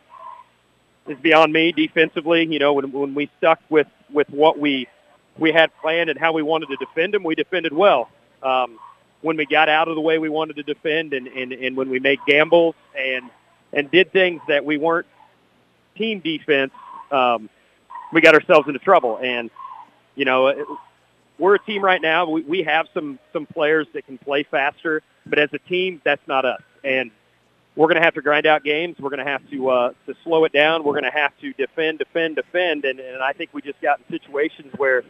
[1.06, 2.46] is beyond me defensively.
[2.46, 4.88] You know, when, when we stuck with, with what we,
[5.38, 8.08] we had planned and how we wanted to defend them, we defended well.
[8.42, 8.78] Um,
[9.22, 11.90] when we got out of the way we wanted to defend and, and, and when
[11.90, 13.30] we made gambles and,
[13.72, 15.06] and did things that we weren't
[15.96, 16.72] team defense,
[17.10, 17.48] um,
[18.12, 19.18] we got ourselves into trouble.
[19.22, 19.50] And,
[20.14, 20.78] you know,
[21.38, 22.28] we're a team right now.
[22.28, 26.26] We, we have some, some players that can play faster, but as a team, that's
[26.26, 26.62] not us.
[26.84, 27.10] And
[27.74, 28.96] we're going to have to grind out games.
[28.98, 30.82] We're going to have to, uh, to slow it down.
[30.82, 32.84] We're going to have to defend, defend, defend.
[32.86, 35.02] And, and I think we just got in situations where,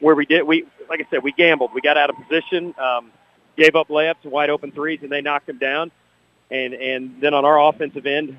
[0.00, 1.70] where we did, we, like I said, we gambled.
[1.74, 3.10] We got out of position, um,
[3.56, 5.90] gave up layups and wide open threes, and they knocked them down.
[6.50, 8.36] And, and then on our offensive end,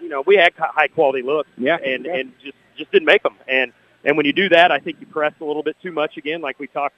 [0.00, 2.16] you know, we had high quality looks yeah, and, yeah.
[2.16, 3.36] and just, just didn't make them.
[3.48, 3.72] And,
[4.04, 6.40] and when you do that, I think you press a little bit too much again,
[6.40, 6.96] like we talked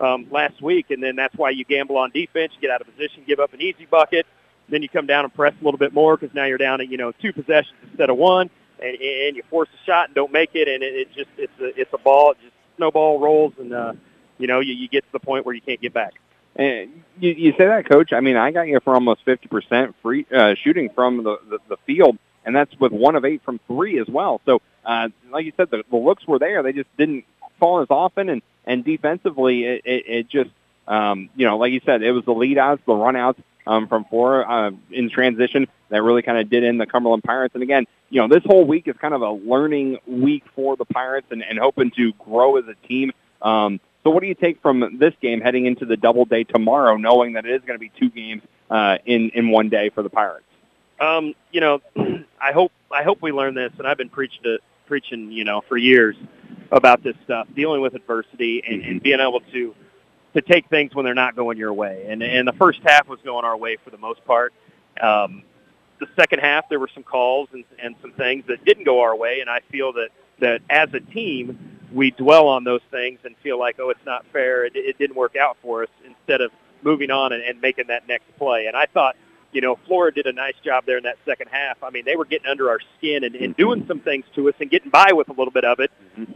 [0.00, 2.52] um, last week, and then that's why you gamble on defense.
[2.54, 4.26] You get out of position, give up an easy bucket,
[4.68, 6.88] then you come down and press a little bit more because now you're down at
[6.88, 8.50] you know two possessions instead of one,
[8.80, 11.60] and, and you force a shot and don't make it, and it, it just it's
[11.60, 13.92] a it's a ball, it just snowball rolls, and uh,
[14.38, 16.14] you know you, you get to the point where you can't get back.
[16.54, 18.12] And you, you say that, Coach.
[18.12, 21.58] I mean, I got you for almost fifty percent free uh, shooting from the, the
[21.68, 24.40] the field, and that's with one of eight from three as well.
[24.46, 27.24] So, uh, like you said, the, the looks were there; they just didn't
[27.58, 30.50] fall as often, and and defensively, it, it, it just
[30.86, 33.88] um, you know, like you said, it was the lead outs, the run outs um,
[33.88, 37.54] from four uh, in transition that really kind of did in the Cumberland Pirates.
[37.54, 40.84] And again, you know, this whole week is kind of a learning week for the
[40.84, 43.12] Pirates and, and hoping to grow as a team.
[43.40, 46.96] Um, so what do you take from this game heading into the double day tomorrow,
[46.96, 50.02] knowing that it is going to be two games uh, in, in one day for
[50.02, 50.44] the Pirates?
[51.02, 51.80] Um, you know,
[52.40, 55.62] I hope I hope we learn this, and I've been preaching to preaching, you know,
[55.68, 56.16] for years
[56.70, 59.74] about this stuff, dealing with adversity and, and being able to
[60.34, 62.06] to take things when they're not going your way.
[62.08, 64.52] And and the first half was going our way for the most part.
[65.00, 65.42] Um,
[65.98, 69.16] the second half, there were some calls and, and some things that didn't go our
[69.16, 73.36] way, and I feel that that as a team, we dwell on those things and
[73.42, 74.64] feel like, oh, it's not fair.
[74.64, 75.90] It, it didn't work out for us.
[76.04, 76.52] Instead of
[76.82, 78.66] moving on and, and making that next play.
[78.66, 79.16] And I thought,
[79.52, 81.82] you know, Flora did a nice job there in that second half.
[81.82, 84.54] I mean, they were getting under our skin and, and doing some things to us
[84.60, 85.90] and getting by with a little bit of it.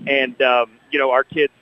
[0.06, 1.52] And um, you know, our kids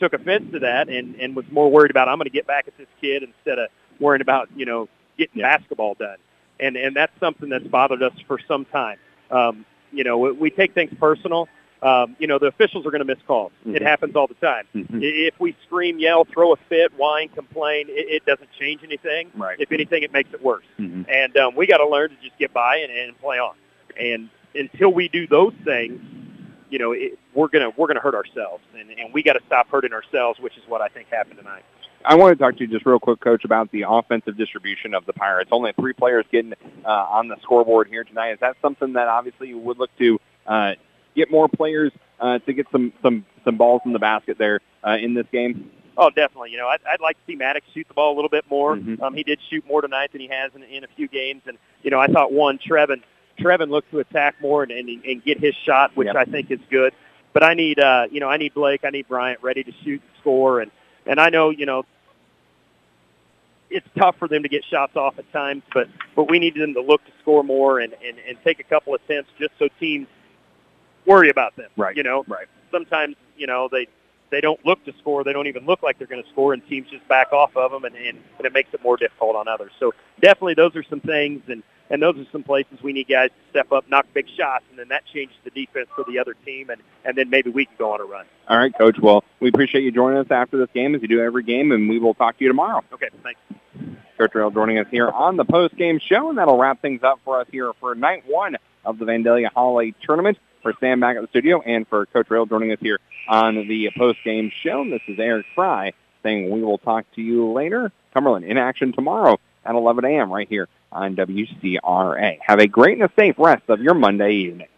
[0.00, 2.66] took offense to that and, and was more worried about I'm going to get back
[2.66, 3.68] at this kid instead of
[4.00, 6.16] worrying about you know getting basketball done.
[6.58, 8.98] And and that's something that's bothered us for some time.
[9.30, 11.48] Um, you know, we, we take things personal.
[11.84, 13.52] Um, you know, the officials are going to miss calls.
[13.66, 13.86] It Mhm.
[13.86, 14.66] happens all the time.
[14.74, 15.02] Mhm.
[15.02, 19.30] If we scream, yell, throw a fit, whine, complain, it, it doesn't change anything.
[19.36, 19.60] Right.
[19.60, 20.64] If anything, it makes it worse.
[20.80, 21.04] Mhm.
[21.10, 23.54] And um, we got to learn to just get by and, and play on.
[24.00, 26.00] And until we do those things,
[26.70, 29.68] you know, it, we're gonna we're gonna hurt ourselves, and, and we got to stop
[29.68, 31.64] hurting ourselves, which is what I think happened tonight.
[32.06, 35.04] I want to talk to you just real quick, Coach, about the offensive distribution of
[35.06, 35.50] the Pirates.
[35.52, 36.54] Only three players getting
[36.84, 38.30] uh, on the scoreboard here tonight.
[38.32, 40.74] Is that something that obviously you would look to uh,
[41.14, 44.96] get more players uh, to get some some some balls in the basket there uh,
[45.00, 45.70] in this game?
[45.96, 46.50] Oh, definitely.
[46.50, 48.76] You know, I'd, I'd like to see Maddox shoot the ball a little bit more.
[48.76, 49.00] Mhm.
[49.00, 51.56] Um, he did shoot more tonight than he has in, in a few games, and
[51.82, 53.02] you know, I thought one Trevin
[53.38, 56.16] Trevin looked to attack more and, and, and get his shot, which Yep.
[56.16, 56.92] I think is good.
[57.32, 60.00] But I need, uh, you know, I need Blake, I need Bryant ready to shoot,
[60.00, 60.70] and score, and
[61.06, 61.84] and I know, you know,
[63.70, 66.74] it's tough for them to get shots off at times, but but we need them
[66.74, 69.68] to look to score more and and, and take a couple of attempts just so
[69.80, 70.06] teams
[71.06, 71.68] worry about them.
[71.76, 71.96] Right.
[71.96, 72.46] You know, Right.
[72.70, 73.86] sometimes you know they
[74.30, 75.22] they don't look to score.
[75.22, 77.70] They don't even look like they're going to score, and teams just back off of
[77.70, 79.70] them, and, and, and it makes it more difficult on others.
[79.78, 83.28] So definitely those are some things, and, and those are some places we need guys
[83.28, 86.34] to step up, knock big shots, and then that changes the defense for the other
[86.44, 88.24] team, and, and then maybe we can go on a run.
[88.48, 88.98] All right, Coach.
[88.98, 91.88] Well, we appreciate you joining us after this game, as you do every game, and
[91.88, 92.82] we will talk to you tomorrow.
[92.92, 93.38] Okay, thanks.
[94.18, 97.40] Coach Rail joining us here on the post-game show, and that'll wrap things up for
[97.40, 100.38] us here for night one of the Vandalia Holiday Tournament.
[100.64, 103.90] For Sam back at the studio and for Coach Rail joining us here on the
[103.98, 104.82] post-game show.
[104.88, 105.92] This is Eric Fry
[106.22, 107.92] saying we will talk to you later.
[108.14, 110.32] Cumberland in action tomorrow at 11 a.m.
[110.32, 112.38] right here on WCRA.
[112.40, 114.68] Have a great and a safe rest of your Monday evening.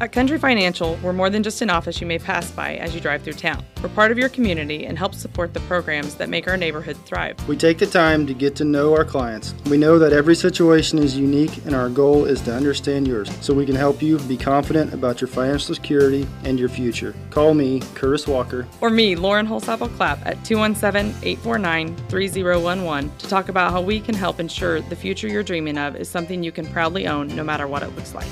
[0.00, 3.00] At Country Financial, we're more than just an office you may pass by as you
[3.00, 3.64] drive through town.
[3.80, 7.36] We're part of your community and help support the programs that make our neighborhood thrive.
[7.46, 9.54] We take the time to get to know our clients.
[9.66, 13.54] We know that every situation is unique and our goal is to understand yours so
[13.54, 17.14] we can help you be confident about your financial security and your future.
[17.30, 18.66] Call me, Curtis Walker.
[18.80, 24.80] Or me, Lauren Holsapple Clapp, at 217-849-3011 to talk about how we can help ensure
[24.80, 27.94] the future you're dreaming of is something you can proudly own no matter what it
[27.94, 28.26] looks like.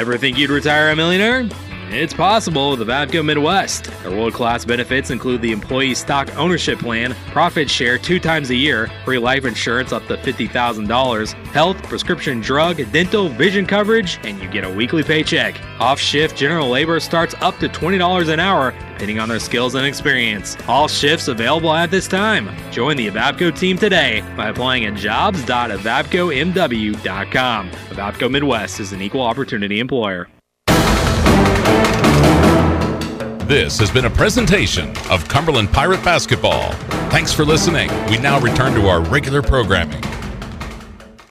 [0.00, 1.46] Ever think you'd retire a millionaire?
[1.92, 3.86] It's possible with Evapco Midwest.
[4.02, 8.54] Their world class benefits include the employee stock ownership plan, profit share two times a
[8.54, 14.48] year, free life insurance up to $50,000, health, prescription drug, dental, vision coverage, and you
[14.48, 15.60] get a weekly paycheck.
[15.80, 19.84] Off shift general labor starts up to $20 an hour, depending on their skills and
[19.84, 20.56] experience.
[20.68, 22.56] All shifts available at this time.
[22.70, 27.70] Join the Evapco team today by applying at jobs.evapcomw.com.
[27.70, 30.28] Evapco Midwest is an equal opportunity employer.
[33.50, 36.70] This has been a presentation of Cumberland Pirate Basketball.
[37.10, 37.90] Thanks for listening.
[38.06, 40.00] We now return to our regular programming.